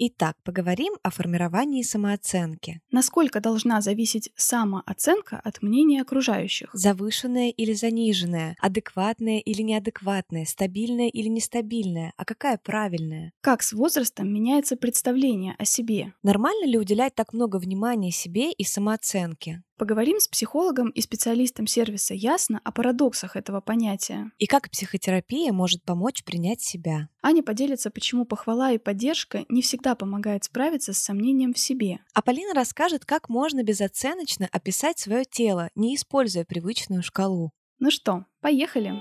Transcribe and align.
Итак, 0.00 0.36
поговорим 0.44 0.94
о 1.02 1.10
формировании 1.10 1.82
самооценки. 1.82 2.80
Насколько 2.92 3.40
должна 3.40 3.80
зависеть 3.80 4.30
самооценка 4.36 5.40
от 5.42 5.60
мнения 5.60 6.02
окружающих? 6.02 6.70
Завышенная 6.72 7.50
или 7.50 7.72
заниженная, 7.72 8.54
адекватная 8.60 9.40
или 9.40 9.60
неадекватная, 9.62 10.44
стабильная 10.44 11.08
или 11.08 11.26
нестабильная, 11.26 12.12
а 12.16 12.24
какая 12.24 12.58
правильная? 12.58 13.32
Как 13.40 13.60
с 13.64 13.72
возрастом 13.72 14.32
меняется 14.32 14.76
представление 14.76 15.56
о 15.58 15.64
себе? 15.64 16.12
Нормально 16.22 16.66
ли 16.66 16.78
уделять 16.78 17.16
так 17.16 17.32
много 17.32 17.56
внимания 17.56 18.12
себе 18.12 18.52
и 18.52 18.62
самооценке? 18.62 19.64
Поговорим 19.78 20.18
с 20.18 20.26
психологом 20.26 20.90
и 20.90 21.00
специалистом 21.00 21.68
сервиса 21.68 22.12
«Ясно» 22.12 22.60
о 22.64 22.72
парадоксах 22.72 23.36
этого 23.36 23.60
понятия. 23.60 24.32
И 24.36 24.46
как 24.46 24.68
психотерапия 24.70 25.52
может 25.52 25.84
помочь 25.84 26.24
принять 26.24 26.60
себя. 26.60 27.08
Аня 27.22 27.44
поделится, 27.44 27.92
почему 27.92 28.24
похвала 28.24 28.72
и 28.72 28.78
поддержка 28.78 29.44
не 29.48 29.62
всегда 29.62 29.94
помогает 29.94 30.42
справиться 30.42 30.92
с 30.92 30.98
сомнением 30.98 31.54
в 31.54 31.60
себе. 31.60 32.00
А 32.12 32.22
Полина 32.22 32.54
расскажет, 32.54 33.04
как 33.04 33.28
можно 33.28 33.62
безоценочно 33.62 34.48
описать 34.50 34.98
свое 34.98 35.24
тело, 35.24 35.70
не 35.76 35.94
используя 35.94 36.44
привычную 36.44 37.04
шкалу. 37.04 37.52
Ну 37.78 37.92
что, 37.92 38.24
поехали! 38.40 39.00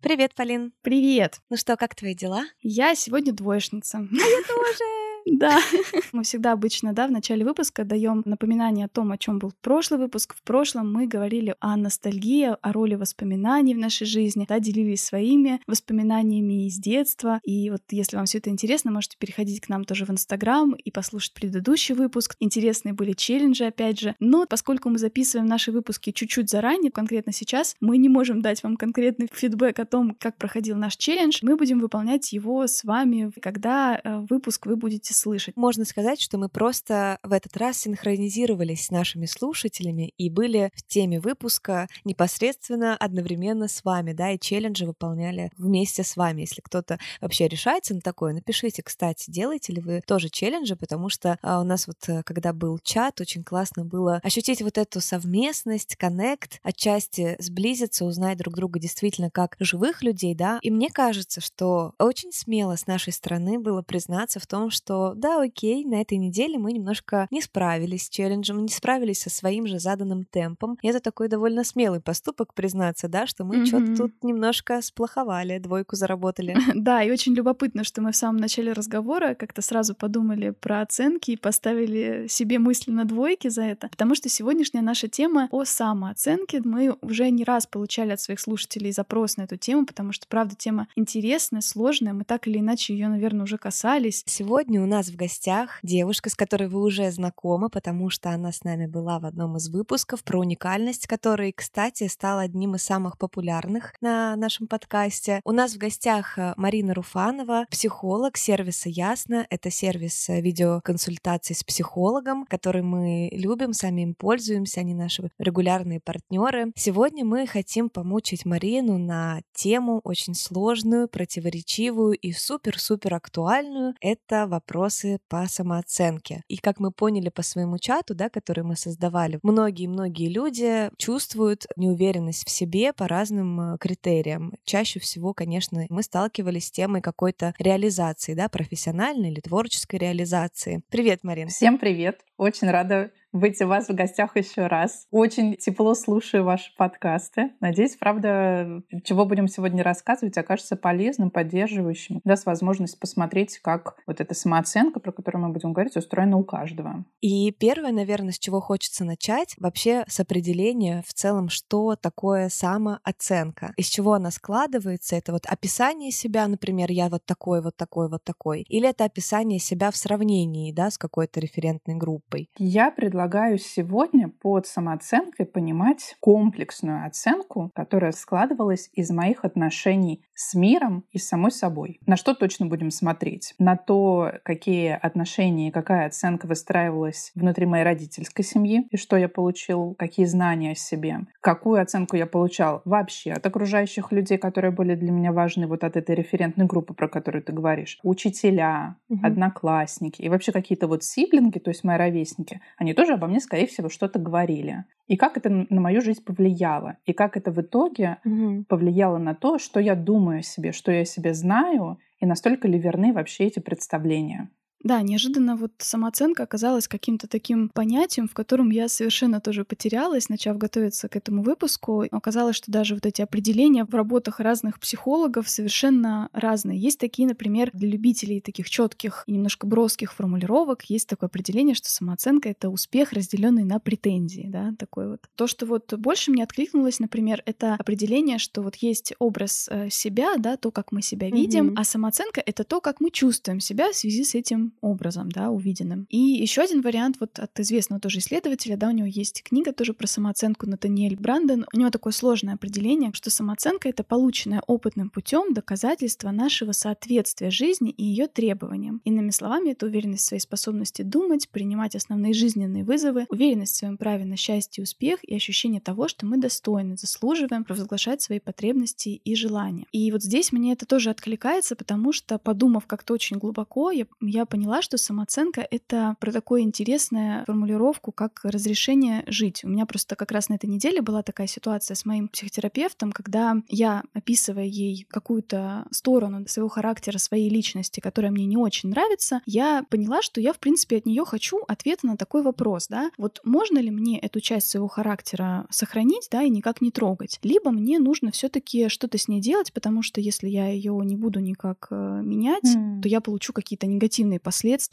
Привет, 0.00 0.36
Полин. 0.36 0.72
Привет. 0.82 1.40
Ну 1.50 1.56
что, 1.56 1.76
как 1.76 1.96
твои 1.96 2.14
дела? 2.14 2.44
Я 2.62 2.94
сегодня 2.94 3.32
двоечница. 3.32 3.98
А 3.98 4.02
я 4.02 4.42
тоже. 4.46 4.99
Да. 5.26 5.58
Мы 6.12 6.22
всегда 6.22 6.52
обычно, 6.52 6.92
да, 6.92 7.06
в 7.06 7.10
начале 7.10 7.44
выпуска 7.44 7.84
даем 7.84 8.22
напоминание 8.24 8.86
о 8.86 8.88
том, 8.88 9.12
о 9.12 9.18
чем 9.18 9.38
был 9.38 9.52
прошлый 9.60 10.00
выпуск. 10.00 10.34
В 10.34 10.42
прошлом 10.42 10.92
мы 10.92 11.06
говорили 11.06 11.54
о 11.60 11.76
ностальгии, 11.76 12.56
о 12.60 12.72
роли 12.72 12.94
воспоминаний 12.94 13.74
в 13.74 13.78
нашей 13.78 14.06
жизни, 14.06 14.46
да, 14.48 14.58
делились 14.58 15.04
своими 15.04 15.60
воспоминаниями 15.66 16.66
из 16.66 16.76
детства. 16.76 17.40
И 17.44 17.70
вот 17.70 17.82
если 17.90 18.16
вам 18.16 18.26
все 18.26 18.38
это 18.38 18.50
интересно, 18.50 18.90
можете 18.90 19.16
переходить 19.18 19.60
к 19.60 19.68
нам 19.68 19.84
тоже 19.84 20.04
в 20.04 20.10
Инстаграм 20.10 20.72
и 20.72 20.90
послушать 20.90 21.34
предыдущий 21.34 21.94
выпуск. 21.94 22.36
Интересные 22.40 22.92
были 22.92 23.12
челленджи, 23.12 23.64
опять 23.64 24.00
же. 24.00 24.14
Но 24.20 24.46
поскольку 24.48 24.88
мы 24.88 24.98
записываем 24.98 25.48
наши 25.48 25.72
выпуски 25.72 26.12
чуть-чуть 26.12 26.50
заранее, 26.50 26.90
конкретно 26.90 27.32
сейчас, 27.32 27.76
мы 27.80 27.98
не 27.98 28.08
можем 28.08 28.42
дать 28.42 28.62
вам 28.62 28.76
конкретный 28.76 29.28
фидбэк 29.32 29.78
о 29.78 29.84
том, 29.84 30.16
как 30.18 30.36
проходил 30.36 30.76
наш 30.76 30.96
челлендж. 30.96 31.38
Мы 31.42 31.56
будем 31.56 31.80
выполнять 31.80 32.32
его 32.32 32.66
с 32.66 32.84
вами, 32.84 33.30
когда 33.40 34.00
э, 34.02 34.18
выпуск 34.28 34.66
вы 34.66 34.76
будете 34.76 35.09
слышать. 35.14 35.56
Можно 35.56 35.84
сказать, 35.84 36.20
что 36.20 36.38
мы 36.38 36.48
просто 36.48 37.18
в 37.22 37.32
этот 37.32 37.56
раз 37.56 37.78
синхронизировались 37.78 38.86
с 38.86 38.90
нашими 38.90 39.26
слушателями 39.26 40.12
и 40.16 40.30
были 40.30 40.70
в 40.74 40.82
теме 40.86 41.20
выпуска 41.20 41.88
непосредственно 42.04 42.96
одновременно 42.96 43.68
с 43.68 43.84
вами, 43.84 44.12
да, 44.12 44.30
и 44.30 44.38
челленджи 44.38 44.86
выполняли 44.86 45.50
вместе 45.56 46.04
с 46.04 46.16
вами. 46.16 46.42
Если 46.42 46.60
кто-то 46.60 46.98
вообще 47.20 47.48
решается 47.48 47.94
на 47.94 48.00
такое, 48.00 48.32
напишите, 48.32 48.82
кстати, 48.82 49.30
делаете 49.30 49.72
ли 49.72 49.80
вы 49.80 50.02
тоже 50.06 50.28
челленджи, 50.28 50.76
потому 50.76 51.08
что 51.08 51.38
а, 51.42 51.60
у 51.60 51.64
нас 51.64 51.86
вот, 51.86 51.96
э, 52.08 52.22
когда 52.24 52.52
был 52.52 52.78
чат, 52.82 53.20
очень 53.20 53.44
классно 53.44 53.84
было 53.84 54.20
ощутить 54.22 54.62
вот 54.62 54.78
эту 54.78 55.00
совместность, 55.00 55.96
коннект, 55.96 56.60
отчасти 56.62 57.36
сблизиться, 57.38 58.04
узнать 58.04 58.38
друг 58.38 58.54
друга 58.54 58.78
действительно 58.78 59.30
как 59.30 59.56
живых 59.60 60.02
людей, 60.02 60.34
да. 60.34 60.58
И 60.62 60.70
мне 60.70 60.88
кажется, 60.90 61.40
что 61.40 61.94
очень 61.98 62.32
смело 62.32 62.76
с 62.76 62.86
нашей 62.86 63.12
стороны 63.12 63.58
было 63.58 63.82
признаться 63.82 64.40
в 64.40 64.46
том, 64.46 64.70
что 64.70 64.99
да, 65.16 65.42
окей, 65.42 65.84
на 65.84 66.00
этой 66.00 66.18
неделе 66.18 66.58
мы 66.58 66.72
немножко 66.72 67.26
не 67.30 67.40
справились 67.40 68.06
с 68.06 68.08
челленджем, 68.08 68.64
не 68.64 68.68
справились 68.68 69.20
со 69.20 69.30
своим 69.30 69.66
же 69.66 69.78
заданным 69.78 70.24
темпом. 70.24 70.78
И 70.82 70.88
это 70.88 71.00
такой 71.00 71.28
довольно 71.28 71.64
смелый 71.64 72.00
поступок 72.00 72.54
признаться, 72.54 73.08
да, 73.08 73.26
что 73.26 73.44
мы 73.44 73.56
mm-hmm. 73.56 73.66
что-то 73.66 73.96
тут 73.96 74.24
немножко 74.24 74.80
сплоховали, 74.82 75.58
двойку 75.58 75.96
заработали. 75.96 76.56
Да, 76.80 77.02
и 77.02 77.10
очень 77.10 77.34
любопытно, 77.34 77.84
что 77.84 78.00
мы 78.00 78.12
в 78.12 78.16
самом 78.16 78.38
начале 78.38 78.72
разговора 78.72 79.34
как-то 79.34 79.60
сразу 79.60 79.94
подумали 79.94 80.50
про 80.50 80.80
оценки 80.80 81.32
и 81.32 81.36
поставили 81.36 82.26
себе 82.28 82.58
мысленно 82.58 83.04
двойки 83.04 83.48
за 83.48 83.62
это, 83.62 83.88
потому 83.88 84.14
что 84.14 84.28
сегодняшняя 84.28 84.80
наша 84.80 85.08
тема 85.08 85.48
о 85.50 85.64
самооценке. 85.64 86.62
Мы 86.64 86.96
уже 87.00 87.30
не 87.30 87.44
раз 87.44 87.66
получали 87.66 88.12
от 88.12 88.20
своих 88.20 88.40
слушателей 88.40 88.92
запрос 88.92 89.36
на 89.36 89.42
эту 89.42 89.56
тему, 89.56 89.86
потому 89.86 90.12
что, 90.12 90.26
правда, 90.28 90.54
тема 90.56 90.88
интересная, 90.96 91.60
сложная, 91.60 92.12
мы 92.12 92.24
так 92.24 92.46
или 92.46 92.58
иначе 92.58 92.94
ее, 92.94 93.08
наверное, 93.08 93.44
уже 93.44 93.58
касались. 93.58 94.22
Сегодня 94.26 94.82
у 94.82 94.86
нас 94.90 95.08
в 95.08 95.16
гостях 95.16 95.78
девушка, 95.82 96.30
с 96.30 96.34
которой 96.34 96.68
вы 96.68 96.82
уже 96.82 97.10
знакомы, 97.10 97.70
потому 97.70 98.10
что 98.10 98.30
она 98.30 98.50
с 98.50 98.64
нами 98.64 98.86
была 98.86 99.20
в 99.20 99.24
одном 99.24 99.56
из 99.56 99.68
выпусков 99.68 100.24
про 100.24 100.40
уникальность, 100.40 101.06
который, 101.06 101.52
кстати, 101.52 102.08
стал 102.08 102.40
одним 102.40 102.74
из 102.74 102.82
самых 102.82 103.16
популярных 103.16 103.94
на 104.00 104.34
нашем 104.36 104.66
подкасте. 104.66 105.40
У 105.44 105.52
нас 105.52 105.74
в 105.74 105.78
гостях 105.78 106.36
э, 106.38 106.54
Марина 106.56 106.92
Руфанова, 106.92 107.66
психолог 107.70 108.36
сервиса 108.36 108.88
Ясно. 108.88 109.46
Это 109.48 109.70
сервис 109.70 110.28
э, 110.28 110.40
видеоконсультаций 110.40 111.54
с 111.54 111.62
психологом, 111.62 112.44
который 112.46 112.82
мы 112.82 113.30
любим, 113.32 113.72
сами 113.72 114.02
им 114.02 114.14
пользуемся, 114.14 114.80
они 114.80 114.94
наши 114.94 115.30
регулярные 115.38 116.00
партнеры. 116.00 116.72
Сегодня 116.74 117.24
мы 117.24 117.46
хотим 117.46 117.90
помучить 117.90 118.44
Марину 118.44 118.98
на 118.98 119.40
тему 119.54 120.00
очень 120.02 120.34
сложную, 120.34 121.06
противоречивую 121.08 122.14
и 122.14 122.32
супер-супер 122.32 123.14
актуальную. 123.14 123.94
Это 124.00 124.48
вопрос 124.48 124.79
вопросы 124.80 125.18
по 125.28 125.46
самооценке. 125.46 126.42
И 126.48 126.56
как 126.56 126.80
мы 126.80 126.90
поняли 126.90 127.28
по 127.28 127.42
своему 127.42 127.78
чату, 127.78 128.14
да, 128.14 128.30
который 128.30 128.64
мы 128.64 128.76
создавали, 128.76 129.38
многие-многие 129.42 130.28
люди 130.28 130.90
чувствуют 130.96 131.66
неуверенность 131.76 132.46
в 132.46 132.50
себе 132.50 132.94
по 132.94 133.06
разным 133.06 133.74
э, 133.74 133.78
критериям. 133.78 134.54
Чаще 134.64 134.98
всего, 134.98 135.34
конечно, 135.34 135.84
мы 135.90 136.02
сталкивались 136.02 136.68
с 136.68 136.70
темой 136.70 137.02
какой-то 137.02 137.52
реализации, 137.58 138.32
да, 138.32 138.48
профессиональной 138.48 139.30
или 139.30 139.40
творческой 139.40 139.96
реализации. 139.96 140.82
Привет, 140.88 141.24
Марин. 141.24 141.48
Всем 141.48 141.76
привет. 141.78 142.20
Очень 142.38 142.70
рада 142.70 143.10
быть 143.32 143.60
у 143.60 143.66
вас 143.66 143.88
в 143.88 143.94
гостях 143.94 144.36
еще 144.36 144.66
раз. 144.66 145.06
Очень 145.10 145.56
тепло 145.56 145.94
слушаю 145.94 146.44
ваши 146.44 146.74
подкасты. 146.76 147.50
Надеюсь, 147.60 147.96
правда, 147.96 148.82
чего 149.04 149.24
будем 149.24 149.48
сегодня 149.48 149.82
рассказывать, 149.82 150.36
окажется 150.36 150.76
полезным, 150.76 151.30
поддерживающим, 151.30 152.20
даст 152.24 152.46
возможность 152.46 152.98
посмотреть, 152.98 153.58
как 153.58 153.96
вот 154.06 154.20
эта 154.20 154.34
самооценка, 154.34 155.00
про 155.00 155.12
которую 155.12 155.46
мы 155.46 155.52
будем 155.52 155.72
говорить, 155.72 155.96
устроена 155.96 156.36
у 156.36 156.44
каждого. 156.44 157.04
И 157.20 157.52
первое, 157.52 157.92
наверное, 157.92 158.32
с 158.32 158.38
чего 158.38 158.60
хочется 158.60 159.04
начать, 159.04 159.54
вообще 159.58 160.04
с 160.08 160.20
определения 160.20 161.02
в 161.06 161.14
целом, 161.14 161.48
что 161.48 161.96
такое 161.96 162.48
самооценка, 162.48 163.72
из 163.76 163.86
чего 163.86 164.14
она 164.14 164.30
складывается. 164.30 165.16
Это 165.16 165.32
вот 165.32 165.46
описание 165.46 166.10
себя, 166.10 166.46
например, 166.48 166.90
я 166.90 167.08
вот 167.08 167.24
такой, 167.24 167.62
вот 167.62 167.76
такой, 167.76 168.08
вот 168.08 168.24
такой. 168.24 168.62
Или 168.62 168.88
это 168.88 169.04
описание 169.04 169.58
себя 169.58 169.90
в 169.90 169.96
сравнении, 169.96 170.72
да, 170.72 170.90
с 170.90 170.98
какой-то 170.98 171.40
референтной 171.40 171.94
группой. 171.94 172.48
Я 172.58 172.90
предлагаю 172.90 173.19
предлагаю 173.20 173.58
сегодня 173.58 174.30
под 174.30 174.66
самооценкой 174.66 175.44
понимать 175.44 176.16
комплексную 176.20 177.04
оценку, 177.04 177.70
которая 177.74 178.12
складывалась 178.12 178.88
из 178.94 179.10
моих 179.10 179.44
отношений 179.44 180.24
с 180.40 180.54
миром 180.54 181.04
и 181.12 181.18
с 181.18 181.28
самой 181.28 181.50
собой. 181.50 182.00
На 182.06 182.16
что 182.16 182.32
точно 182.32 182.64
будем 182.64 182.90
смотреть? 182.90 183.54
На 183.58 183.76
то, 183.76 184.32
какие 184.42 184.92
отношения 184.92 185.68
и 185.68 185.70
какая 185.70 186.06
оценка 186.06 186.46
выстраивалась 186.46 187.30
внутри 187.34 187.66
моей 187.66 187.84
родительской 187.84 188.42
семьи, 188.42 188.86
и 188.90 188.96
что 188.96 189.18
я 189.18 189.28
получил, 189.28 189.94
какие 189.98 190.24
знания 190.24 190.72
о 190.72 190.74
себе, 190.74 191.18
какую 191.42 191.82
оценку 191.82 192.16
я 192.16 192.24
получал 192.24 192.80
вообще 192.86 193.32
от 193.32 193.44
окружающих 193.44 194.12
людей, 194.12 194.38
которые 194.38 194.70
были 194.70 194.94
для 194.94 195.12
меня 195.12 195.30
важны, 195.32 195.66
вот 195.66 195.84
от 195.84 195.96
этой 195.98 196.14
референтной 196.14 196.64
группы, 196.64 196.94
про 196.94 197.06
которую 197.06 197.42
ты 197.42 197.52
говоришь, 197.52 197.98
учителя, 198.02 198.96
угу. 199.10 199.20
одноклассники 199.22 200.22
и 200.22 200.30
вообще 200.30 200.52
какие-то 200.52 200.86
вот 200.86 201.04
сиблинги, 201.04 201.58
то 201.58 201.68
есть 201.68 201.84
мои 201.84 201.98
ровесники, 201.98 202.62
они 202.78 202.94
тоже 202.94 203.09
тоже 203.10 203.18
обо 203.18 203.26
мне, 203.26 203.40
скорее 203.40 203.66
всего, 203.66 203.88
что-то 203.88 204.18
говорили. 204.18 204.84
И 205.08 205.16
как 205.16 205.36
это 205.36 205.50
на 205.50 205.80
мою 205.80 206.00
жизнь 206.00 206.24
повлияло. 206.24 206.96
И 207.06 207.12
как 207.12 207.36
это 207.36 207.50
в 207.50 207.60
итоге 207.60 208.18
угу. 208.24 208.64
повлияло 208.68 209.18
на 209.18 209.34
то, 209.34 209.58
что 209.58 209.80
я 209.80 209.94
думаю 209.96 210.40
о 210.40 210.42
себе, 210.42 210.72
что 210.72 210.92
я 210.92 211.00
о 211.00 211.04
себе 211.04 211.34
знаю, 211.34 211.98
и 212.20 212.26
настолько 212.26 212.68
ли 212.68 212.78
верны 212.78 213.12
вообще 213.12 213.44
эти 213.44 213.58
представления. 213.58 214.48
Да, 214.82 215.02
неожиданно 215.02 215.56
вот 215.56 215.72
самооценка 215.78 216.42
оказалась 216.42 216.88
каким-то 216.88 217.28
таким 217.28 217.68
понятием, 217.68 218.28
в 218.28 218.34
котором 218.34 218.70
я 218.70 218.88
совершенно 218.88 219.40
тоже 219.40 219.64
потерялась, 219.64 220.28
начав 220.28 220.56
готовиться 220.56 221.08
к 221.08 221.16
этому 221.16 221.42
выпуску. 221.42 222.04
Оказалось, 222.10 222.56
что 222.56 222.72
даже 222.72 222.94
вот 222.94 223.04
эти 223.04 223.20
определения 223.20 223.84
в 223.84 223.94
работах 223.94 224.40
разных 224.40 224.80
психологов 224.80 225.48
совершенно 225.48 226.30
разные. 226.32 226.78
Есть 226.78 226.98
такие, 226.98 227.28
например, 227.28 227.70
для 227.74 227.88
любителей 227.88 228.40
таких 228.40 228.70
четких 228.70 229.24
и 229.26 229.32
немножко 229.32 229.66
броских 229.66 230.14
формулировок, 230.14 230.84
есть 230.84 231.08
такое 231.08 231.28
определение, 231.28 231.74
что 231.74 231.90
самооценка— 231.90 232.48
это 232.50 232.70
успех, 232.70 233.12
разделенный 233.12 233.64
на 233.64 233.80
претензии, 233.80 234.46
да, 234.48 234.72
такой 234.78 235.08
вот. 235.08 235.20
То, 235.36 235.46
что 235.46 235.66
вот 235.66 235.92
больше 235.98 236.30
мне 236.30 236.42
откликнулось, 236.42 237.00
например, 237.00 237.42
это 237.44 237.74
определение, 237.74 238.38
что 238.38 238.62
вот 238.62 238.76
есть 238.76 239.14
образ 239.18 239.68
э, 239.70 239.90
себя, 239.90 240.36
да, 240.38 240.56
то, 240.56 240.70
как 240.70 240.90
мы 240.90 241.02
себя 241.02 241.28
видим, 241.28 241.70
mm-hmm. 241.70 241.74
а 241.76 241.84
самооценка— 241.84 242.42
это 242.46 242.64
то, 242.64 242.80
как 242.80 243.00
мы 243.00 243.10
чувствуем 243.10 243.60
себя 243.60 243.92
в 243.92 243.96
связи 243.96 244.24
с 244.24 244.34
этим 244.34 244.69
образом, 244.80 245.30
да, 245.30 245.50
увиденным. 245.50 246.06
И 246.08 246.18
еще 246.18 246.62
один 246.62 246.82
вариант 246.82 247.16
вот 247.20 247.38
от 247.38 247.58
известного 247.60 248.00
тоже 248.00 248.18
исследователя, 248.18 248.76
да, 248.76 248.88
у 248.88 248.92
него 248.92 249.06
есть 249.06 249.42
книга 249.42 249.72
тоже 249.72 249.94
про 249.94 250.06
самооценку 250.06 250.68
Натаниэль 250.68 251.16
Брандон. 251.16 251.66
У 251.72 251.78
него 251.78 251.90
такое 251.90 252.12
сложное 252.12 252.54
определение, 252.54 253.10
что 253.12 253.30
самооценка— 253.30 253.88
это 253.90 254.04
полученное 254.04 254.62
опытным 254.66 255.10
путем 255.10 255.52
доказательство 255.52 256.30
нашего 256.30 256.72
соответствия 256.72 257.50
жизни 257.50 257.90
и 257.90 258.04
ее 258.04 258.26
требованиям. 258.26 259.00
Иными 259.04 259.30
словами, 259.30 259.70
это 259.70 259.86
уверенность 259.86 260.24
в 260.24 260.28
своей 260.28 260.40
способности 260.40 261.02
думать, 261.02 261.48
принимать 261.48 261.94
основные 261.96 262.32
жизненные 262.32 262.84
вызовы, 262.84 263.26
уверенность 263.28 263.74
в 263.74 263.78
своем 263.78 263.96
праве 263.96 264.24
на 264.24 264.36
счастье 264.36 264.82
и 264.82 264.84
успех 264.84 265.22
и 265.22 265.34
ощущение 265.34 265.80
того, 265.80 266.08
что 266.08 266.26
мы 266.26 266.38
достойны, 266.38 266.96
заслуживаем 266.96 267.64
провозглашать 267.64 268.22
свои 268.22 268.40
потребности 268.40 269.08
и 269.08 269.34
желания. 269.34 269.86
И 269.92 270.10
вот 270.12 270.22
здесь 270.22 270.52
мне 270.52 270.72
это 270.72 270.86
тоже 270.86 271.10
откликается, 271.10 271.76
потому 271.76 272.12
что, 272.12 272.38
подумав 272.38 272.86
как-то 272.86 273.14
очень 273.14 273.38
глубоко, 273.38 273.90
я, 273.90 274.06
я 274.20 274.46
поняла, 274.60 274.82
что 274.82 274.98
самооценка— 274.98 275.66
это 275.70 276.16
про 276.20 276.32
такую 276.32 276.60
интересную 276.60 277.46
формулировку, 277.46 278.12
как 278.12 278.40
разрешение 278.42 279.24
жить. 279.26 279.64
У 279.64 279.68
меня 279.68 279.86
просто 279.86 280.16
как 280.16 280.32
раз 280.32 280.50
на 280.50 280.54
этой 280.56 280.66
неделе 280.66 281.00
была 281.00 281.22
такая 281.22 281.46
ситуация 281.46 281.94
с 281.94 282.04
моим 282.04 282.28
психотерапевтом, 282.28 283.10
когда 283.10 283.56
я, 283.68 284.02
описывая 284.12 284.66
ей 284.66 285.06
какую-то 285.08 285.86
сторону 285.92 286.46
своего 286.46 286.68
характера, 286.68 287.16
своей 287.16 287.48
личности, 287.48 288.00
которая 288.00 288.30
мне 288.30 288.44
не 288.44 288.58
очень 288.58 288.90
нравится, 288.90 289.40
я 289.46 289.82
поняла, 289.88 290.20
что 290.20 290.42
я, 290.42 290.52
в 290.52 290.58
принципе, 290.58 290.98
от 290.98 291.06
нее 291.06 291.24
хочу 291.24 291.60
ответа 291.66 292.06
на 292.06 292.18
такой 292.18 292.42
вопрос, 292.42 292.86
да, 292.88 293.10
вот 293.16 293.40
можно 293.44 293.78
ли 293.78 293.90
мне 293.90 294.18
эту 294.18 294.40
часть 294.40 294.68
своего 294.68 294.88
характера 294.88 295.66
сохранить, 295.70 296.28
да, 296.30 296.42
и 296.42 296.50
никак 296.50 296.82
не 296.82 296.90
трогать, 296.90 297.38
либо 297.42 297.70
мне 297.70 297.98
нужно 297.98 298.30
все-таки 298.30 298.90
что-то 298.90 299.16
с 299.16 299.26
ней 299.26 299.40
делать, 299.40 299.72
потому 299.72 300.02
что 300.02 300.20
если 300.20 300.48
я 300.48 300.68
ее 300.68 301.00
не 301.02 301.16
буду 301.16 301.40
никак 301.40 301.86
э, 301.90 302.20
менять, 302.22 302.76
mm. 302.76 303.00
то 303.00 303.08
я 303.08 303.22
получу 303.22 303.54
какие-то 303.54 303.86
негативные 303.86 304.38
последствия, 304.38 304.49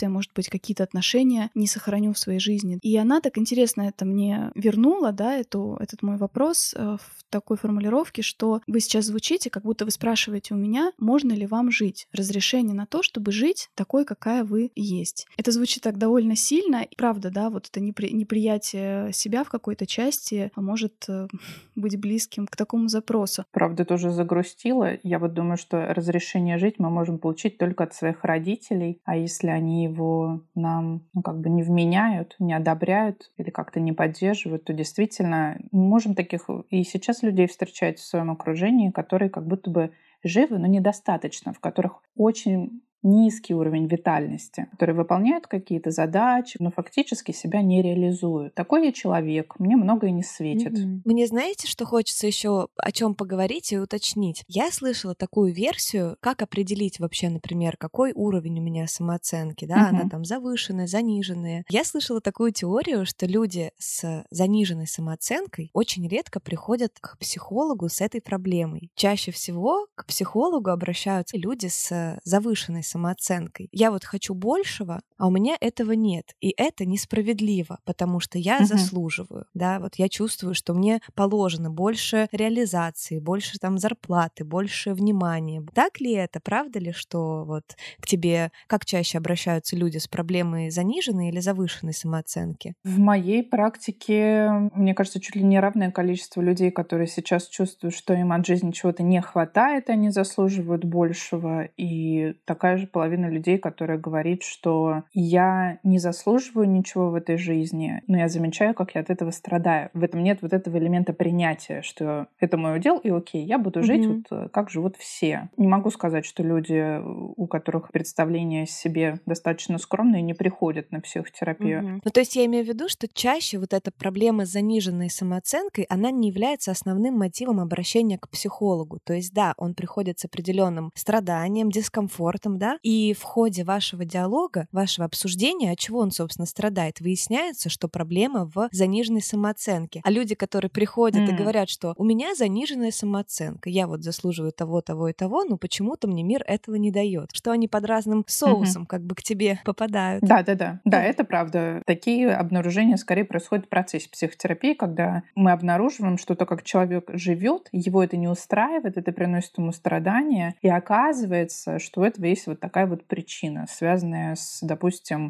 может 0.10 0.32
быть, 0.34 0.50
какие-то 0.50 0.84
отношения 0.84 1.50
не 1.56 1.68
сохраню 1.68 2.14
в 2.14 2.20
своей 2.20 2.40
жизни. 2.40 2.80
И 2.82 2.96
она 2.98 3.22
так 3.22 3.38
интересно 3.38 3.84
это 3.84 4.06
мне 4.06 4.52
вернула, 4.56 5.12
да, 5.12 5.36
эту, 5.36 5.78
этот 5.80 6.02
мой 6.02 6.18
вопрос 6.18 6.74
э, 6.76 6.98
в 7.00 7.24
такой 7.30 7.58
формулировке, 7.58 8.22
что 8.22 8.62
вы 8.68 8.80
сейчас 8.80 9.06
звучите, 9.06 9.50
как 9.50 9.64
будто 9.64 9.86
вы 9.86 9.92
спрашиваете 9.92 10.54
у 10.54 10.58
меня, 10.58 10.92
можно 10.98 11.34
ли 11.34 11.46
вам 11.46 11.72
жить, 11.72 12.08
разрешение 12.14 12.74
на 12.74 12.86
то, 12.86 13.04
чтобы 13.04 13.32
жить 13.32 13.70
такой, 13.76 14.06
какая 14.06 14.44
вы 14.44 14.72
есть. 14.76 15.28
Это 15.38 15.52
звучит 15.52 15.84
так 15.84 15.98
довольно 15.98 16.36
сильно, 16.36 16.84
и 16.84 16.96
правда, 16.96 17.30
да, 17.30 17.50
вот 17.50 17.68
это 17.68 17.80
непри- 17.80 18.12
неприятие 18.12 19.12
себя 19.14 19.44
в 19.44 19.50
какой-то 19.50 19.86
части 19.86 20.52
может 20.56 21.06
э, 21.08 21.28
быть 21.76 22.00
близким 22.00 22.48
к 22.48 22.56
такому 22.56 22.88
запросу. 22.88 23.46
Правда, 23.52 23.86
тоже 23.86 24.12
загрустила. 24.12 24.98
Я 25.04 25.20
вот 25.20 25.34
думаю, 25.34 25.58
что 25.58 25.94
разрешение 25.94 26.58
жить 26.58 26.76
мы 26.78 26.90
можем 26.90 27.20
получить 27.20 27.58
только 27.58 27.84
от 27.84 27.94
своих 27.94 28.24
родителей, 28.24 29.02
а 29.04 29.18
если 29.18 29.47
они 29.50 29.84
его 29.84 30.44
нам 30.56 31.06
ну, 31.14 31.22
как 31.22 31.40
бы 31.40 31.50
не 31.50 31.64
вменяют, 31.64 32.36
не 32.40 32.54
одобряют 32.54 33.32
или 33.38 33.50
как-то 33.50 33.80
не 33.80 33.94
поддерживают, 33.94 34.66
то 34.66 34.74
действительно 34.74 35.58
мы 35.72 35.88
можем 35.88 36.16
таких 36.16 36.50
и 36.70 36.84
сейчас 36.84 37.24
людей 37.24 37.48
встречать 37.48 38.00
в 38.00 38.06
своем 38.06 38.32
окружении, 38.32 38.92
которые 38.92 39.30
как 39.30 39.48
будто 39.48 39.70
бы 39.70 39.92
живы, 40.24 40.58
но 40.58 40.68
недостаточно, 40.68 41.54
в 41.54 41.60
которых 41.60 42.02
очень 42.16 42.82
низкий 43.04 43.54
уровень 43.54 43.88
витальности, 43.88 44.68
которые 44.72 44.96
выполняют 44.96 45.48
какие-то 45.48 45.92
задачи, 45.92 46.58
но 46.60 46.72
фактически 46.72 47.32
себя 47.32 47.62
не 47.62 47.82
реализуют. 47.82 48.56
Такой 48.56 48.86
я 48.86 48.92
человек, 48.92 49.56
мне 49.60 49.76
многое 49.76 50.12
не 50.12 50.24
светит. 50.24 50.74
Mm-hmm. 50.74 51.02
Мне 51.06 51.28
знаете, 51.28 51.68
что 51.68 51.86
хочется 51.86 52.28
еще 52.28 52.68
о 52.76 52.92
чем 52.92 53.16
поговорить 53.16 53.72
и 53.72 53.78
уточнить? 53.78 54.44
Я 54.48 54.72
слышала 54.72 55.16
такую 55.16 55.54
версию, 55.54 56.18
как 56.20 56.42
определить 56.42 57.00
вообще, 57.00 57.30
например, 57.30 57.78
какой 57.78 58.12
уровень 58.14 58.60
у 58.60 58.64
меня 58.64 58.88
самооценки, 58.88 59.66
да, 59.66 59.76
mm-hmm. 59.76 59.90
она 59.90 60.10
там 60.10 60.26
завышенная, 60.26 60.88
заниженная. 60.88 61.64
Я 61.70 61.84
слышала 61.84 62.22
такую 62.22 62.52
теорию, 62.52 63.06
что 63.06 63.26
люди 63.26 63.72
с 63.78 64.26
заниженной 64.30 64.88
самооценкой 64.88 65.70
очень 65.74 66.08
редко 66.08 66.40
приходят 66.40 66.94
к 67.00 67.18
психологу 67.20 67.90
с 67.90 68.02
этой 68.02 68.22
проблемой. 68.22 68.92
Чаще 68.96 69.32
всего 69.32 69.88
к 69.96 70.06
психологу 70.06 70.70
обращаются 70.70 71.38
люди 71.38 71.68
с 71.68 72.20
завышенной 72.24 72.84
самооценкой. 72.88 73.70
Я 73.72 73.92
вот 73.92 74.04
хочу 74.06 74.34
большего, 74.34 75.02
а 75.18 75.28
у 75.28 75.32
меня 75.32 75.56
этого 75.60 75.94
нет. 75.94 76.36
И 76.42 76.54
это 76.58 76.86
несправедливо, 76.86 77.80
потому 77.86 78.20
что 78.20 78.38
я 78.38 78.60
uh-huh. 78.60 78.66
заслуживаю. 78.66 79.46
Да, 79.54 79.80
вот 79.80 79.96
я 79.96 80.10
чувствую, 80.10 80.54
что 80.54 80.74
мне 80.74 81.02
положено 81.16 81.70
больше 81.70 82.28
реализации, 82.32 83.20
больше 83.20 83.58
там 83.60 83.78
зарплаты, 83.78 84.44
больше 84.44 84.94
внимания. 84.94 85.64
Так 85.74 86.00
ли 86.00 86.14
это? 86.14 86.40
Правда 86.40 86.80
ли, 86.80 86.92
что 86.92 87.44
вот 87.46 87.64
к 88.00 88.06
тебе 88.06 88.52
как 88.68 88.86
чаще 88.86 89.18
обращаются 89.18 89.76
люди 89.76 89.98
с 89.98 90.08
проблемой 90.08 90.70
заниженной 90.70 91.30
или 91.30 91.40
завышенной 91.40 91.94
самооценки? 91.94 92.74
В 92.84 93.00
моей 93.00 93.44
практике, 93.44 94.50
мне 94.74 94.94
кажется, 94.94 95.20
чуть 95.20 95.36
ли 95.36 95.44
не 95.44 95.60
равное 95.60 95.92
количество 95.92 96.42
людей, 96.42 96.72
которые 96.72 97.08
сейчас 97.08 97.48
чувствуют, 97.48 97.96
что 97.96 98.14
им 98.14 98.32
от 98.32 98.46
жизни 98.46 98.72
чего-то 98.72 99.04
не 99.04 99.22
хватает, 99.22 99.90
они 99.90 100.10
заслуживают 100.10 100.86
большего. 100.86 101.66
И 101.78 102.36
такая 102.46 102.78
же 102.78 102.88
половина 102.88 103.30
людей, 103.30 103.58
которая 103.58 103.98
говорит, 103.98 104.44
что 104.44 105.04
я 105.14 105.80
не 105.84 105.98
заслуживаю 105.98 106.70
ничего 106.70 107.10
в 107.10 107.16
этой 107.16 107.38
жизни, 107.38 108.04
но 108.08 108.18
я 108.18 108.30
замечаю, 108.30 108.74
как 108.74 108.96
я 108.96 109.02
от 109.02 109.10
этого 109.10 109.32
страдаю. 109.32 109.90
В 109.94 110.04
этом 110.04 110.24
нет 110.24 110.40
вот 110.42 110.54
этого 110.54 110.78
элемента 110.78 111.14
принятия, 111.14 111.82
что 111.82 112.28
это 112.40 112.58
мой 112.58 112.78
удел, 112.78 112.98
и 112.98 113.10
окей, 113.10 113.44
я 113.44 113.58
буду 113.58 113.84
жить 113.84 114.04
mm-hmm. 114.04 114.24
вот 114.30 114.46
э, 114.46 114.50
как 114.50 114.70
живут 114.70 114.96
все. 114.98 115.50
Не 115.58 115.68
могу 115.68 115.90
сказать, 115.90 116.26
что 116.26 116.44
люди, 116.44 117.02
у 117.04 117.48
которых 117.48 117.92
представление 117.92 118.64
о 118.64 118.68
себе 118.68 119.20
достаточно 119.26 119.80
скромные, 119.80 120.22
не 120.22 120.34
приходят 120.34 120.92
на 120.92 121.02
психотерапию. 121.02 121.82
Mm-hmm. 121.82 122.02
Ну, 122.04 122.12
то 122.12 122.20
есть 122.20 122.36
я 122.36 122.46
имею 122.46 122.66
в 122.66 122.68
виду, 122.68 122.88
что 122.90 123.08
чаще 123.08 123.58
вот 123.58 123.74
эта 123.74 123.92
проблема 123.92 124.46
с 124.46 124.50
заниженной 124.50 125.10
самооценкой, 125.10 125.86
она 125.90 126.12
не 126.12 126.30
является 126.30 126.72
основным 126.72 127.18
мотивом 127.18 127.60
обращения 127.60 128.20
к 128.20 128.30
психологу. 128.30 129.00
То 129.04 129.14
есть, 129.14 129.34
да, 129.34 129.54
он 129.58 129.74
приходит 129.74 130.20
с 130.20 130.26
определенным 130.26 130.92
страданием, 130.94 131.72
дискомфортом, 131.72 132.58
да, 132.58 132.68
да, 132.68 132.80
и 132.84 133.14
в 133.14 133.24
ходе 133.24 133.64
вашего 133.64 134.04
диалога, 134.04 134.68
вашего 134.72 134.97
обсуждения, 135.06 135.72
от 135.72 135.80
чего 135.80 136.00
он, 136.00 136.12
собственно, 136.12 136.46
страдает, 136.46 137.00
выясняется, 137.00 137.70
что 137.70 137.88
проблема 137.88 138.50
в 138.54 138.70
заниженной 138.72 139.22
самооценке. 139.22 140.02
А 140.04 140.12
люди, 140.12 140.36
которые 140.36 140.70
приходят 140.70 141.22
mm. 141.22 141.34
и 141.34 141.36
говорят, 141.36 141.70
что 141.70 141.94
у 141.98 142.04
меня 142.04 142.36
заниженная 142.36 142.92
самооценка, 142.92 143.70
я 143.70 143.88
вот 143.88 144.04
заслуживаю 144.04 144.52
того, 144.52 144.82
того 144.82 145.10
и 145.10 145.14
того, 145.14 145.44
но 145.44 145.58
почему-то 145.58 146.08
мне 146.08 146.24
мир 146.24 146.44
этого 146.48 146.76
не 146.76 146.92
дает, 146.92 147.30
что 147.34 147.52
они 147.52 147.68
под 147.68 147.86
разным 147.86 148.24
соусом 148.28 148.84
mm-hmm. 148.84 148.88
как 148.88 149.04
бы 149.04 149.16
к 149.16 149.24
тебе 149.24 149.60
попадают. 149.64 150.24
Да, 150.24 150.44
да, 150.44 150.56
да, 150.56 150.82
да, 150.86 151.04
это 151.04 151.24
правда. 151.24 151.82
Такие 151.86 152.32
обнаружения 152.32 152.98
скорее 152.98 153.26
происходят 153.26 153.66
в 153.66 153.70
процессе 153.70 154.10
психотерапии, 154.10 154.74
когда 154.74 155.24
мы 155.36 155.52
обнаруживаем, 155.52 156.18
что 156.18 156.36
то, 156.36 156.46
как 156.46 156.64
человек 156.64 157.10
живет, 157.14 157.70
его 157.72 158.04
это 158.04 158.18
не 158.18 158.28
устраивает, 158.28 158.98
это 158.98 159.12
приносит 159.12 159.58
ему 159.58 159.72
страдания, 159.72 160.56
и 160.62 160.70
оказывается, 160.70 161.80
что 161.80 162.02
у 162.02 162.04
этого 162.04 162.26
есть 162.26 162.48
вот 162.48 162.60
такая 162.60 162.88
вот 162.88 163.06
причина, 163.06 163.66
связанная 163.70 164.36
с, 164.36 164.60
допустим, 164.62 164.87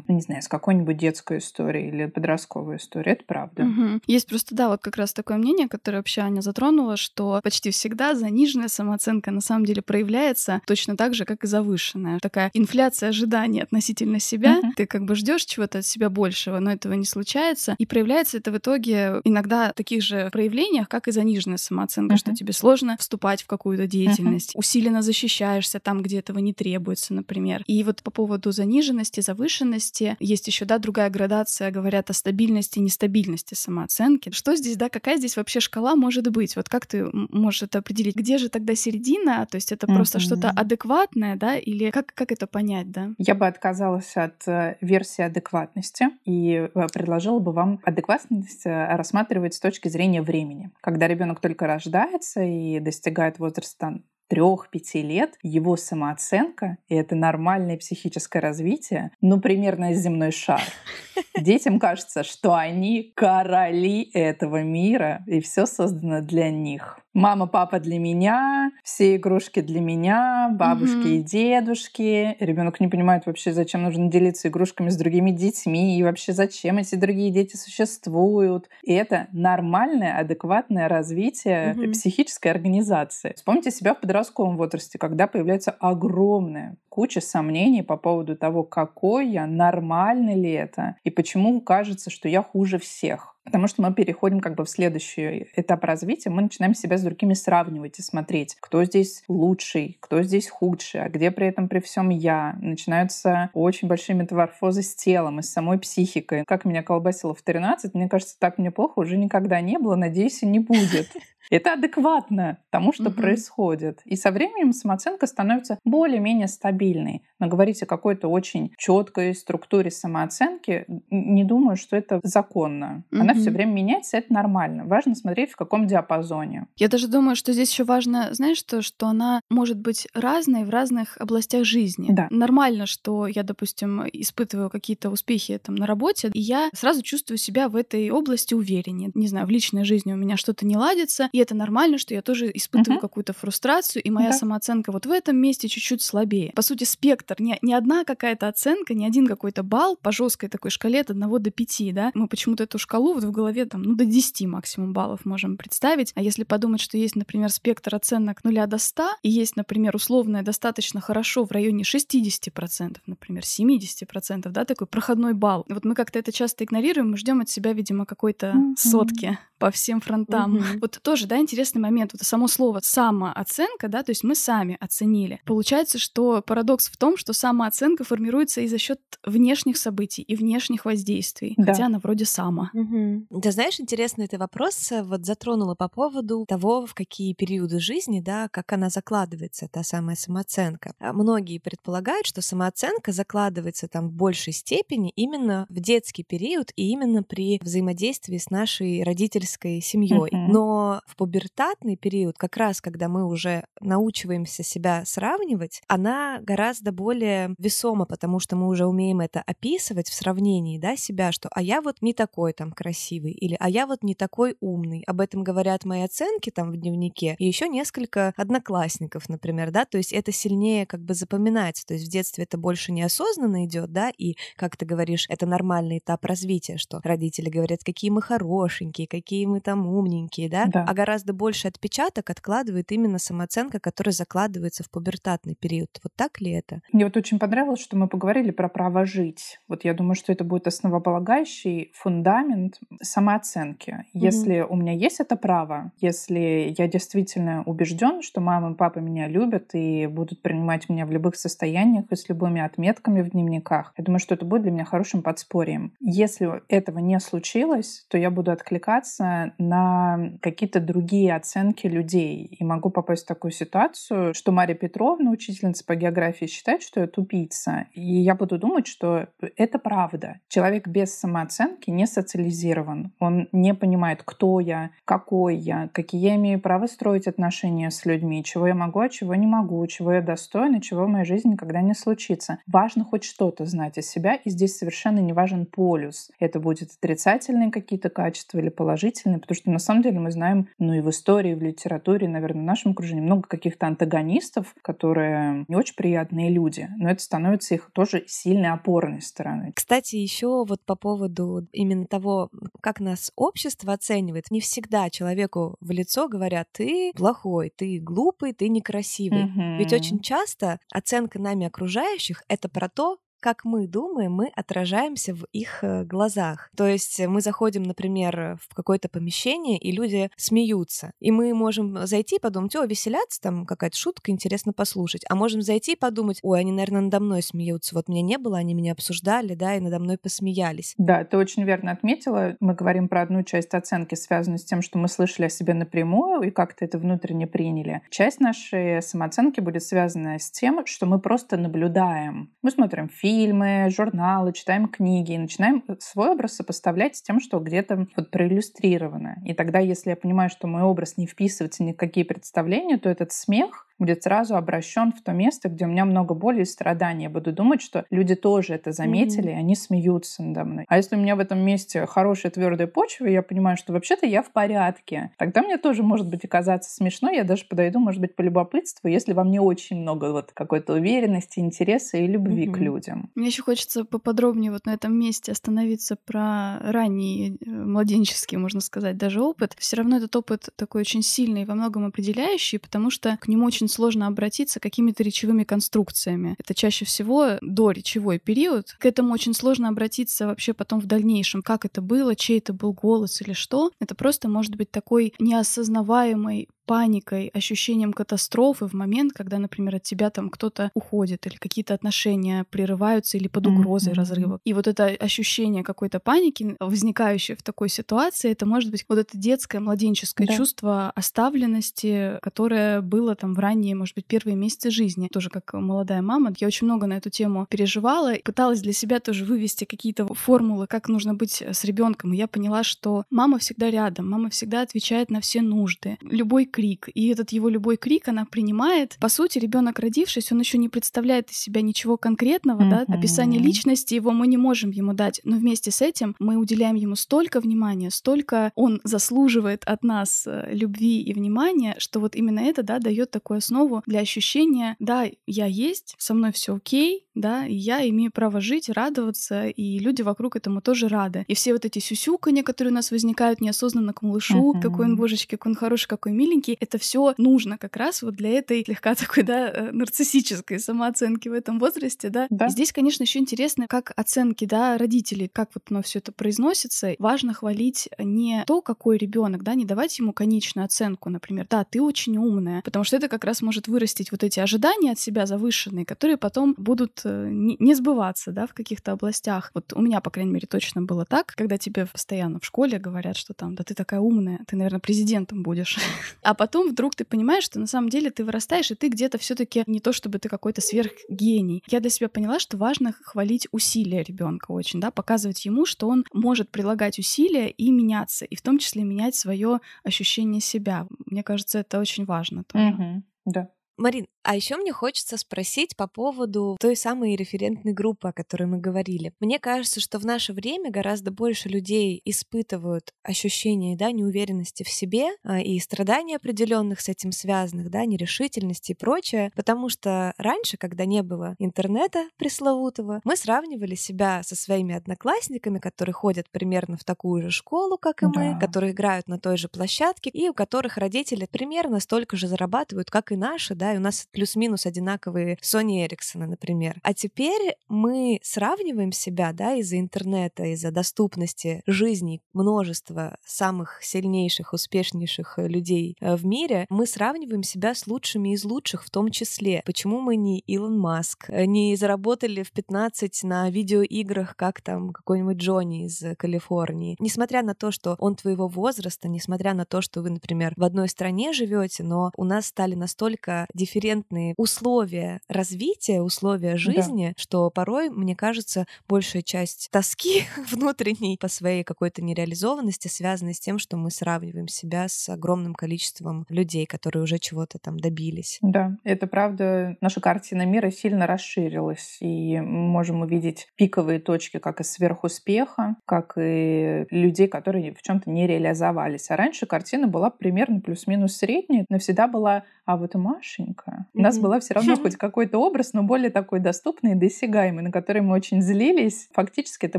ну, 0.08 0.14
не 0.14 0.20
знаю, 0.20 0.42
с 0.42 0.48
какой-нибудь 0.48 0.96
детской 0.96 1.38
историей 1.38 1.88
или 1.88 2.06
подростковой 2.06 2.76
историей. 2.76 3.12
Это 3.12 3.24
правда. 3.24 3.64
Угу. 3.64 4.00
Есть 4.06 4.26
просто, 4.28 4.54
да, 4.54 4.68
вот 4.68 4.80
как 4.80 4.96
раз 4.96 5.12
такое 5.12 5.36
мнение, 5.36 5.68
которое 5.68 5.98
вообще 5.98 6.22
Аня 6.22 6.40
затронула, 6.40 6.96
что 6.96 7.40
почти 7.42 7.70
всегда 7.70 8.14
заниженная 8.14 8.68
самооценка 8.68 9.30
на 9.30 9.40
самом 9.40 9.64
деле 9.64 9.82
проявляется 9.82 10.62
точно 10.66 10.96
так 10.96 11.14
же, 11.14 11.24
как 11.24 11.44
и 11.44 11.46
завышенная. 11.46 12.18
Такая 12.20 12.50
инфляция 12.54 13.10
ожиданий 13.10 13.60
относительно 13.60 14.20
себя. 14.20 14.58
Угу. 14.58 14.72
Ты 14.76 14.86
как 14.86 15.04
бы 15.04 15.14
ждешь 15.14 15.44
чего-то 15.44 15.78
от 15.78 15.86
себя 15.86 16.10
большего, 16.10 16.58
но 16.58 16.72
этого 16.72 16.94
не 16.94 17.04
случается. 17.04 17.74
И 17.78 17.86
проявляется 17.86 18.38
это 18.38 18.50
в 18.50 18.58
итоге 18.58 19.20
иногда 19.24 19.70
в 19.70 19.74
таких 19.74 20.02
же 20.02 20.30
проявлениях, 20.32 20.88
как 20.88 21.08
и 21.08 21.12
заниженная 21.12 21.58
самооценка, 21.58 22.14
угу. 22.14 22.18
что 22.18 22.34
тебе 22.34 22.52
сложно 22.52 22.96
вступать 22.98 23.42
в 23.42 23.46
какую-то 23.46 23.86
деятельность, 23.86 24.54
угу. 24.54 24.60
усиленно 24.60 25.02
защищаешься 25.02 25.80
там, 25.80 26.02
где 26.02 26.18
этого 26.20 26.38
не 26.38 26.54
требуется 26.54 27.14
например. 27.18 27.62
И 27.66 27.82
вот 27.84 28.02
по 28.02 28.10
поводу 28.10 28.52
заниженности, 28.52 29.20
завышенности, 29.20 29.47
завышенности. 29.48 30.16
Есть 30.20 30.46
еще, 30.46 30.64
да, 30.64 30.78
другая 30.78 31.10
градация, 31.10 31.70
говорят 31.70 32.10
о 32.10 32.12
стабильности 32.12 32.78
и 32.78 32.82
нестабильности 32.82 33.54
самооценки. 33.54 34.30
Что 34.30 34.54
здесь, 34.56 34.76
да, 34.76 34.88
какая 34.88 35.16
здесь 35.16 35.36
вообще 35.36 35.60
шкала 35.60 35.96
может 35.96 36.30
быть? 36.30 36.56
Вот 36.56 36.68
как 36.68 36.86
ты 36.86 37.06
можешь 37.12 37.62
это 37.62 37.78
определить? 37.78 38.16
Где 38.16 38.38
же 38.38 38.48
тогда 38.48 38.74
середина? 38.74 39.46
То 39.50 39.56
есть 39.56 39.72
это 39.72 39.86
mm-hmm. 39.86 39.94
просто 39.94 40.20
что-то 40.20 40.50
адекватное, 40.50 41.36
да, 41.36 41.56
или 41.56 41.90
как, 41.90 42.12
как 42.14 42.32
это 42.32 42.46
понять, 42.46 42.90
да? 42.90 43.10
Я 43.18 43.34
бы 43.34 43.46
отказалась 43.46 44.16
от 44.16 44.46
э, 44.46 44.76
версии 44.80 45.22
адекватности 45.22 46.08
и 46.24 46.68
э, 46.74 46.86
предложила 46.92 47.38
бы 47.38 47.52
вам 47.52 47.80
адекватность 47.84 48.66
э, 48.66 48.96
рассматривать 48.96 49.54
с 49.54 49.60
точки 49.60 49.88
зрения 49.88 50.22
времени. 50.22 50.70
Когда 50.80 51.08
ребенок 51.08 51.40
только 51.40 51.66
рождается 51.66 52.42
и 52.42 52.80
достигает 52.80 53.38
возраста 53.38 54.00
трех-пяти 54.28 55.02
лет 55.02 55.34
его 55.42 55.76
самооценка, 55.76 56.78
и 56.88 56.94
это 56.94 57.14
нормальное 57.14 57.76
психическое 57.76 58.40
развитие, 58.40 59.10
ну, 59.20 59.40
примерно 59.40 59.94
земной 59.94 60.30
шар. 60.30 60.62
Детям 61.40 61.78
кажется, 61.78 62.22
что 62.22 62.54
они 62.54 63.12
короли 63.14 64.02
этого 64.12 64.62
мира, 64.62 65.22
и 65.26 65.40
все 65.40 65.66
создано 65.66 66.20
для 66.20 66.50
них 66.50 67.00
мама, 67.14 67.46
папа 67.46 67.80
для 67.80 67.98
меня, 67.98 68.70
все 68.82 69.16
игрушки 69.16 69.60
для 69.60 69.80
меня, 69.80 70.50
бабушки 70.52 71.06
mm-hmm. 71.06 71.18
и 71.18 71.22
дедушки. 71.22 72.36
Ребенок 72.40 72.80
не 72.80 72.88
понимает 72.88 73.26
вообще, 73.26 73.52
зачем 73.52 73.82
нужно 73.82 74.10
делиться 74.10 74.48
игрушками 74.48 74.90
с 74.90 74.96
другими 74.96 75.30
детьми 75.30 75.98
и 75.98 76.02
вообще 76.02 76.32
зачем 76.32 76.78
эти 76.78 76.94
другие 76.94 77.30
дети 77.30 77.56
существуют. 77.56 78.68
И 78.82 78.92
это 78.92 79.28
нормальное, 79.32 80.18
адекватное 80.18 80.88
развитие 80.88 81.74
mm-hmm. 81.74 81.92
психической 81.92 82.52
организации. 82.52 83.32
Вспомните 83.36 83.70
себя 83.70 83.94
в 83.94 84.00
подростковом 84.00 84.56
возрасте, 84.56 84.98
когда 84.98 85.26
появляется 85.26 85.70
огромная 85.70 86.76
куча 86.88 87.20
сомнений 87.20 87.82
по 87.82 87.96
поводу 87.96 88.36
того, 88.36 88.64
какой 88.64 89.28
я, 89.28 89.46
нормально 89.46 90.34
ли 90.34 90.50
это, 90.50 90.96
и 91.04 91.10
почему 91.10 91.60
кажется, 91.60 92.10
что 92.10 92.28
я 92.28 92.42
хуже 92.42 92.78
всех. 92.78 93.36
Потому 93.48 93.66
что 93.66 93.80
мы 93.80 93.94
переходим 93.94 94.40
как 94.40 94.56
бы 94.56 94.66
в 94.66 94.68
следующий 94.68 95.48
этап 95.56 95.82
развития, 95.84 96.28
мы 96.28 96.42
начинаем 96.42 96.74
себя 96.74 96.98
с 96.98 97.02
другими 97.02 97.32
сравнивать 97.32 97.98
и 97.98 98.02
смотреть, 98.02 98.58
кто 98.60 98.84
здесь 98.84 99.24
лучший, 99.26 99.96
кто 100.00 100.22
здесь 100.22 100.50
худший, 100.50 101.02
а 101.02 101.08
где 101.08 101.30
при 101.30 101.46
этом 101.46 101.66
при 101.66 101.80
всем 101.80 102.10
я. 102.10 102.58
Начинаются 102.60 103.48
очень 103.54 103.88
большие 103.88 104.16
метаморфозы 104.16 104.82
с 104.82 104.94
телом 104.94 105.40
и 105.40 105.42
с 105.42 105.50
самой 105.50 105.78
психикой. 105.78 106.44
Как 106.46 106.66
меня 106.66 106.82
колбасило 106.82 107.34
в 107.34 107.40
13, 107.40 107.94
мне 107.94 108.06
кажется, 108.06 108.36
так 108.38 108.58
мне 108.58 108.70
плохо 108.70 108.98
уже 108.98 109.16
никогда 109.16 109.62
не 109.62 109.78
было, 109.78 109.96
надеюсь, 109.96 110.42
и 110.42 110.46
не 110.46 110.58
будет. 110.58 111.08
Это 111.50 111.74
адекватно 111.74 112.58
тому, 112.70 112.92
что 112.92 113.10
происходит. 113.10 114.00
И 114.04 114.16
со 114.16 114.30
временем 114.30 114.72
самооценка 114.72 115.26
становится 115.26 115.78
более-менее 115.84 116.48
стабильной. 116.48 117.22
Но 117.38 117.48
говорить 117.48 117.82
о 117.82 117.86
какой-то 117.86 118.28
очень 118.28 118.72
четкой 118.76 119.34
структуре 119.34 119.90
самооценки, 119.90 120.84
не 121.10 121.44
думаю, 121.44 121.76
что 121.76 121.96
это 121.96 122.20
законно. 122.22 123.04
Она 123.12 123.34
все 123.34 123.50
время 123.50 123.72
меняется, 123.72 124.18
это 124.18 124.32
нормально. 124.32 124.84
Важно 124.84 125.14
смотреть, 125.14 125.52
в 125.52 125.56
каком 125.56 125.86
диапазоне. 125.86 126.66
Я 126.76 126.88
даже 126.88 127.08
думаю, 127.08 127.36
что 127.36 127.52
здесь 127.52 127.70
еще 127.70 127.84
важно, 127.84 128.28
знаешь, 128.32 128.58
что, 128.58 128.82
что 128.82 129.06
она 129.06 129.40
может 129.50 129.78
быть 129.78 130.08
разной 130.14 130.64
в 130.64 130.70
разных 130.70 131.16
областях 131.18 131.64
жизни. 131.64 132.08
Да. 132.10 132.28
Нормально, 132.30 132.86
что 132.86 133.26
я, 133.26 133.42
допустим, 133.42 134.02
испытываю 134.12 134.70
какие-то 134.70 135.10
успехи 135.10 135.58
там 135.58 135.74
на 135.74 135.86
работе, 135.86 136.30
и 136.32 136.40
я 136.40 136.70
сразу 136.74 137.02
чувствую 137.02 137.38
себя 137.38 137.68
в 137.68 137.76
этой 137.76 138.10
области 138.10 138.54
увереннее. 138.54 139.10
Не 139.14 139.28
знаю, 139.28 139.46
в 139.46 139.50
личной 139.50 139.84
жизни 139.84 140.12
у 140.12 140.16
меня 140.16 140.36
что-то 140.36 140.66
не 140.66 140.76
ладится, 140.76 141.28
и 141.38 141.40
это 141.40 141.54
нормально, 141.54 141.98
что 141.98 142.14
я 142.14 142.22
тоже 142.22 142.50
испытываю 142.52 142.98
угу. 142.98 143.06
какую-то 143.08 143.32
фрустрацию, 143.32 144.02
и 144.02 144.10
моя 144.10 144.30
да. 144.30 144.36
самооценка 144.36 144.90
вот 144.90 145.06
в 145.06 145.10
этом 145.10 145.36
месте 145.36 145.68
чуть-чуть 145.68 146.02
слабее. 146.02 146.52
По 146.52 146.62
сути, 146.62 146.82
спектр, 146.82 147.36
не, 147.38 147.58
не 147.62 147.74
одна 147.74 148.04
какая-то 148.04 148.48
оценка, 148.48 148.92
не 148.94 149.06
один 149.06 149.28
какой-то 149.28 149.62
балл 149.62 149.96
по 149.96 150.10
жесткой 150.10 150.48
такой 150.48 150.72
шкале 150.72 151.00
от 151.00 151.10
1 151.10 151.20
до 151.20 151.50
5, 151.50 151.94
да. 151.94 152.10
Мы 152.14 152.26
почему-то 152.26 152.64
эту 152.64 152.78
шкалу 152.78 153.14
вот 153.14 153.22
в 153.22 153.30
голове 153.30 153.66
там, 153.66 153.82
ну, 153.82 153.94
до 153.94 154.04
10 154.04 154.46
максимум 154.46 154.92
баллов 154.92 155.24
можем 155.24 155.56
представить. 155.56 156.12
А 156.16 156.22
если 156.22 156.42
подумать, 156.42 156.80
что 156.80 156.98
есть, 156.98 157.14
например, 157.14 157.50
спектр 157.50 157.94
оценок 157.94 158.42
0 158.42 158.66
до 158.66 158.78
100, 158.78 159.08
и 159.22 159.30
есть, 159.30 159.54
например, 159.54 159.94
условное 159.94 160.42
достаточно 160.42 161.00
хорошо 161.00 161.44
в 161.44 161.52
районе 161.52 161.84
60%, 161.84 162.96
например, 163.06 163.44
70%, 163.44 164.48
да, 164.50 164.64
такой 164.64 164.88
проходной 164.88 165.34
балл. 165.34 165.64
Вот 165.68 165.84
мы 165.84 165.94
как-то 165.94 166.18
это 166.18 166.32
часто 166.32 166.64
игнорируем, 166.64 167.12
мы 167.12 167.16
ждем 167.16 167.40
от 167.40 167.48
себя, 167.48 167.72
видимо, 167.72 168.06
какой-то 168.06 168.48
mm-hmm. 168.48 168.76
сотки 168.76 169.38
по 169.58 169.70
всем 169.70 170.00
фронтам. 170.00 170.56
Mm-hmm. 170.56 170.78
Вот 170.80 170.98
тоже, 171.02 171.26
да, 171.28 171.38
интересный 171.38 171.80
момент. 171.80 172.12
Вот 172.12 172.22
само 172.22 172.48
слово 172.48 172.80
самооценка, 172.82 173.88
да, 173.88 174.02
то 174.02 174.10
есть 174.10 174.24
мы 174.24 174.34
сами 174.34 174.76
оценили. 174.80 175.40
Получается, 175.44 175.98
что 175.98 176.42
парадокс 176.42 176.88
в 176.88 176.96
том, 176.96 177.16
что 177.16 177.32
самооценка 177.32 178.04
формируется 178.04 178.60
и 178.62 178.66
за 178.66 178.78
счет 178.78 179.00
внешних 179.24 179.76
событий 179.76 180.22
и 180.22 180.34
внешних 180.34 180.84
воздействий, 180.84 181.54
да. 181.56 181.66
хотя 181.66 181.86
она 181.86 181.98
вроде 181.98 182.24
сама. 182.24 182.70
Угу. 182.74 183.40
Ты 183.40 183.52
знаешь, 183.52 183.78
интересный 183.78 184.26
ты 184.26 184.38
вопрос 184.38 184.90
э, 184.90 185.02
вот 185.02 185.24
затронула 185.24 185.74
по 185.74 185.88
поводу 185.88 186.44
того, 186.48 186.86
в 186.86 186.94
какие 186.94 187.34
периоды 187.34 187.78
жизни, 187.78 188.20
да, 188.20 188.48
как 188.48 188.72
она 188.72 188.88
закладывается, 188.88 189.68
та 189.68 189.82
самая 189.82 190.16
самооценка. 190.16 190.94
А 190.98 191.12
многие 191.12 191.58
предполагают, 191.58 192.26
что 192.26 192.40
самооценка 192.40 193.12
закладывается 193.12 193.88
там 193.88 194.08
в 194.08 194.12
большей 194.12 194.52
степени 194.52 195.12
именно 195.14 195.66
в 195.68 195.80
детский 195.80 196.24
период 196.24 196.72
и 196.76 196.90
именно 196.90 197.22
при 197.22 197.58
взаимодействии 197.62 198.38
с 198.38 198.50
нашей 198.50 199.02
родительской 199.02 199.80
семьей. 199.80 200.30
Угу. 200.30 200.52
Но 200.52 201.02
в 201.06 201.16
пубертатный 201.18 201.96
период, 201.96 202.38
как 202.38 202.56
раз 202.56 202.80
когда 202.80 203.08
мы 203.08 203.26
уже 203.26 203.64
научиваемся 203.80 204.62
себя 204.62 205.04
сравнивать, 205.04 205.82
она 205.88 206.38
гораздо 206.40 206.92
более 206.92 207.54
весома, 207.58 208.06
потому 208.06 208.38
что 208.38 208.54
мы 208.54 208.68
уже 208.68 208.86
умеем 208.86 209.20
это 209.20 209.42
описывать 209.44 210.08
в 210.08 210.14
сравнении, 210.14 210.78
да, 210.78 210.96
себя, 210.96 211.32
что 211.32 211.48
а 211.52 211.60
я 211.60 211.82
вот 211.82 211.96
не 212.02 212.14
такой 212.14 212.52
там 212.52 212.70
красивый, 212.70 213.32
или 213.32 213.56
а 213.58 213.68
я 213.68 213.86
вот 213.88 214.04
не 214.04 214.14
такой 214.14 214.56
умный. 214.60 215.02
Об 215.08 215.20
этом 215.20 215.42
говорят 215.42 215.84
мои 215.84 216.02
оценки 216.02 216.50
там 216.50 216.70
в 216.70 216.76
дневнике, 216.76 217.34
и 217.38 217.46
еще 217.46 217.68
несколько 217.68 218.32
одноклассников, 218.36 219.28
например, 219.28 219.72
да, 219.72 219.84
то 219.84 219.98
есть 219.98 220.12
это 220.12 220.30
сильнее 220.30 220.86
как 220.86 221.00
бы 221.00 221.14
запоминается, 221.14 221.84
то 221.84 221.94
есть 221.94 222.06
в 222.06 222.10
детстве 222.10 222.44
это 222.44 222.56
больше 222.58 222.92
неосознанно 222.92 223.64
идет, 223.66 223.92
да, 223.92 224.10
и, 224.16 224.36
как 224.56 224.76
ты 224.76 224.86
говоришь, 224.86 225.26
это 225.28 225.46
нормальный 225.46 225.98
этап 225.98 226.24
развития, 226.24 226.76
что 226.78 227.00
родители 227.02 227.50
говорят, 227.50 227.80
какие 227.82 228.10
мы 228.12 228.22
хорошенькие, 228.22 229.08
какие 229.08 229.46
мы 229.46 229.60
там 229.60 229.84
умненькие, 229.88 230.48
да, 230.48 230.66
да. 230.66 230.84
а 230.88 230.94
гораздо 231.08 231.32
больше 231.32 231.68
отпечаток 231.68 232.28
откладывает 232.28 232.92
именно 232.92 233.18
самооценка, 233.18 233.80
которая 233.80 234.12
закладывается 234.12 234.84
в 234.84 234.90
пубертатный 234.90 235.54
период. 235.54 235.88
Вот 236.02 236.12
так 236.14 236.38
ли 236.42 236.50
это? 236.50 236.82
Мне 236.92 237.06
вот 237.06 237.16
очень 237.16 237.38
понравилось, 237.38 237.80
что 237.80 237.96
мы 237.96 238.08
поговорили 238.08 238.50
про 238.50 238.68
право 238.68 239.06
жить. 239.06 239.58
Вот 239.68 239.84
я 239.84 239.94
думаю, 239.94 240.16
что 240.16 240.32
это 240.32 240.44
будет 240.44 240.66
основополагающий 240.66 241.92
фундамент 241.94 242.78
самооценки. 243.00 243.90
Mm-hmm. 243.90 244.04
Если 244.12 244.60
у 244.60 244.76
меня 244.76 244.92
есть 244.92 245.20
это 245.20 245.36
право, 245.36 245.92
если 245.98 246.74
я 246.76 246.86
действительно 246.86 247.62
убежден, 247.64 248.20
что 248.20 248.42
мама 248.42 248.72
и 248.72 248.74
папа 248.74 248.98
меня 248.98 249.28
любят 249.28 249.70
и 249.72 250.06
будут 250.06 250.42
принимать 250.42 250.90
меня 250.90 251.06
в 251.06 251.10
любых 251.10 251.36
состояниях 251.36 252.04
и 252.10 252.16
с 252.16 252.28
любыми 252.28 252.60
отметками 252.60 253.22
в 253.22 253.30
дневниках, 253.30 253.94
я 253.96 254.04
думаю, 254.04 254.20
что 254.20 254.34
это 254.34 254.44
будет 254.44 254.60
для 254.60 254.72
меня 254.72 254.84
хорошим 254.84 255.22
подспорьем. 255.22 255.94
Если 256.00 256.62
этого 256.68 256.98
не 256.98 257.18
случилось, 257.18 258.04
то 258.10 258.18
я 258.18 258.30
буду 258.30 258.50
откликаться 258.50 259.54
на 259.56 260.32
какие-то 260.42 260.80
другие 260.88 261.36
оценки 261.36 261.86
людей 261.86 262.44
и 262.58 262.64
могу 262.64 262.88
попасть 262.88 263.24
в 263.24 263.28
такую 263.28 263.50
ситуацию, 263.50 264.32
что 264.32 264.52
Мария 264.52 264.74
Петровна, 264.74 265.30
учительница 265.30 265.84
по 265.84 265.94
географии, 265.94 266.46
считает, 266.46 266.82
что 266.82 267.00
я 267.00 267.06
тупица. 267.06 267.86
И 267.92 268.00
я 268.00 268.34
буду 268.34 268.58
думать, 268.58 268.86
что 268.86 269.28
это 269.56 269.78
правда. 269.78 270.40
Человек 270.48 270.88
без 270.88 271.14
самооценки 271.14 271.90
не 271.90 272.06
социализирован. 272.06 273.12
Он 273.18 273.48
не 273.52 273.74
понимает, 273.74 274.22
кто 274.24 274.60
я, 274.60 274.90
какой 275.04 275.56
я, 275.56 275.90
какие 275.92 276.22
я 276.22 276.36
имею 276.36 276.58
право 276.58 276.86
строить 276.86 277.26
отношения 277.26 277.90
с 277.90 278.06
людьми, 278.06 278.42
чего 278.42 278.66
я 278.66 278.74
могу, 278.74 279.00
а 279.00 279.10
чего 279.10 279.34
не 279.34 279.46
могу, 279.46 279.86
чего 279.86 280.12
я 280.12 280.22
достойна, 280.22 280.80
чего 280.80 281.04
в 281.04 281.08
моей 281.08 281.26
жизни 281.26 281.50
никогда 281.50 281.82
не 281.82 281.94
случится. 281.94 282.60
Важно 282.66 283.04
хоть 283.04 283.24
что-то 283.24 283.66
знать 283.66 283.98
о 283.98 284.02
себя, 284.02 284.36
и 284.36 284.48
здесь 284.48 284.78
совершенно 284.78 285.18
не 285.18 285.34
важен 285.34 285.66
полюс. 285.66 286.30
Это 286.40 286.60
будет 286.60 286.90
отрицательные 286.98 287.70
какие-то 287.70 288.08
качества 288.08 288.58
или 288.58 288.70
положительные, 288.70 289.38
потому 289.38 289.54
что 289.54 289.70
на 289.70 289.78
самом 289.78 290.02
деле 290.02 290.18
мы 290.18 290.30
знаем, 290.30 290.68
ну 290.78 290.94
и 290.94 291.00
в 291.00 291.10
истории, 291.10 291.52
и 291.52 291.54
в 291.54 291.62
литературе, 291.62 292.28
наверное, 292.28 292.62
в 292.62 292.66
нашем 292.66 292.92
окружении 292.92 293.20
много 293.20 293.42
каких-то 293.42 293.86
антагонистов, 293.86 294.74
которые 294.82 295.64
не 295.68 295.76
очень 295.76 295.94
приятные 295.94 296.50
люди, 296.50 296.88
но 296.98 297.10
это 297.10 297.22
становится 297.22 297.74
их 297.74 297.90
тоже 297.92 298.24
сильной 298.26 298.70
опорной 298.70 299.20
стороной. 299.20 299.72
Кстати, 299.74 300.16
еще 300.16 300.64
вот 300.64 300.84
по 300.84 300.94
поводу 300.94 301.66
именно 301.72 302.06
того, 302.06 302.50
как 302.80 303.00
нас 303.00 303.32
общество 303.36 303.92
оценивает, 303.92 304.50
не 304.50 304.60
всегда 304.60 305.10
человеку 305.10 305.76
в 305.80 305.90
лицо 305.90 306.28
говорят, 306.28 306.68
ты 306.72 307.12
плохой, 307.14 307.72
ты 307.74 308.00
глупый, 308.00 308.52
ты 308.52 308.68
некрасивый. 308.68 309.44
Угу. 309.44 309.78
Ведь 309.78 309.92
очень 309.92 310.20
часто 310.20 310.78
оценка 310.92 311.38
нами 311.38 311.66
окружающих— 311.66 312.42
это 312.48 312.68
про 312.68 312.88
то, 312.88 313.18
как 313.40 313.64
мы 313.64 313.86
думаем, 313.86 314.32
мы 314.32 314.50
отражаемся 314.54 315.34
в 315.34 315.44
их 315.52 315.82
э, 315.82 316.04
глазах. 316.04 316.70
То 316.76 316.86
есть 316.86 317.20
мы 317.26 317.40
заходим, 317.40 317.82
например, 317.82 318.58
в 318.68 318.74
какое-то 318.74 319.08
помещение, 319.08 319.78
и 319.78 319.92
люди 319.92 320.30
смеются. 320.36 321.12
И 321.20 321.30
мы 321.30 321.54
можем 321.54 322.06
зайти 322.06 322.36
и 322.36 322.40
подумать, 322.40 322.74
о, 322.76 322.84
веселятся, 322.84 323.40
там 323.40 323.66
какая-то 323.66 323.96
шутка, 323.96 324.30
интересно 324.30 324.72
послушать. 324.72 325.22
А 325.28 325.34
можем 325.34 325.62
зайти 325.62 325.92
и 325.92 325.96
подумать, 325.96 326.38
ой, 326.42 326.60
они, 326.60 326.72
наверное, 326.72 327.02
надо 327.02 327.20
мной 327.20 327.42
смеются. 327.42 327.94
Вот 327.94 328.08
меня 328.08 328.22
не 328.22 328.38
было, 328.38 328.58
они 328.58 328.74
меня 328.74 328.92
обсуждали, 328.92 329.54
да, 329.54 329.76
и 329.76 329.80
надо 329.80 329.98
мной 329.98 330.18
посмеялись. 330.18 330.94
Да, 330.98 331.24
ты 331.24 331.36
очень 331.36 331.64
верно 331.64 331.92
отметила. 331.92 332.56
Мы 332.60 332.74
говорим 332.74 333.08
про 333.08 333.22
одну 333.22 333.42
часть 333.42 333.74
оценки, 333.74 334.14
связанную 334.14 334.58
с 334.58 334.64
тем, 334.64 334.82
что 334.82 334.98
мы 334.98 335.08
слышали 335.08 335.46
о 335.46 335.50
себе 335.50 335.74
напрямую 335.74 336.42
и 336.42 336.50
как-то 336.50 336.84
это 336.84 336.98
внутренне 336.98 337.46
приняли. 337.46 338.02
Часть 338.10 338.40
нашей 338.40 339.02
самооценки 339.02 339.60
будет 339.60 339.82
связана 339.82 340.38
с 340.38 340.50
тем, 340.50 340.84
что 340.86 341.06
мы 341.06 341.18
просто 341.20 341.56
наблюдаем. 341.56 342.52
Мы 342.62 342.70
смотрим 342.70 343.08
фильмы, 343.28 343.90
журналы, 343.90 344.54
читаем 344.54 344.88
книги 344.88 345.32
и 345.32 345.38
начинаем 345.38 345.84
свой 345.98 346.30
образ 346.30 346.56
сопоставлять 346.56 347.16
с 347.16 347.20
тем, 347.20 347.40
что 347.40 347.58
где-то 347.58 348.06
вот 348.16 348.30
проиллюстрировано. 348.30 349.36
И 349.44 349.52
тогда, 349.52 349.80
если 349.80 350.10
я 350.10 350.16
понимаю, 350.16 350.48
что 350.48 350.66
мой 350.66 350.80
образ 350.80 351.18
не 351.18 351.26
вписывается 351.26 351.82
ни 351.82 351.92
в 351.92 351.96
какие 351.96 352.24
представления, 352.24 352.96
то 352.96 353.10
этот 353.10 353.32
смех 353.32 353.88
будет 353.98 354.22
сразу 354.22 354.56
обращен 354.56 355.12
в 355.12 355.22
то 355.22 355.32
место, 355.32 355.68
где 355.68 355.84
у 355.84 355.88
меня 355.88 356.04
много 356.04 356.34
боли 356.34 356.62
и 356.62 356.64
страданий. 356.64 357.24
Я 357.24 357.30
буду 357.30 357.52
думать, 357.52 357.82
что 357.82 358.04
люди 358.10 358.34
тоже 358.34 358.74
это 358.74 358.92
заметили, 358.92 359.50
mm-hmm. 359.50 359.56
и 359.56 359.58
они 359.58 359.74
смеются 359.74 360.42
надо 360.42 360.64
мной. 360.64 360.84
А 360.88 360.96
если 360.96 361.16
у 361.16 361.18
меня 361.18 361.36
в 361.36 361.40
этом 361.40 361.58
месте 361.58 362.06
хорошая 362.06 362.52
твердая 362.52 362.86
почва, 362.86 363.26
я 363.26 363.42
понимаю, 363.42 363.76
что 363.76 363.92
вообще-то 363.92 364.26
я 364.26 364.42
в 364.42 364.52
порядке, 364.52 365.32
тогда 365.36 365.62
мне 365.62 365.78
тоже 365.78 366.02
может 366.02 366.28
быть 366.28 366.44
оказаться 366.44 366.94
смешно. 366.94 367.30
Я 367.30 367.44
даже 367.44 367.64
подойду, 367.64 367.98
может 367.98 368.20
быть, 368.20 368.36
по 368.36 368.42
любопытству, 368.42 369.08
если 369.08 369.32
во 369.32 369.44
мне 369.44 369.60
очень 369.60 370.00
много 370.00 370.32
вот 370.32 370.52
какой-то 370.52 370.94
уверенности, 370.94 371.58
интереса 371.58 372.18
и 372.18 372.26
любви 372.26 372.66
mm-hmm. 372.66 372.72
к 372.72 372.78
людям. 372.78 373.17
Мне 373.34 373.48
еще 373.48 373.62
хочется 373.62 374.04
поподробнее 374.04 374.70
вот 374.70 374.86
на 374.86 374.94
этом 374.94 375.18
месте 375.18 375.52
остановиться 375.52 376.16
про 376.16 376.78
ранний 376.80 377.58
э, 377.64 377.70
младенческий, 377.70 378.56
можно 378.56 378.80
сказать, 378.80 379.16
даже 379.16 379.42
опыт. 379.42 379.74
Все 379.78 379.96
равно 379.96 380.16
этот 380.16 380.34
опыт 380.36 380.68
такой 380.76 381.02
очень 381.02 381.22
сильный 381.22 381.62
и 381.62 381.64
во 381.64 381.74
многом 381.74 382.06
определяющий, 382.06 382.78
потому 382.78 383.10
что 383.10 383.36
к 383.40 383.48
нему 383.48 383.66
очень 383.66 383.88
сложно 383.88 384.26
обратиться 384.26 384.80
какими-то 384.80 385.22
речевыми 385.22 385.64
конструкциями. 385.64 386.56
Это 386.58 386.74
чаще 386.74 387.04
всего 387.04 387.58
до 387.60 387.90
речевой 387.90 388.38
период. 388.38 388.96
К 388.98 389.06
этому 389.06 389.32
очень 389.32 389.54
сложно 389.54 389.88
обратиться 389.88 390.46
вообще 390.46 390.72
потом 390.72 391.00
в 391.00 391.06
дальнейшем, 391.06 391.62
как 391.62 391.84
это 391.84 392.02
было, 392.02 392.34
чей 392.36 392.58
это 392.58 392.72
был 392.72 392.92
голос 392.92 393.40
или 393.40 393.52
что. 393.52 393.90
Это 394.00 394.14
просто 394.14 394.48
может 394.48 394.76
быть 394.76 394.90
такой 394.90 395.34
неосознаваемый 395.38 396.68
паникой, 396.88 397.48
ощущением 397.48 398.14
катастрофы 398.14 398.86
в 398.86 398.94
момент, 398.94 399.34
когда, 399.34 399.58
например, 399.58 399.96
от 399.96 400.04
тебя 400.04 400.30
там 400.30 400.48
кто-то 400.48 400.90
уходит 400.94 401.46
или 401.46 401.56
какие-то 401.56 401.92
отношения 401.92 402.64
прерываются 402.70 403.36
или 403.36 403.46
под 403.46 403.66
угрозой 403.66 404.14
mm-hmm. 404.14 404.16
разрыва. 404.16 404.60
И 404.64 404.72
вот 404.72 404.86
это 404.86 405.04
ощущение 405.06 405.84
какой-то 405.84 406.18
паники, 406.18 406.76
возникающее 406.80 407.58
в 407.58 407.62
такой 407.62 407.90
ситуации, 407.90 408.50
это 408.50 408.64
может 408.64 408.90
быть 408.90 409.04
вот 409.06 409.18
это 409.18 409.36
детское, 409.36 409.80
младенческое 409.80 410.46
да. 410.46 410.56
чувство 410.56 411.12
оставленности, 411.14 412.38
которое 412.40 413.02
было 413.02 413.34
там 413.34 413.52
в 413.52 413.58
ранние, 413.58 413.94
может 413.94 414.14
быть, 414.14 414.24
первые 414.24 414.56
месяцы 414.56 414.90
жизни. 414.90 415.28
Тоже 415.30 415.50
как 415.50 415.74
молодая 415.74 416.22
мама. 416.22 416.54
Я 416.58 416.68
очень 416.68 416.86
много 416.86 417.06
на 417.06 417.18
эту 417.18 417.28
тему 417.28 417.66
переживала, 417.68 418.36
пыталась 418.42 418.80
для 418.80 418.94
себя 418.94 419.20
тоже 419.20 419.44
вывести 419.44 419.84
какие-то 419.84 420.26
формулы, 420.32 420.86
как 420.86 421.08
нужно 421.08 421.34
быть 421.34 421.60
с 421.60 421.84
ребенком. 421.84 422.32
И 422.32 422.38
я 422.38 422.46
поняла, 422.46 422.82
что 422.82 423.24
мама 423.28 423.58
всегда 423.58 423.90
рядом, 423.90 424.30
мама 424.30 424.48
всегда 424.48 424.80
отвечает 424.80 425.30
на 425.30 425.42
все 425.42 425.60
нужды. 425.60 426.16
Любой 426.22 426.64
крик. 426.78 427.08
И 427.12 427.26
этот 427.26 427.50
его 427.50 427.68
любой 427.68 427.96
крик 427.96 428.28
она 428.28 428.44
принимает. 428.44 429.16
По 429.20 429.28
сути, 429.28 429.58
ребенок 429.58 429.98
родившись, 429.98 430.52
он 430.52 430.60
еще 430.60 430.78
не 430.78 430.88
представляет 430.88 431.50
из 431.50 431.58
себя 431.58 431.82
ничего 431.82 432.16
конкретного, 432.16 432.82
mm-hmm. 432.82 433.04
да, 433.08 433.14
описание 433.14 433.60
личности 433.60 434.14
его 434.14 434.30
мы 434.30 434.46
не 434.46 434.56
можем 434.56 434.90
ему 434.92 435.12
дать. 435.12 435.40
Но 435.42 435.56
вместе 435.56 435.90
с 435.90 436.00
этим 436.02 436.36
мы 436.38 436.56
уделяем 436.56 436.94
ему 436.94 437.16
столько 437.16 437.58
внимания, 437.58 438.12
столько 438.12 438.70
он 438.76 439.00
заслуживает 439.02 439.82
от 439.86 440.04
нас 440.04 440.44
э, 440.46 440.68
любви 440.72 441.20
и 441.20 441.34
внимания, 441.34 441.96
что 441.98 442.20
вот 442.20 442.36
именно 442.36 442.60
это, 442.60 442.84
да, 442.84 443.00
дает 443.00 443.32
такую 443.32 443.58
основу 443.58 444.04
для 444.06 444.20
ощущения, 444.20 444.94
да, 445.00 445.26
я 445.48 445.66
есть, 445.66 446.14
со 446.16 446.32
мной 446.32 446.52
все 446.52 446.76
окей, 446.76 447.26
да, 447.34 447.66
и 447.66 447.74
я 447.74 448.08
имею 448.08 448.30
право 448.30 448.60
жить, 448.60 448.88
радоваться, 448.88 449.66
и 449.66 449.98
люди 449.98 450.22
вокруг 450.22 450.54
этому 450.54 450.80
тоже 450.80 451.08
рады. 451.08 451.44
И 451.48 451.54
все 451.54 451.72
вот 451.72 451.84
эти 451.84 451.98
сюсюканья, 451.98 452.62
которые 452.62 452.92
у 452.92 452.94
нас 452.94 453.10
возникают 453.10 453.60
неосознанно 453.60 454.12
к 454.12 454.22
малышу, 454.22 454.74
mm-hmm. 454.74 454.80
какой 454.80 455.06
он 455.06 455.16
божечки, 455.16 455.56
какой 455.56 455.72
он 455.72 455.76
хороший, 455.76 456.06
какой 456.06 456.32
миленький, 456.32 456.67
оценки, 456.68 456.76
это 456.80 456.98
все 456.98 457.34
нужно 457.38 457.78
как 457.78 457.96
раз 457.96 458.22
вот 458.22 458.34
для 458.34 458.50
этой 458.50 458.84
слегка 458.84 459.14
такой, 459.14 459.42
да, 459.42 459.68
э, 459.68 459.90
нарциссической 459.92 460.78
самооценки 460.78 461.48
в 461.48 461.52
этом 461.52 461.78
возрасте, 461.78 462.28
да. 462.30 462.46
да. 462.50 462.66
И 462.66 462.70
здесь, 462.70 462.92
конечно, 462.92 463.22
еще 463.22 463.38
интересно, 463.38 463.86
как 463.88 464.12
оценки, 464.16 464.64
да, 464.64 464.98
родителей, 464.98 465.48
как 465.48 465.70
вот 465.74 465.84
оно 465.90 466.02
все 466.02 466.18
это 466.18 466.32
произносится. 466.32 467.14
Важно 467.18 467.54
хвалить 467.54 468.08
не 468.18 468.64
то, 468.66 468.80
какой 468.80 469.18
ребенок, 469.18 469.62
да, 469.62 469.74
не 469.74 469.84
давать 469.84 470.18
ему 470.18 470.32
конечную 470.32 470.84
оценку, 470.84 471.30
например, 471.30 471.66
да, 471.70 471.84
ты 471.84 472.00
очень 472.00 472.36
умная, 472.36 472.82
потому 472.82 473.04
что 473.04 473.16
это 473.16 473.28
как 473.28 473.44
раз 473.44 473.62
может 473.62 473.88
вырастить 473.88 474.32
вот 474.32 474.44
эти 474.44 474.60
ожидания 474.60 475.12
от 475.12 475.18
себя 475.18 475.46
завышенные, 475.46 476.04
которые 476.04 476.36
потом 476.36 476.74
будут 476.76 477.20
э, 477.24 477.48
не 477.50 477.94
сбываться, 477.94 478.52
да, 478.52 478.66
в 478.66 478.74
каких-то 478.74 479.12
областях. 479.12 479.70
Вот 479.74 479.92
у 479.92 480.00
меня, 480.00 480.20
по 480.20 480.30
крайней 480.30 480.52
мере, 480.52 480.66
точно 480.66 481.02
было 481.02 481.24
так, 481.24 481.54
когда 481.56 481.78
тебе 481.78 482.06
постоянно 482.06 482.60
в 482.60 482.64
школе 482.64 482.98
говорят, 482.98 483.36
что 483.36 483.54
там, 483.54 483.74
да 483.74 483.84
ты 483.84 483.94
такая 483.94 484.20
умная, 484.20 484.60
ты, 484.66 484.76
наверное, 484.76 485.00
президентом 485.00 485.62
будешь. 485.62 485.98
А 486.42 486.54
потом 486.58 486.90
вдруг 486.90 487.14
ты 487.14 487.24
понимаешь, 487.24 487.64
что 487.64 487.78
на 487.78 487.86
самом 487.86 488.10
деле 488.10 488.30
ты 488.30 488.44
вырастаешь, 488.44 488.90
и 488.90 488.94
ты 488.94 489.08
где-то 489.08 489.38
все 489.38 489.54
таки 489.54 489.84
не 489.86 490.00
то, 490.00 490.12
чтобы 490.12 490.38
ты 490.38 490.48
какой-то 490.48 490.82
сверхгений. 490.82 491.82
Я 491.88 492.00
для 492.00 492.10
себя 492.10 492.28
поняла, 492.28 492.58
что 492.58 492.76
важно 492.76 493.14
хвалить 493.22 493.68
усилия 493.70 494.22
ребенка 494.22 494.72
очень, 494.72 495.00
да, 495.00 495.10
показывать 495.10 495.64
ему, 495.64 495.86
что 495.86 496.08
он 496.08 496.24
может 496.34 496.70
прилагать 496.70 497.18
усилия 497.18 497.70
и 497.70 497.90
меняться, 497.90 498.44
и 498.44 498.56
в 498.56 498.62
том 498.62 498.78
числе 498.78 499.04
менять 499.04 499.34
свое 499.34 499.80
ощущение 500.02 500.60
себя. 500.60 501.06
Мне 501.26 501.42
кажется, 501.42 501.78
это 501.78 502.00
очень 502.00 502.24
важно 502.24 502.64
тоже. 502.64 502.84
Mm-hmm. 502.84 503.22
Да. 503.46 503.68
Марин, 503.98 504.28
а 504.44 504.54
еще 504.54 504.76
мне 504.76 504.92
хочется 504.92 505.36
спросить 505.36 505.96
по 505.96 506.06
поводу 506.06 506.76
той 506.80 506.96
самой 506.96 507.34
референтной 507.34 507.92
группы, 507.92 508.28
о 508.28 508.32
которой 508.32 508.64
мы 508.64 508.78
говорили. 508.78 509.32
Мне 509.40 509.58
кажется, 509.58 510.00
что 510.00 510.18
в 510.18 510.24
наше 510.24 510.52
время 510.52 510.90
гораздо 510.90 511.32
больше 511.32 511.68
людей 511.68 512.22
испытывают 512.24 513.12
ощущение 513.24 513.96
да, 513.96 514.12
неуверенности 514.12 514.84
в 514.84 514.88
себе 514.88 515.30
а, 515.42 515.60
и 515.60 515.78
страданий 515.80 516.36
определенных 516.36 517.00
с 517.00 517.08
этим 517.08 517.32
связанных, 517.32 517.90
да, 517.90 518.04
нерешительности 518.06 518.92
и 518.92 518.94
прочее, 518.94 519.50
потому 519.56 519.88
что 519.88 520.32
раньше, 520.38 520.76
когда 520.76 521.04
не 521.04 521.22
было 521.22 521.56
интернета 521.58 522.28
пресловутого, 522.36 523.20
мы 523.24 523.36
сравнивали 523.36 523.96
себя 523.96 524.42
со 524.44 524.54
своими 524.54 524.94
одноклассниками, 524.94 525.80
которые 525.80 526.14
ходят 526.14 526.48
примерно 526.50 526.96
в 526.96 527.04
такую 527.04 527.42
же 527.42 527.50
школу, 527.50 527.98
как 527.98 528.22
и 528.22 528.26
да. 528.26 528.32
мы, 528.34 528.58
которые 528.60 528.92
играют 528.92 529.26
на 529.26 529.40
той 529.40 529.56
же 529.56 529.68
площадке, 529.68 530.30
и 530.30 530.48
у 530.48 530.54
которых 530.54 530.96
родители 530.96 531.46
примерно 531.50 531.98
столько 531.98 532.36
же 532.36 532.46
зарабатывают, 532.46 533.10
как 533.10 533.32
и 533.32 533.36
наши, 533.36 533.74
да, 533.74 533.87
и 533.94 533.98
у 533.98 534.00
нас 534.00 534.26
плюс-минус 534.30 534.86
одинаковые 534.86 535.58
Sony 535.62 536.06
Ericsson, 536.06 536.46
например. 536.46 536.96
А 537.02 537.14
теперь 537.14 537.76
мы 537.88 538.40
сравниваем 538.42 539.12
себя, 539.12 539.52
да, 539.52 539.74
из-за 539.74 539.98
интернета, 539.98 540.64
из-за 540.64 540.90
доступности 540.90 541.82
жизни 541.86 542.40
множества 542.52 543.36
самых 543.44 544.00
сильнейших, 544.02 544.72
успешнейших 544.72 545.58
э, 545.58 545.68
людей 545.68 546.16
э, 546.20 546.36
в 546.36 546.44
мире, 546.44 546.86
мы 546.88 547.06
сравниваем 547.06 547.62
себя 547.62 547.94
с 547.94 548.06
лучшими 548.06 548.54
из 548.54 548.64
лучших 548.64 549.04
в 549.04 549.10
том 549.10 549.30
числе. 549.30 549.82
Почему 549.84 550.20
мы 550.20 550.36
не 550.36 550.60
Илон 550.60 550.98
Маск, 550.98 551.48
э, 551.48 551.64
не 551.64 551.96
заработали 551.96 552.62
в 552.62 552.72
15 552.72 553.42
на 553.44 553.70
видеоиграх, 553.70 554.56
как 554.56 554.80
там 554.80 555.12
какой-нибудь 555.12 555.56
Джонни 555.56 556.06
из 556.06 556.22
Калифорнии? 556.36 557.16
Несмотря 557.18 557.62
на 557.62 557.74
то, 557.74 557.90
что 557.90 558.16
он 558.18 558.34
твоего 558.34 558.68
возраста, 558.68 559.28
несмотря 559.28 559.74
на 559.74 559.84
то, 559.84 560.00
что 560.00 560.22
вы, 560.22 560.30
например, 560.30 560.72
в 560.76 560.84
одной 560.84 561.08
стране 561.08 561.52
живете, 561.52 562.02
но 562.02 562.32
у 562.36 562.44
нас 562.44 562.66
стали 562.66 562.94
настолько 562.94 563.66
дифферентные 563.78 564.54
условия 564.56 565.40
развития, 565.48 566.20
условия 566.20 566.76
жизни, 566.76 567.28
да. 567.28 567.34
что 567.36 567.70
порой, 567.70 568.10
мне 568.10 568.34
кажется, 568.34 568.86
большая 569.08 569.42
часть 569.42 569.88
тоски 569.90 570.42
внутренней 570.70 571.38
по 571.38 571.48
своей 571.48 571.84
какой-то 571.84 572.22
нереализованности 572.22 573.08
связана 573.08 573.54
с 573.54 573.60
тем, 573.60 573.78
что 573.78 573.96
мы 573.96 574.10
сравниваем 574.10 574.68
себя 574.68 575.08
с 575.08 575.28
огромным 575.28 575.74
количеством 575.74 576.44
людей, 576.48 576.86
которые 576.86 577.22
уже 577.22 577.38
чего-то 577.38 577.78
там 577.78 577.98
добились. 577.98 578.58
Да, 578.62 578.96
это 579.04 579.26
правда. 579.26 579.96
Наша 580.00 580.20
картина 580.20 580.66
мира 580.66 580.90
сильно 580.90 581.26
расширилась, 581.26 582.18
и 582.20 582.60
мы 582.60 582.88
можем 582.88 583.20
увидеть 583.20 583.68
пиковые 583.76 584.18
точки 584.18 584.58
как 584.58 584.80
и 584.80 584.84
сверхуспеха, 584.84 585.96
как 586.04 586.34
и 586.36 587.06
людей, 587.10 587.46
которые 587.46 587.94
в 587.94 588.02
чем-то 588.02 588.28
не 588.28 588.46
реализовались. 588.46 589.30
А 589.30 589.36
раньше 589.36 589.66
картина 589.66 590.08
была 590.08 590.30
примерно 590.30 590.80
плюс-минус 590.80 591.36
средняя, 591.36 591.86
но 591.88 591.98
всегда 591.98 592.26
была, 592.26 592.64
а 592.84 592.96
вот 592.96 593.14
и 593.14 593.18
Маша 593.18 593.67
сложненько. 593.68 594.06
У 594.14 594.20
нас 594.20 594.38
была 594.38 594.60
все 594.60 594.74
равно 594.74 594.96
хоть 594.96 595.16
какой-то 595.16 595.58
образ, 595.58 595.92
но 595.92 596.02
более 596.02 596.30
такой 596.30 596.60
доступный 596.60 597.12
и 597.12 597.14
досягаемый, 597.14 597.82
на 597.82 597.92
который 597.92 598.22
мы 598.22 598.34
очень 598.34 598.62
злились. 598.62 599.28
Фактически 599.32 599.86
это 599.86 599.98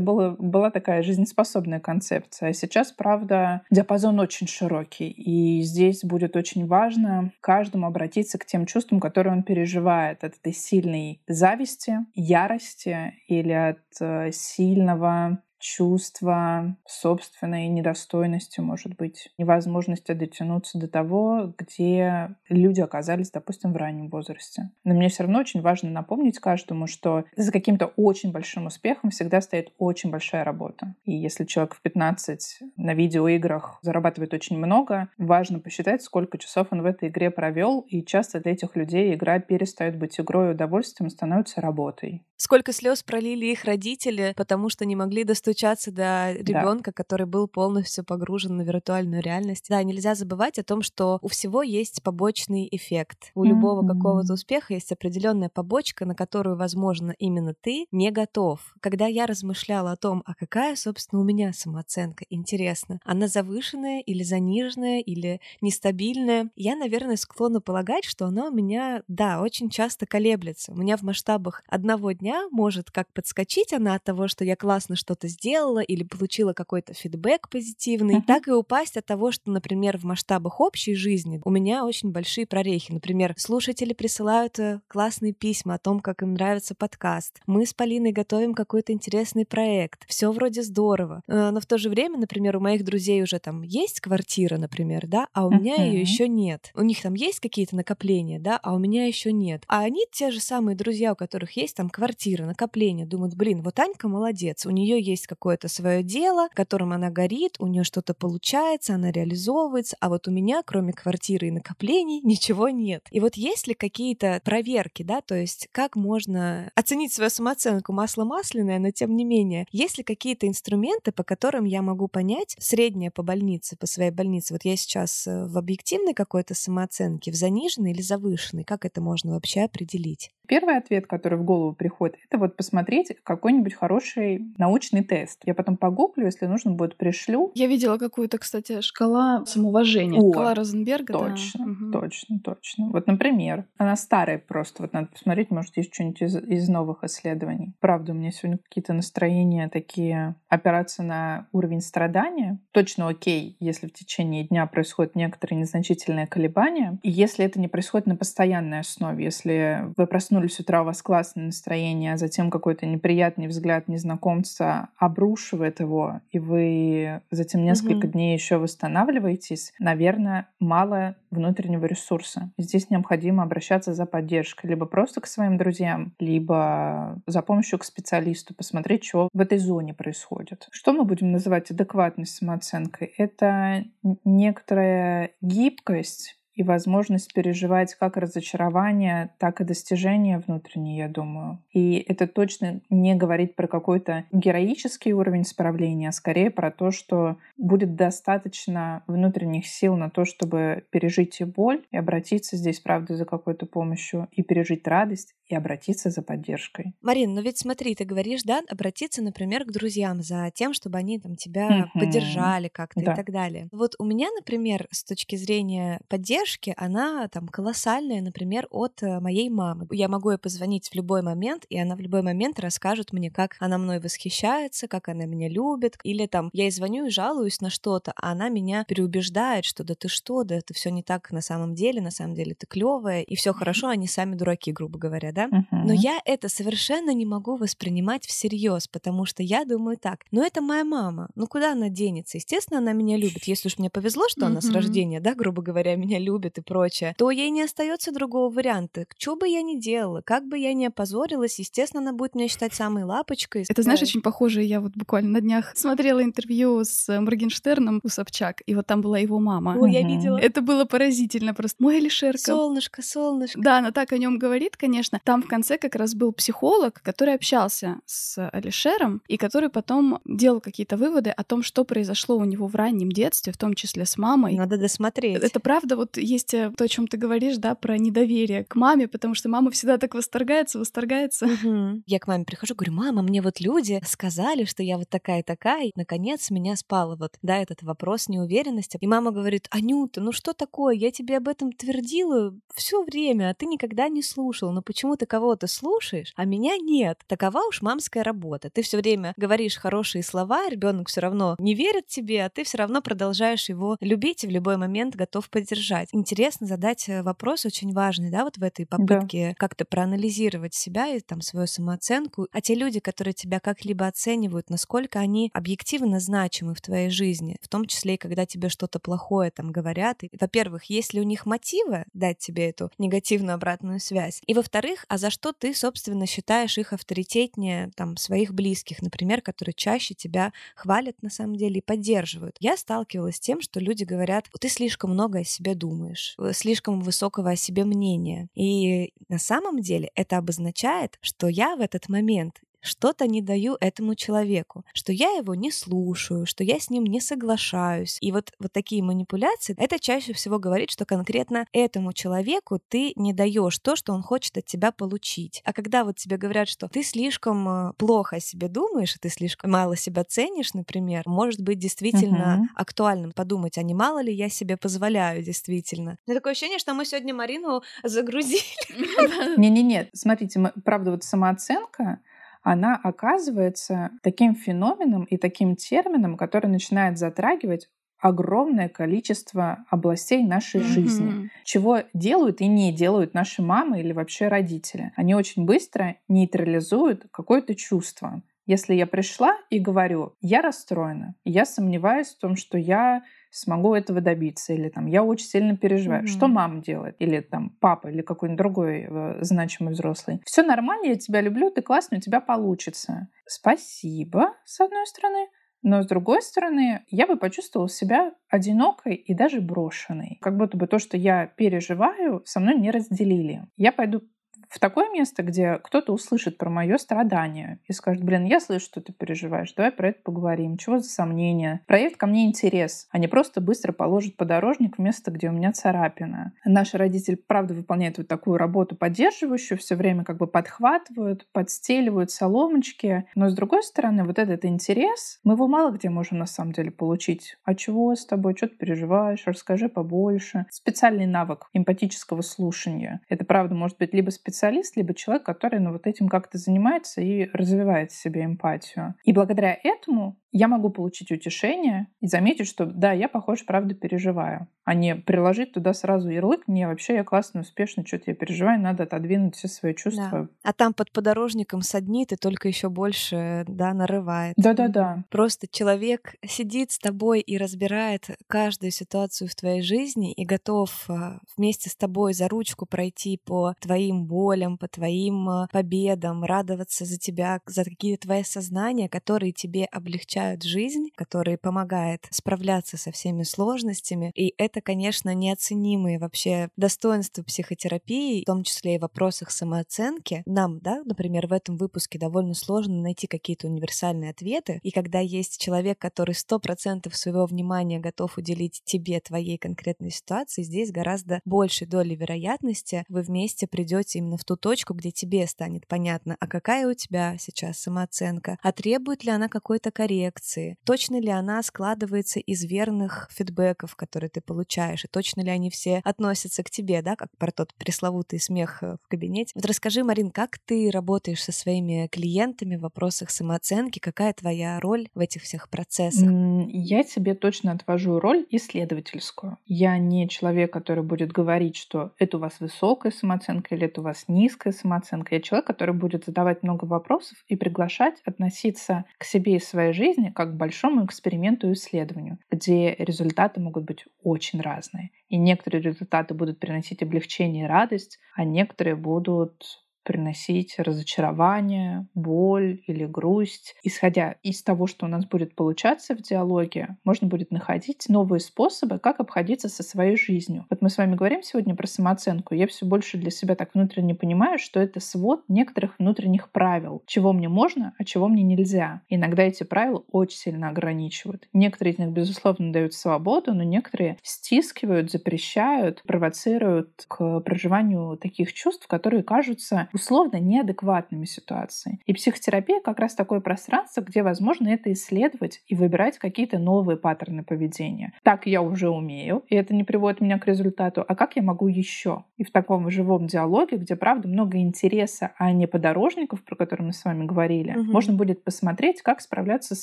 было, 0.00 0.36
была 0.38 0.70
такая 0.70 1.02
жизнеспособная 1.02 1.80
концепция. 1.80 2.50
А 2.50 2.52
сейчас, 2.52 2.92
правда, 2.92 3.62
диапазон 3.70 4.20
очень 4.20 4.46
широкий. 4.46 5.08
И 5.08 5.62
здесь 5.62 6.04
будет 6.04 6.36
очень 6.36 6.66
важно 6.66 7.32
каждому 7.40 7.86
обратиться 7.86 8.38
к 8.38 8.46
тем 8.46 8.66
чувствам, 8.66 9.00
которые 9.00 9.34
он 9.34 9.42
переживает. 9.42 10.24
От 10.24 10.34
этой 10.36 10.52
сильной 10.52 11.20
зависти, 11.26 11.98
ярости 12.14 13.14
или 13.26 13.52
от 13.52 13.78
э, 14.00 14.30
сильного 14.32 15.38
чувство 15.60 16.76
собственной 16.86 17.68
недостойности, 17.68 18.60
может 18.60 18.96
быть, 18.96 19.32
невозможности 19.38 20.12
дотянуться 20.12 20.78
до 20.78 20.88
того, 20.88 21.54
где 21.56 22.34
люди 22.48 22.80
оказались, 22.80 23.30
допустим, 23.30 23.72
в 23.72 23.76
раннем 23.76 24.08
возрасте. 24.08 24.70
Но 24.84 24.94
мне 24.94 25.08
все 25.08 25.22
равно 25.22 25.38
очень 25.38 25.60
важно 25.60 25.90
напомнить 25.90 26.38
каждому, 26.38 26.86
что 26.86 27.24
за 27.36 27.52
каким-то 27.52 27.86
очень 27.96 28.32
большим 28.32 28.66
успехом 28.66 29.10
всегда 29.10 29.40
стоит 29.40 29.72
очень 29.78 30.10
большая 30.10 30.42
работа. 30.44 30.94
И 31.04 31.12
если 31.12 31.44
человек 31.44 31.74
в 31.74 31.82
15 31.82 32.60
на 32.76 32.94
видеоиграх 32.94 33.78
зарабатывает 33.82 34.34
очень 34.34 34.58
много, 34.58 35.08
важно 35.18 35.60
посчитать, 35.60 36.02
сколько 36.02 36.38
часов 36.38 36.68
он 36.70 36.82
в 36.82 36.86
этой 36.86 37.08
игре 37.10 37.30
провел, 37.30 37.80
и 37.80 38.02
часто 38.02 38.40
для 38.40 38.52
этих 38.52 38.76
людей 38.76 39.14
игра 39.14 39.38
перестает 39.38 39.98
быть 39.98 40.18
игрой 40.18 40.48
и 40.48 40.54
удовольствием, 40.54 41.10
становится 41.10 41.60
работой. 41.60 42.24
Сколько 42.40 42.72
слез 42.72 43.02
пролили 43.02 43.44
их 43.44 43.66
родители, 43.66 44.32
потому 44.34 44.70
что 44.70 44.86
не 44.86 44.96
могли 44.96 45.24
достучаться 45.24 45.92
до 45.92 46.32
ребенка, 46.32 46.90
да. 46.90 46.92
который 46.92 47.26
был 47.26 47.46
полностью 47.48 48.02
погружен 48.02 48.56
на 48.56 48.62
виртуальную 48.62 49.22
реальность. 49.22 49.66
Да, 49.68 49.82
нельзя 49.82 50.14
забывать 50.14 50.58
о 50.58 50.64
том, 50.64 50.80
что 50.80 51.18
у 51.20 51.28
всего 51.28 51.62
есть 51.62 52.02
побочный 52.02 52.66
эффект. 52.72 53.30
У 53.34 53.44
mm-hmm. 53.44 53.48
любого 53.48 53.86
какого-то 53.86 54.32
успеха 54.32 54.72
есть 54.72 54.90
определенная 54.90 55.50
побочка, 55.50 56.06
на 56.06 56.14
которую, 56.14 56.56
возможно, 56.56 57.14
именно 57.18 57.52
ты 57.52 57.84
не 57.92 58.10
готов. 58.10 58.74
Когда 58.80 59.06
я 59.06 59.26
размышляла 59.26 59.92
о 59.92 59.96
том, 59.96 60.22
а 60.24 60.34
какая, 60.34 60.76
собственно, 60.76 61.20
у 61.20 61.24
меня 61.26 61.52
самооценка, 61.52 62.24
интересно, 62.30 63.00
она 63.04 63.28
завышенная 63.28 64.00
или 64.00 64.22
заниженная 64.22 65.00
или 65.00 65.42
нестабильная, 65.60 66.48
я, 66.56 66.74
наверное, 66.74 67.16
склонна 67.16 67.60
полагать, 67.60 68.06
что 68.06 68.24
она 68.24 68.46
у 68.46 68.50
меня, 68.50 69.02
да, 69.08 69.42
очень 69.42 69.68
часто 69.68 70.06
колеблется. 70.06 70.72
У 70.72 70.76
меня 70.76 70.96
в 70.96 71.02
масштабах 71.02 71.62
одного 71.68 72.12
дня 72.12 72.29
меня 72.30 72.48
может 72.50 72.90
как 72.90 73.12
подскочить 73.12 73.72
она 73.72 73.94
от 73.94 74.04
того, 74.04 74.28
что 74.28 74.44
я 74.44 74.56
классно 74.56 74.96
что-то 74.96 75.28
сделала 75.28 75.80
или 75.80 76.04
получила 76.04 76.52
какой-то 76.52 76.94
фидбэк 76.94 77.48
позитивный, 77.48 78.16
uh-huh. 78.16 78.26
так 78.26 78.48
и 78.48 78.52
упасть 78.52 78.96
от 78.96 79.06
того, 79.06 79.32
что, 79.32 79.50
например, 79.50 79.98
в 79.98 80.04
масштабах 80.04 80.60
общей 80.60 80.94
жизни 80.94 81.40
у 81.44 81.50
меня 81.50 81.84
очень 81.84 82.10
большие 82.10 82.46
прорехи. 82.46 82.92
Например, 82.92 83.34
слушатели 83.36 83.92
присылают 83.92 84.58
э, 84.58 84.80
классные 84.88 85.32
письма 85.32 85.74
о 85.74 85.78
том, 85.78 86.00
как 86.00 86.22
им 86.22 86.34
нравится 86.34 86.74
подкаст. 86.74 87.40
Мы 87.46 87.66
с 87.66 87.74
Полиной 87.74 88.12
готовим 88.12 88.54
какой-то 88.54 88.92
интересный 88.92 89.44
проект. 89.44 90.04
Все 90.06 90.30
вроде 90.30 90.62
здорово. 90.62 91.22
Э, 91.26 91.50
но 91.50 91.60
в 91.60 91.66
то 91.66 91.78
же 91.78 91.88
время, 91.88 92.18
например, 92.18 92.56
у 92.56 92.60
моих 92.60 92.84
друзей 92.84 93.22
уже 93.22 93.38
там 93.38 93.62
есть 93.62 94.00
квартира, 94.00 94.56
например, 94.56 95.06
да, 95.06 95.28
а 95.32 95.46
у 95.46 95.50
uh-huh. 95.50 95.58
меня 95.58 95.76
ее 95.76 96.00
еще 96.00 96.28
нет. 96.28 96.70
У 96.74 96.82
них 96.82 97.02
там 97.02 97.14
есть 97.14 97.40
какие-то 97.40 97.76
накопления, 97.76 98.38
да, 98.38 98.58
а 98.62 98.74
у 98.74 98.78
меня 98.78 99.06
еще 99.06 99.32
нет. 99.32 99.64
А 99.66 99.80
они 99.80 100.04
те 100.12 100.30
же 100.30 100.40
самые 100.40 100.76
друзья, 100.76 101.12
у 101.12 101.16
которых 101.16 101.56
есть 101.56 101.76
там 101.76 101.90
квартира, 101.90 102.19
квартира, 102.20 102.44
накопление, 102.44 103.06
думают, 103.06 103.34
блин, 103.34 103.62
вот 103.62 103.78
Анька 103.78 104.06
молодец, 104.06 104.66
у 104.66 104.70
нее 104.70 105.00
есть 105.00 105.26
какое-то 105.26 105.68
свое 105.68 106.02
дело, 106.02 106.48
которым 106.52 106.92
она 106.92 107.08
горит, 107.08 107.56
у 107.58 107.66
нее 107.66 107.82
что-то 107.82 108.12
получается, 108.12 108.94
она 108.94 109.10
реализовывается, 109.10 109.96
а 110.00 110.10
вот 110.10 110.28
у 110.28 110.30
меня, 110.30 110.62
кроме 110.62 110.92
квартиры 110.92 111.48
и 111.48 111.50
накоплений, 111.50 112.20
ничего 112.24 112.68
нет. 112.68 113.08
И 113.10 113.20
вот 113.20 113.36
есть 113.36 113.66
ли 113.68 113.74
какие-то 113.74 114.42
проверки, 114.44 115.02
да, 115.02 115.22
то 115.22 115.34
есть 115.34 115.68
как 115.72 115.96
можно 115.96 116.70
оценить 116.74 117.14
свою 117.14 117.30
самооценку 117.30 117.94
масло 117.94 118.24
масляное, 118.24 118.78
но 118.78 118.90
тем 118.90 119.16
не 119.16 119.24
менее, 119.24 119.66
есть 119.72 119.96
ли 119.96 120.04
какие-то 120.04 120.46
инструменты, 120.46 121.12
по 121.12 121.24
которым 121.24 121.64
я 121.64 121.80
могу 121.80 122.06
понять 122.06 122.54
среднее 122.58 123.10
по 123.10 123.22
больнице, 123.22 123.78
по 123.78 123.86
своей 123.86 124.10
больнице, 124.10 124.52
вот 124.52 124.66
я 124.66 124.76
сейчас 124.76 125.26
э, 125.26 125.46
в 125.46 125.56
объективной 125.56 126.12
какой-то 126.12 126.52
самооценке, 126.52 127.30
в 127.30 127.34
заниженной 127.34 127.92
или 127.92 128.02
завышенной, 128.02 128.64
как 128.64 128.84
это 128.84 129.00
можно 129.00 129.32
вообще 129.32 129.62
определить? 129.62 130.30
Первый 130.50 130.76
ответ, 130.78 131.06
который 131.06 131.38
в 131.38 131.44
голову 131.44 131.72
приходит, 131.74 132.16
это 132.28 132.36
вот 132.36 132.56
посмотреть 132.56 133.12
какой-нибудь 133.22 133.72
хороший 133.72 134.52
научный 134.58 135.04
тест. 135.04 135.42
Я 135.44 135.54
потом 135.54 135.76
погуглю, 135.76 136.24
если 136.24 136.46
нужно 136.46 136.72
будет, 136.72 136.96
пришлю. 136.96 137.52
Я 137.54 137.68
видела 137.68 137.98
какую-то, 137.98 138.36
кстати, 138.38 138.80
шкала 138.80 139.46
самоуважения. 139.46 140.20
О, 140.20 140.32
шкала 140.32 140.54
Розенберга. 140.54 141.12
Точно, 141.12 141.64
да. 141.64 141.70
угу. 141.70 141.92
точно, 141.92 142.40
точно. 142.40 142.88
Вот, 142.88 143.06
например, 143.06 143.64
она 143.78 143.94
старая 143.94 144.38
просто. 144.38 144.82
Вот 144.82 144.92
надо 144.92 145.06
посмотреть, 145.06 145.52
может, 145.52 145.76
есть 145.76 145.94
что-нибудь 145.94 146.20
из, 146.20 146.34
из 146.34 146.68
новых 146.68 147.04
исследований. 147.04 147.72
Правда, 147.78 148.10
у 148.10 148.16
меня 148.16 148.32
сегодня 148.32 148.58
какие-то 148.58 148.92
настроения 148.92 149.68
такие, 149.68 150.34
опираться 150.48 151.04
на 151.04 151.46
уровень 151.52 151.80
страдания. 151.80 152.58
Точно 152.72 153.08
окей, 153.08 153.56
если 153.60 153.86
в 153.86 153.92
течение 153.92 154.42
дня 154.42 154.66
происходят 154.66 155.14
некоторые 155.14 155.60
незначительные 155.60 156.26
колебания. 156.26 156.98
И 157.04 157.10
если 157.10 157.44
это 157.44 157.60
не 157.60 157.68
происходит 157.68 158.08
на 158.08 158.16
постоянной 158.16 158.80
основе, 158.80 159.22
если 159.22 159.84
вы 159.96 160.08
проснулись 160.08 160.39
проснулись 160.40 160.56
с 160.56 160.60
утра, 160.60 160.82
у 160.82 160.84
вас 160.84 161.02
классное 161.02 161.46
настроение, 161.46 162.14
а 162.14 162.16
затем 162.16 162.50
какой-то 162.50 162.86
неприятный 162.86 163.46
взгляд 163.46 163.88
незнакомца 163.88 164.88
обрушивает 164.96 165.80
его, 165.80 166.20
и 166.32 166.38
вы 166.38 167.20
затем 167.30 167.62
несколько 167.62 168.06
угу. 168.06 168.12
дней 168.12 168.34
еще 168.34 168.56
восстанавливаетесь, 168.56 169.72
наверное, 169.78 170.46
мало 170.58 171.16
внутреннего 171.30 171.86
ресурса. 171.86 172.50
Здесь 172.58 172.90
необходимо 172.90 173.42
обращаться 173.42 173.92
за 173.92 174.06
поддержкой 174.06 174.68
либо 174.68 174.86
просто 174.86 175.20
к 175.20 175.26
своим 175.26 175.58
друзьям, 175.58 176.12
либо 176.18 177.20
за 177.26 177.42
помощью 177.42 177.78
к 177.78 177.84
специалисту, 177.84 178.54
посмотреть, 178.54 179.04
что 179.04 179.28
в 179.32 179.40
этой 179.40 179.58
зоне 179.58 179.94
происходит. 179.94 180.68
Что 180.70 180.92
мы 180.92 181.04
будем 181.04 181.32
называть 181.32 181.70
адекватной 181.70 182.26
самооценкой? 182.26 183.12
Это 183.18 183.84
некоторая 184.24 185.30
гибкость 185.40 186.39
и 186.60 186.62
возможность 186.62 187.32
переживать 187.32 187.94
как 187.94 188.18
разочарование, 188.18 189.30
так 189.38 189.62
и 189.62 189.64
достижения 189.64 190.42
внутренние, 190.46 190.98
я 190.98 191.08
думаю. 191.08 191.58
И 191.72 192.04
это 192.06 192.26
точно 192.26 192.82
не 192.90 193.14
говорит 193.14 193.56
про 193.56 193.66
какой-то 193.66 194.24
героический 194.30 195.14
уровень 195.14 195.44
справления, 195.44 196.10
а 196.10 196.12
скорее 196.12 196.50
про 196.50 196.70
то, 196.70 196.90
что 196.90 197.38
будет 197.56 197.94
достаточно 197.94 199.02
внутренних 199.06 199.66
сил 199.66 199.96
на 199.96 200.10
то, 200.10 200.26
чтобы 200.26 200.84
пережить 200.90 201.40
и 201.40 201.44
боль, 201.44 201.82
и 201.92 201.96
обратиться 201.96 202.58
здесь, 202.58 202.78
правда, 202.78 203.16
за 203.16 203.24
какой-то 203.24 203.64
помощью, 203.64 204.28
и 204.32 204.42
пережить 204.42 204.86
радость, 204.86 205.34
и 205.50 205.54
обратиться 205.54 206.10
за 206.10 206.22
поддержкой. 206.22 206.94
Марин, 207.02 207.34
ну 207.34 207.42
ведь 207.42 207.58
смотри, 207.58 207.94
ты 207.94 208.04
говоришь, 208.04 208.42
да, 208.44 208.62
обратиться, 208.68 209.22
например, 209.22 209.64
к 209.64 209.72
друзьям 209.72 210.22
за 210.22 210.50
тем, 210.54 210.72
чтобы 210.72 210.98
они 210.98 211.18
там 211.18 211.36
тебя 211.36 211.88
угу. 211.92 212.00
поддержали 212.00 212.68
как-то 212.68 213.00
да. 213.00 213.12
и 213.12 213.16
так 213.16 213.30
далее. 213.30 213.68
Вот 213.72 213.94
у 213.98 214.04
меня, 214.04 214.28
например, 214.36 214.86
с 214.90 215.04
точки 215.04 215.36
зрения 215.36 216.00
поддержки, 216.08 216.74
она 216.76 217.28
там 217.28 217.48
колоссальная, 217.48 218.20
например, 218.20 218.66
от 218.70 219.02
э, 219.02 219.20
моей 219.20 219.48
мамы. 219.50 219.86
Я 219.90 220.08
могу 220.08 220.30
ей 220.30 220.38
позвонить 220.38 220.88
в 220.88 220.94
любой 220.94 221.22
момент, 221.22 221.66
и 221.68 221.78
она 221.78 221.96
в 221.96 222.00
любой 222.00 222.22
момент 222.22 222.60
расскажет 222.60 223.12
мне, 223.12 223.30
как 223.30 223.56
она 223.58 223.78
мной 223.78 224.00
восхищается, 224.00 224.88
как 224.88 225.08
она 225.08 225.26
меня 225.26 225.48
любит, 225.48 225.98
или 226.02 226.26
там 226.26 226.50
я 226.52 226.64
ей 226.64 226.70
звоню 226.70 227.06
и 227.06 227.10
жалуюсь 227.10 227.60
на 227.60 227.70
что-то, 227.70 228.12
а 228.16 228.32
она 228.32 228.48
меня 228.48 228.84
переубеждает, 228.84 229.64
что 229.64 229.84
да 229.84 229.94
ты 229.94 230.08
что, 230.08 230.44
да 230.44 230.56
это 230.56 230.74
все 230.74 230.90
не 230.90 231.02
так 231.02 231.30
на 231.30 231.40
самом 231.40 231.74
деле, 231.74 232.00
на 232.00 232.10
самом 232.10 232.34
деле 232.34 232.54
ты 232.54 232.66
клевая, 232.66 233.22
и 233.22 233.34
все 233.34 233.52
хорошо, 233.52 233.88
они 233.88 234.06
сами 234.06 234.34
дураки, 234.34 234.72
грубо 234.72 234.98
говоря, 234.98 235.32
да? 235.32 235.39
Да? 235.48 235.58
Uh-huh. 235.58 235.82
Но 235.84 235.92
я 235.92 236.20
это 236.24 236.48
совершенно 236.48 237.12
не 237.14 237.26
могу 237.26 237.56
воспринимать 237.56 238.26
всерьез, 238.26 238.88
потому 238.88 239.24
что 239.24 239.42
я 239.42 239.64
думаю 239.64 239.96
так, 239.96 240.24
ну 240.30 240.42
это 240.42 240.60
моя 240.60 240.84
мама, 240.84 241.28
ну 241.34 241.46
куда 241.46 241.72
она 241.72 241.88
денется? 241.88 242.38
Естественно, 242.38 242.78
она 242.78 242.92
меня 242.92 243.16
любит. 243.16 243.44
Если 243.44 243.68
уж 243.68 243.78
мне 243.78 243.90
повезло, 243.90 244.24
что 244.28 244.46
она 244.46 244.60
с 244.60 244.70
рождения, 244.70 245.20
да, 245.20 245.34
грубо 245.34 245.62
говоря, 245.62 245.96
меня 245.96 246.18
любит 246.18 246.58
и 246.58 246.60
прочее, 246.60 247.14
то 247.16 247.30
ей 247.30 247.50
не 247.50 247.62
остается 247.62 248.12
другого 248.12 248.52
варианта. 248.52 249.06
Что 249.18 249.36
бы 249.36 249.48
я 249.48 249.62
ни 249.62 249.78
делала, 249.78 250.22
как 250.22 250.46
бы 250.46 250.58
я 250.58 250.72
ни 250.74 250.84
опозорилась, 250.84 251.58
естественно, 251.58 252.02
она 252.02 252.12
будет 252.12 252.34
меня 252.34 252.48
считать 252.48 252.74
самой 252.74 253.04
лапочкой. 253.04 253.64
Это, 253.68 253.82
знаешь, 253.82 254.02
очень 254.02 254.20
похоже, 254.20 254.62
я 254.62 254.80
вот 254.80 254.92
буквально 254.94 255.30
на 255.30 255.40
днях 255.40 255.72
смотрела 255.76 256.22
интервью 256.22 256.84
с 256.84 257.08
э, 257.08 257.20
Моргенштерном 257.20 258.00
у 258.02 258.08
Собчак, 258.08 258.62
и 258.66 258.74
вот 258.74 258.86
там 258.86 259.00
была 259.00 259.18
его 259.18 259.38
мама. 259.38 259.76
О, 259.78 259.86
я 259.86 260.02
видела. 260.02 260.38
Это 260.38 260.60
было 260.62 260.84
поразительно 260.84 261.54
просто. 261.54 261.82
Мой 261.82 261.98
Алишерка. 261.98 262.38
Солнышко, 262.38 263.02
солнышко. 263.02 263.60
Да, 263.60 263.78
она 263.78 263.92
так 263.92 264.12
о 264.12 264.18
нем 264.18 264.38
говорит, 264.38 264.76
конечно. 264.76 265.20
Там 265.30 265.42
в 265.42 265.46
конце 265.46 265.78
как 265.78 265.94
раз 265.94 266.16
был 266.16 266.32
психолог, 266.32 267.00
который 267.02 267.34
общался 267.34 268.00
с 268.04 268.48
Алишером 268.48 269.22
и 269.28 269.36
который 269.36 269.68
потом 269.68 270.18
делал 270.24 270.60
какие-то 270.60 270.96
выводы 270.96 271.30
о 271.30 271.44
том, 271.44 271.62
что 271.62 271.84
произошло 271.84 272.36
у 272.36 272.44
него 272.44 272.66
в 272.66 272.74
раннем 272.74 273.12
детстве, 273.12 273.52
в 273.52 273.56
том 273.56 273.74
числе 273.74 274.06
с 274.06 274.18
мамой. 274.18 274.56
Надо 274.56 274.76
досмотреть. 274.76 275.40
Это 275.40 275.60
правда, 275.60 275.94
вот 275.94 276.16
есть 276.16 276.52
э, 276.52 276.72
то, 276.76 276.82
о 276.82 276.88
чем 276.88 277.06
ты 277.06 277.16
говоришь, 277.16 277.58
да, 277.58 277.76
про 277.76 277.96
недоверие 277.96 278.64
к 278.64 278.74
маме, 278.74 279.06
потому 279.06 279.36
что 279.36 279.48
мама 279.48 279.70
всегда 279.70 279.98
так 279.98 280.16
восторгается, 280.16 280.80
восторгается. 280.80 281.46
Угу. 281.46 282.02
Я 282.06 282.18
к 282.18 282.26
маме 282.26 282.44
прихожу, 282.44 282.74
говорю, 282.74 282.94
мама, 282.94 283.22
мне 283.22 283.40
вот 283.40 283.60
люди 283.60 284.02
сказали, 284.04 284.64
что 284.64 284.82
я 284.82 284.98
вот 284.98 285.10
такая-такая, 285.10 285.84
и 285.84 285.92
наконец 285.94 286.50
меня 286.50 286.74
спала 286.74 287.14
вот, 287.14 287.38
да, 287.40 287.58
этот 287.58 287.84
вопрос 287.84 288.26
неуверенности. 288.26 288.98
И 289.00 289.06
мама 289.06 289.30
говорит, 289.30 289.68
Анюта, 289.70 290.20
ну 290.20 290.32
что 290.32 290.54
такое, 290.54 290.96
я 290.96 291.12
тебе 291.12 291.36
об 291.36 291.46
этом 291.46 291.70
твердила 291.70 292.52
все 292.74 293.04
время, 293.04 293.50
а 293.50 293.54
ты 293.54 293.66
никогда 293.66 294.08
не 294.08 294.24
слушал. 294.24 294.72
Но 294.72 294.82
почему 294.82 295.19
ты 295.20 295.26
кого-то 295.26 295.66
слушаешь, 295.66 296.32
а 296.34 296.46
меня 296.46 296.78
нет? 296.78 297.20
Такова 297.26 297.66
уж 297.68 297.82
мамская 297.82 298.24
работа. 298.24 298.70
Ты 298.70 298.80
все 298.80 298.96
время 298.96 299.34
говоришь 299.36 299.76
хорошие 299.76 300.22
слова, 300.22 300.70
ребенок 300.70 301.08
все 301.08 301.20
равно 301.20 301.56
не 301.58 301.74
верит 301.74 302.06
тебе, 302.06 302.46
а 302.46 302.48
ты 302.48 302.64
все 302.64 302.78
равно 302.78 303.02
продолжаешь 303.02 303.68
его 303.68 303.98
любить 304.00 304.44
и 304.44 304.46
в 304.46 304.50
любой 304.50 304.78
момент 304.78 305.14
готов 305.16 305.50
поддержать. 305.50 306.08
Интересно 306.12 306.66
задать 306.66 307.06
э, 307.10 307.22
вопрос 307.22 307.66
очень 307.66 307.92
важный, 307.92 308.30
да, 308.30 308.44
вот 308.44 308.56
в 308.56 308.62
этой 308.62 308.86
попытке 308.86 309.50
да. 309.50 309.54
как-то 309.56 309.84
проанализировать 309.84 310.72
себя 310.72 311.08
и 311.08 311.20
там 311.20 311.42
свою 311.42 311.66
самооценку. 311.66 312.48
А 312.50 312.62
те 312.62 312.74
люди, 312.74 312.98
которые 312.98 313.34
тебя 313.34 313.60
как-либо 313.60 314.06
оценивают, 314.06 314.70
насколько 314.70 315.18
они 315.18 315.50
объективно 315.52 316.18
значимы 316.18 316.74
в 316.74 316.80
твоей 316.80 317.10
жизни, 317.10 317.58
в 317.60 317.68
том 317.68 317.84
числе 317.84 318.14
и 318.14 318.16
когда 318.16 318.46
тебе 318.46 318.70
что-то 318.70 318.98
плохое 318.98 319.50
там 319.50 319.70
говорят. 319.70 320.22
И, 320.22 320.30
во-первых, 320.40 320.84
есть 320.84 321.12
ли 321.12 321.20
у 321.20 321.24
них 321.24 321.44
мотивы 321.44 322.06
дать 322.14 322.38
тебе 322.38 322.70
эту 322.70 322.90
негативную 322.96 323.56
обратную 323.56 324.00
связь? 324.00 324.40
И 324.46 324.54
во-вторых, 324.54 324.99
а 325.08 325.18
за 325.18 325.30
что 325.30 325.52
ты, 325.52 325.74
собственно, 325.74 326.26
считаешь 326.26 326.78
их 326.78 326.92
авторитетнее 326.92 327.90
там 327.96 328.16
своих 328.16 328.54
близких, 328.54 329.02
например, 329.02 329.42
которые 329.42 329.74
чаще 329.74 330.14
тебя 330.14 330.52
хвалят 330.74 331.22
на 331.22 331.30
самом 331.30 331.56
деле 331.56 331.78
и 331.78 331.82
поддерживают? 331.82 332.56
Я 332.60 332.76
сталкивалась 332.76 333.36
с 333.36 333.40
тем, 333.40 333.60
что 333.60 333.80
люди 333.80 334.04
говорят, 334.04 334.48
ты 334.60 334.68
слишком 334.68 335.10
много 335.10 335.40
о 335.40 335.44
себе 335.44 335.74
думаешь, 335.74 336.34
э, 336.38 336.52
слишком 336.52 337.00
высокого 337.00 337.50
о 337.50 337.56
себе 337.56 337.84
мнения. 337.84 338.48
И 338.54 339.12
на 339.28 339.38
самом 339.38 339.80
деле 339.80 340.10
это 340.14 340.36
обозначает, 340.38 341.18
что 341.20 341.48
я 341.48 341.76
в 341.76 341.80
этот 341.80 342.08
момент 342.08 342.60
что-то 342.80 343.26
не 343.26 343.42
даю 343.42 343.76
этому 343.80 344.14
человеку, 344.14 344.84
что 344.92 345.12
я 345.12 345.30
его 345.32 345.54
не 345.54 345.70
слушаю, 345.70 346.46
что 346.46 346.64
я 346.64 346.78
с 346.78 346.90
ним 346.90 347.04
не 347.04 347.20
соглашаюсь. 347.20 348.18
И 348.20 348.32
вот, 348.32 348.52
вот 348.58 348.72
такие 348.72 349.02
манипуляции, 349.02 349.74
это 349.78 349.98
чаще 349.98 350.32
всего 350.32 350.58
говорит, 350.58 350.90
что 350.90 351.04
конкретно 351.04 351.66
этому 351.72 352.12
человеку 352.12 352.80
ты 352.88 353.12
не 353.16 353.32
даешь 353.32 353.78
то, 353.78 353.96
что 353.96 354.12
он 354.12 354.22
хочет 354.22 354.56
от 354.58 354.66
тебя 354.66 354.92
получить. 354.92 355.62
А 355.64 355.72
когда 355.72 356.04
вот 356.04 356.16
тебе 356.16 356.36
говорят, 356.36 356.68
что 356.68 356.88
ты 356.88 357.02
слишком 357.02 357.68
э, 357.68 357.92
плохо 357.94 358.36
о 358.36 358.40
себе 358.40 358.68
думаешь, 358.68 359.16
ты 359.20 359.28
слишком 359.28 359.70
мало 359.70 359.96
себя 359.96 360.24
ценишь, 360.24 360.74
например, 360.74 361.22
может 361.26 361.60
быть 361.60 361.78
действительно 361.78 362.60
uh-huh. 362.60 362.80
актуальным 362.80 363.32
подумать, 363.32 363.78
а 363.78 363.82
не 363.82 363.94
мало 363.94 364.22
ли 364.22 364.32
я 364.32 364.48
себе 364.48 364.76
позволяю 364.76 365.42
действительно. 365.42 366.16
У 366.26 366.32
такое 366.32 366.52
ощущение, 366.52 366.78
что 366.78 366.94
мы 366.94 367.04
сегодня 367.04 367.34
Марину 367.34 367.82
загрузили. 368.02 368.60
Не-не-не, 369.58 370.10
смотрите, 370.12 370.72
правда, 370.84 371.12
вот 371.12 371.24
самооценка, 371.24 372.20
она 372.62 372.98
оказывается 373.02 374.10
таким 374.22 374.54
феноменом 374.54 375.24
и 375.24 375.36
таким 375.36 375.76
термином, 375.76 376.36
который 376.36 376.66
начинает 376.66 377.18
затрагивать 377.18 377.88
огромное 378.18 378.88
количество 378.88 379.84
областей 379.88 380.44
нашей 380.44 380.80
mm-hmm. 380.80 380.84
жизни, 380.84 381.50
чего 381.64 382.02
делают 382.12 382.60
и 382.60 382.66
не 382.66 382.92
делают 382.92 383.32
наши 383.32 383.62
мамы 383.62 384.00
или 384.00 384.12
вообще 384.12 384.48
родители. 384.48 385.12
Они 385.16 385.34
очень 385.34 385.64
быстро 385.64 386.16
нейтрализуют 386.28 387.26
какое-то 387.30 387.74
чувство. 387.74 388.42
Если 388.70 388.94
я 388.94 389.08
пришла 389.08 389.56
и 389.68 389.80
говорю, 389.80 390.36
я 390.40 390.62
расстроена, 390.62 391.34
я 391.42 391.64
сомневаюсь 391.64 392.28
в 392.28 392.38
том, 392.38 392.54
что 392.54 392.78
я 392.78 393.24
смогу 393.50 393.96
этого 393.96 394.20
добиться, 394.20 394.72
или 394.72 394.88
там 394.88 395.06
я 395.06 395.24
очень 395.24 395.46
сильно 395.46 395.76
переживаю. 395.76 396.22
Mm-hmm. 396.22 396.28
Что 396.28 396.46
мама 396.46 396.80
делает? 396.80 397.16
Или 397.18 397.40
там 397.40 397.70
папа, 397.80 398.06
или 398.06 398.22
какой-нибудь 398.22 398.58
другой 398.58 399.08
э, 399.10 399.38
значимый 399.40 399.94
взрослый. 399.94 400.40
Все 400.44 400.62
нормально, 400.62 401.06
я 401.06 401.16
тебя 401.16 401.40
люблю, 401.40 401.72
ты 401.72 401.82
классный, 401.82 402.18
у 402.18 402.20
тебя 402.20 402.40
получится. 402.40 403.26
Спасибо, 403.44 404.54
с 404.64 404.80
одной 404.80 405.04
стороны. 405.08 405.48
Но 405.82 406.02
с 406.04 406.06
другой 406.06 406.40
стороны, 406.40 407.02
я 407.08 407.26
бы 407.26 407.36
почувствовала 407.36 407.88
себя 407.88 408.34
одинокой 408.48 409.16
и 409.16 409.34
даже 409.34 409.60
брошенной. 409.60 410.38
Как 410.40 410.56
будто 410.56 410.76
бы 410.76 410.86
то, 410.86 411.00
что 411.00 411.16
я 411.16 411.48
переживаю, 411.48 412.42
со 412.44 412.60
мной 412.60 412.76
не 412.76 412.92
разделили. 412.92 413.66
Я 413.76 413.90
пойду 413.90 414.22
в 414.70 414.78
такое 414.78 415.10
место, 415.10 415.42
где 415.42 415.78
кто-то 415.82 416.12
услышит 416.12 416.56
про 416.56 416.70
мое 416.70 416.96
страдание 416.96 417.80
и 417.86 417.92
скажет, 417.92 418.22
блин, 418.22 418.44
я 418.44 418.60
слышу, 418.60 418.84
что 418.84 419.00
ты 419.00 419.12
переживаешь, 419.12 419.74
давай 419.74 419.90
про 419.90 420.10
это 420.10 420.20
поговорим, 420.22 420.76
чего 420.76 420.98
за 420.98 421.08
сомнения, 421.08 421.80
проявит 421.86 422.16
ко 422.16 422.26
мне 422.26 422.46
интерес, 422.46 423.08
а 423.10 423.18
не 423.18 423.26
просто 423.26 423.60
быстро 423.60 423.92
положит 423.92 424.36
подорожник 424.36 424.96
в 424.96 425.00
место, 425.00 425.32
где 425.32 425.48
у 425.48 425.52
меня 425.52 425.72
царапина. 425.72 426.52
Наши 426.64 426.96
родители, 426.96 427.34
правда, 427.34 427.74
выполняют 427.74 428.18
вот 428.18 428.28
такую 428.28 428.58
работу 428.58 428.94
поддерживающую, 428.94 429.76
все 429.76 429.96
время 429.96 430.22
как 430.22 430.36
бы 430.36 430.46
подхватывают, 430.46 431.48
подстеливают 431.52 432.30
соломочки, 432.30 433.26
но 433.34 433.50
с 433.50 433.54
другой 433.54 433.82
стороны, 433.82 434.22
вот 434.22 434.38
этот 434.38 434.64
интерес, 434.64 435.40
мы 435.42 435.54
его 435.54 435.66
мало 435.66 435.90
где 435.90 436.08
можем 436.10 436.38
на 436.38 436.46
самом 436.46 436.72
деле 436.72 436.92
получить. 436.92 437.56
А 437.64 437.74
чего 437.74 438.14
с 438.14 438.24
тобой, 438.24 438.54
что 438.56 438.68
ты 438.68 438.76
переживаешь, 438.76 439.42
расскажи 439.46 439.88
побольше. 439.88 440.66
Специальный 440.70 441.26
навык 441.26 441.66
эмпатического 441.72 442.42
слушания. 442.42 443.20
Это, 443.28 443.44
правда, 443.44 443.74
может 443.74 443.98
быть 443.98 444.14
либо 444.14 444.30
специальный 444.30 444.59
специалист, 444.60 444.96
либо 444.96 445.14
человек, 445.14 445.44
который 445.44 445.80
ну, 445.80 445.92
вот 445.92 446.06
этим 446.06 446.28
как-то 446.28 446.58
занимается 446.58 447.22
и 447.22 447.48
развивает 447.52 448.12
в 448.12 448.20
себе 448.20 448.44
эмпатию. 448.44 449.14
И 449.24 449.32
благодаря 449.32 449.76
этому 449.82 450.36
я 450.52 450.68
могу 450.68 450.90
получить 450.90 451.30
утешение 451.30 452.08
и 452.20 452.26
заметить, 452.26 452.66
что 452.66 452.84
да, 452.86 453.12
я, 453.12 453.28
похоже, 453.28 453.64
правда 453.64 453.94
переживаю, 453.94 454.66
а 454.84 454.94
не 454.94 455.14
приложить 455.14 455.72
туда 455.72 455.94
сразу 455.94 456.28
ярлык, 456.28 456.66
не, 456.66 456.86
вообще 456.88 457.14
я 457.14 457.24
классно, 457.24 457.60
успешно, 457.60 458.04
что-то 458.04 458.24
я 458.28 458.34
переживаю, 458.34 458.80
надо 458.80 459.04
отодвинуть 459.04 459.54
все 459.54 459.68
свои 459.68 459.94
чувства. 459.94 460.30
Да. 460.30 460.48
А 460.64 460.72
там 460.72 460.92
под 460.92 461.12
подорожником 461.12 461.82
саднит 461.82 462.32
и 462.32 462.36
только 462.36 462.66
еще 462.68 462.88
больше, 462.88 463.64
да, 463.68 463.94
нарывает. 463.94 464.54
Да-да-да. 464.56 465.24
Просто 465.30 465.68
человек 465.70 466.34
сидит 466.44 466.90
с 466.90 466.98
тобой 466.98 467.40
и 467.40 467.56
разбирает 467.56 468.24
каждую 468.48 468.90
ситуацию 468.90 469.48
в 469.48 469.54
твоей 469.54 469.82
жизни 469.82 470.32
и 470.32 470.44
готов 470.44 471.08
а, 471.08 471.38
вместе 471.56 471.90
с 471.90 471.94
тобой 471.94 472.34
за 472.34 472.48
ручку 472.48 472.86
пройти 472.86 473.38
по 473.44 473.74
твоим 473.80 474.26
болям, 474.26 474.49
по 474.78 474.88
твоим 474.88 475.48
а, 475.48 475.68
победам, 475.72 476.44
радоваться 476.44 477.04
за 477.04 477.18
тебя, 477.18 477.60
за 477.66 477.84
какие-то 477.84 478.26
твои 478.26 478.42
сознания, 478.42 479.08
которые 479.08 479.52
тебе 479.52 479.84
облегчают 479.84 480.62
жизнь, 480.62 481.10
которые 481.14 481.58
помогают 481.58 482.26
справляться 482.30 482.96
со 482.96 483.12
всеми 483.12 483.42
сложностями. 483.42 484.32
И 484.34 484.54
это, 484.58 484.80
конечно, 484.80 485.34
неоценимые 485.34 486.18
вообще 486.18 486.68
достоинства 486.76 487.42
психотерапии, 487.42 488.42
в 488.42 488.46
том 488.46 488.64
числе 488.64 488.96
и 488.96 488.98
в 488.98 489.02
вопросах 489.02 489.50
самооценки. 489.50 490.42
Нам, 490.46 490.80
да, 490.80 491.02
например, 491.04 491.46
в 491.46 491.52
этом 491.52 491.76
выпуске 491.76 492.18
довольно 492.18 492.54
сложно 492.54 493.00
найти 493.00 493.26
какие-то 493.26 493.66
универсальные 493.66 494.30
ответы. 494.30 494.80
И 494.82 494.90
когда 494.90 495.20
есть 495.20 495.60
человек, 495.60 495.98
который 495.98 496.34
сто 496.34 496.58
процентов 496.58 497.16
своего 497.16 497.46
внимания 497.46 497.98
готов 498.00 498.38
уделить 498.38 498.82
тебе, 498.84 499.20
твоей 499.20 499.58
конкретной 499.58 500.10
ситуации, 500.10 500.62
здесь 500.62 500.90
гораздо 500.90 501.40
больше 501.44 501.86
доли 501.86 502.14
вероятности 502.14 503.04
вы 503.08 503.22
вместе 503.22 503.66
придете 503.66 504.18
именно 504.18 504.36
в 504.40 504.44
ту 504.44 504.56
точку, 504.56 504.94
где 504.94 505.10
тебе 505.10 505.46
станет 505.46 505.86
понятно, 505.86 506.36
а 506.40 506.46
какая 506.46 506.88
у 506.88 506.94
тебя 506.94 507.36
сейчас 507.38 507.78
самооценка, 507.78 508.58
а 508.62 508.72
требует 508.72 509.24
ли 509.24 509.30
она 509.30 509.48
какой-то 509.48 509.90
коррекции, 509.90 510.76
точно 510.84 511.20
ли 511.20 511.28
она 511.28 511.62
складывается 511.62 512.40
из 512.40 512.64
верных 512.64 513.28
фидбэков, 513.30 513.94
которые 513.96 514.30
ты 514.30 514.40
получаешь, 514.40 515.04
и 515.04 515.08
точно 515.08 515.42
ли 515.42 515.50
они 515.50 515.70
все 515.70 516.00
относятся 516.04 516.62
к 516.62 516.70
тебе, 516.70 517.02
да, 517.02 517.16
как 517.16 517.28
про 517.38 517.52
тот 517.52 517.74
пресловутый 517.74 518.40
смех 518.40 518.82
э, 518.82 518.96
в 519.02 519.08
кабинете. 519.08 519.52
Вот 519.54 519.66
расскажи, 519.66 520.02
Марин, 520.02 520.30
как 520.30 520.58
ты 520.58 520.90
работаешь 520.90 521.42
со 521.42 521.52
своими 521.52 522.08
клиентами 522.08 522.76
в 522.76 522.80
вопросах 522.80 523.30
самооценки, 523.30 523.98
какая 523.98 524.32
твоя 524.32 524.80
роль 524.80 525.08
в 525.14 525.18
этих 525.18 525.42
всех 525.42 525.68
процессах? 525.68 526.28
Я 526.68 527.04
себе 527.04 527.34
точно 527.34 527.72
отвожу 527.72 528.18
роль 528.18 528.46
исследовательскую. 528.50 529.58
Я 529.66 529.98
не 529.98 530.28
человек, 530.28 530.72
который 530.72 531.04
будет 531.04 531.32
говорить, 531.32 531.76
что 531.76 532.12
это 532.18 532.38
у 532.38 532.40
вас 532.40 532.60
высокая 532.60 533.12
самооценка 533.12 533.74
или 533.74 533.86
это 533.86 534.00
у 534.00 534.04
вас 534.04 534.24
низкая 534.30 534.72
самооценка. 534.72 535.34
Я 535.34 535.40
человек, 535.40 535.66
который 535.66 535.94
будет 535.94 536.24
задавать 536.24 536.62
много 536.62 536.84
вопросов 536.84 537.36
и 537.48 537.56
приглашать 537.56 538.20
относиться 538.24 539.04
к 539.18 539.24
себе 539.24 539.56
и 539.56 539.60
своей 539.60 539.92
жизни 539.92 540.32
как 540.34 540.52
к 540.52 540.56
большому 540.56 541.04
эксперименту 541.04 541.68
и 541.68 541.72
исследованию, 541.72 542.38
где 542.50 542.94
результаты 542.94 543.60
могут 543.60 543.84
быть 543.84 544.04
очень 544.22 544.60
разные. 544.60 545.10
И 545.28 545.36
некоторые 545.36 545.82
результаты 545.82 546.34
будут 546.34 546.58
приносить 546.58 547.02
облегчение 547.02 547.64
и 547.64 547.68
радость, 547.68 548.18
а 548.34 548.44
некоторые 548.44 548.96
будут 548.96 549.64
приносить 550.02 550.74
разочарование, 550.78 552.06
боль 552.14 552.80
или 552.86 553.04
грусть. 553.06 553.74
Исходя 553.82 554.36
из 554.42 554.62
того, 554.62 554.86
что 554.86 555.06
у 555.06 555.08
нас 555.08 555.26
будет 555.26 555.54
получаться 555.54 556.14
в 556.14 556.22
диалоге, 556.22 556.96
можно 557.04 557.28
будет 557.28 557.50
находить 557.50 558.06
новые 558.08 558.40
способы, 558.40 558.98
как 558.98 559.20
обходиться 559.20 559.68
со 559.68 559.82
своей 559.82 560.16
жизнью. 560.16 560.66
Вот 560.70 560.82
мы 560.82 560.90
с 560.90 560.98
вами 560.98 561.14
говорим 561.14 561.42
сегодня 561.42 561.74
про 561.74 561.86
самооценку. 561.86 562.54
Я 562.54 562.66
все 562.66 562.86
больше 562.86 563.18
для 563.18 563.30
себя 563.30 563.54
так 563.54 563.74
внутренне 563.74 564.14
понимаю, 564.14 564.58
что 564.58 564.80
это 564.80 565.00
свод 565.00 565.44
некоторых 565.48 565.98
внутренних 565.98 566.50
правил. 566.50 567.02
Чего 567.06 567.32
мне 567.32 567.48
можно, 567.48 567.94
а 567.98 568.04
чего 568.04 568.28
мне 568.28 568.42
нельзя. 568.42 569.02
Иногда 569.08 569.42
эти 569.42 569.64
правила 569.64 570.04
очень 570.10 570.38
сильно 570.38 570.68
ограничивают. 570.68 571.48
Некоторые 571.52 571.94
из 571.94 571.98
них, 571.98 572.10
безусловно, 572.10 572.72
дают 572.72 572.94
свободу, 572.94 573.54
но 573.54 573.62
некоторые 573.62 574.18
стискивают, 574.22 575.10
запрещают, 575.10 576.02
провоцируют 576.02 577.04
к 577.08 577.40
проживанию 577.40 578.16
таких 578.16 578.52
чувств, 578.52 578.86
которые 578.86 579.22
кажутся 579.22 579.88
условно 580.00 580.40
неадекватными 580.40 581.26
ситуацией. 581.26 582.00
И 582.06 582.14
психотерапия 582.14 582.80
как 582.80 582.98
раз 582.98 583.14
такое 583.14 583.40
пространство, 583.40 584.00
где 584.00 584.22
возможно 584.22 584.68
это 584.68 584.90
исследовать 584.92 585.62
и 585.66 585.74
выбирать 585.74 586.18
какие-то 586.18 586.58
новые 586.58 586.96
паттерны 586.96 587.44
поведения. 587.44 588.14
Так 588.22 588.46
я 588.46 588.62
уже 588.62 588.88
умею, 588.88 589.44
и 589.48 589.56
это 589.56 589.74
не 589.74 589.84
приводит 589.84 590.22
меня 590.22 590.38
к 590.38 590.46
результату, 590.46 591.04
а 591.06 591.14
как 591.14 591.36
я 591.36 591.42
могу 591.42 591.68
еще? 591.68 592.24
И 592.38 592.44
в 592.44 592.50
таком 592.50 592.90
живом 592.90 593.26
диалоге, 593.26 593.76
где, 593.76 593.94
правда, 593.94 594.26
много 594.26 594.58
интереса, 594.58 595.32
а 595.36 595.52
не 595.52 595.66
подорожников, 595.66 596.42
про 596.44 596.56
которые 596.56 596.86
мы 596.86 596.92
с 596.94 597.04
вами 597.04 597.26
говорили, 597.26 597.72
угу. 597.72 597.92
можно 597.92 598.14
будет 598.14 598.42
посмотреть, 598.42 599.02
как 599.02 599.20
справляться 599.20 599.74
со 599.74 599.82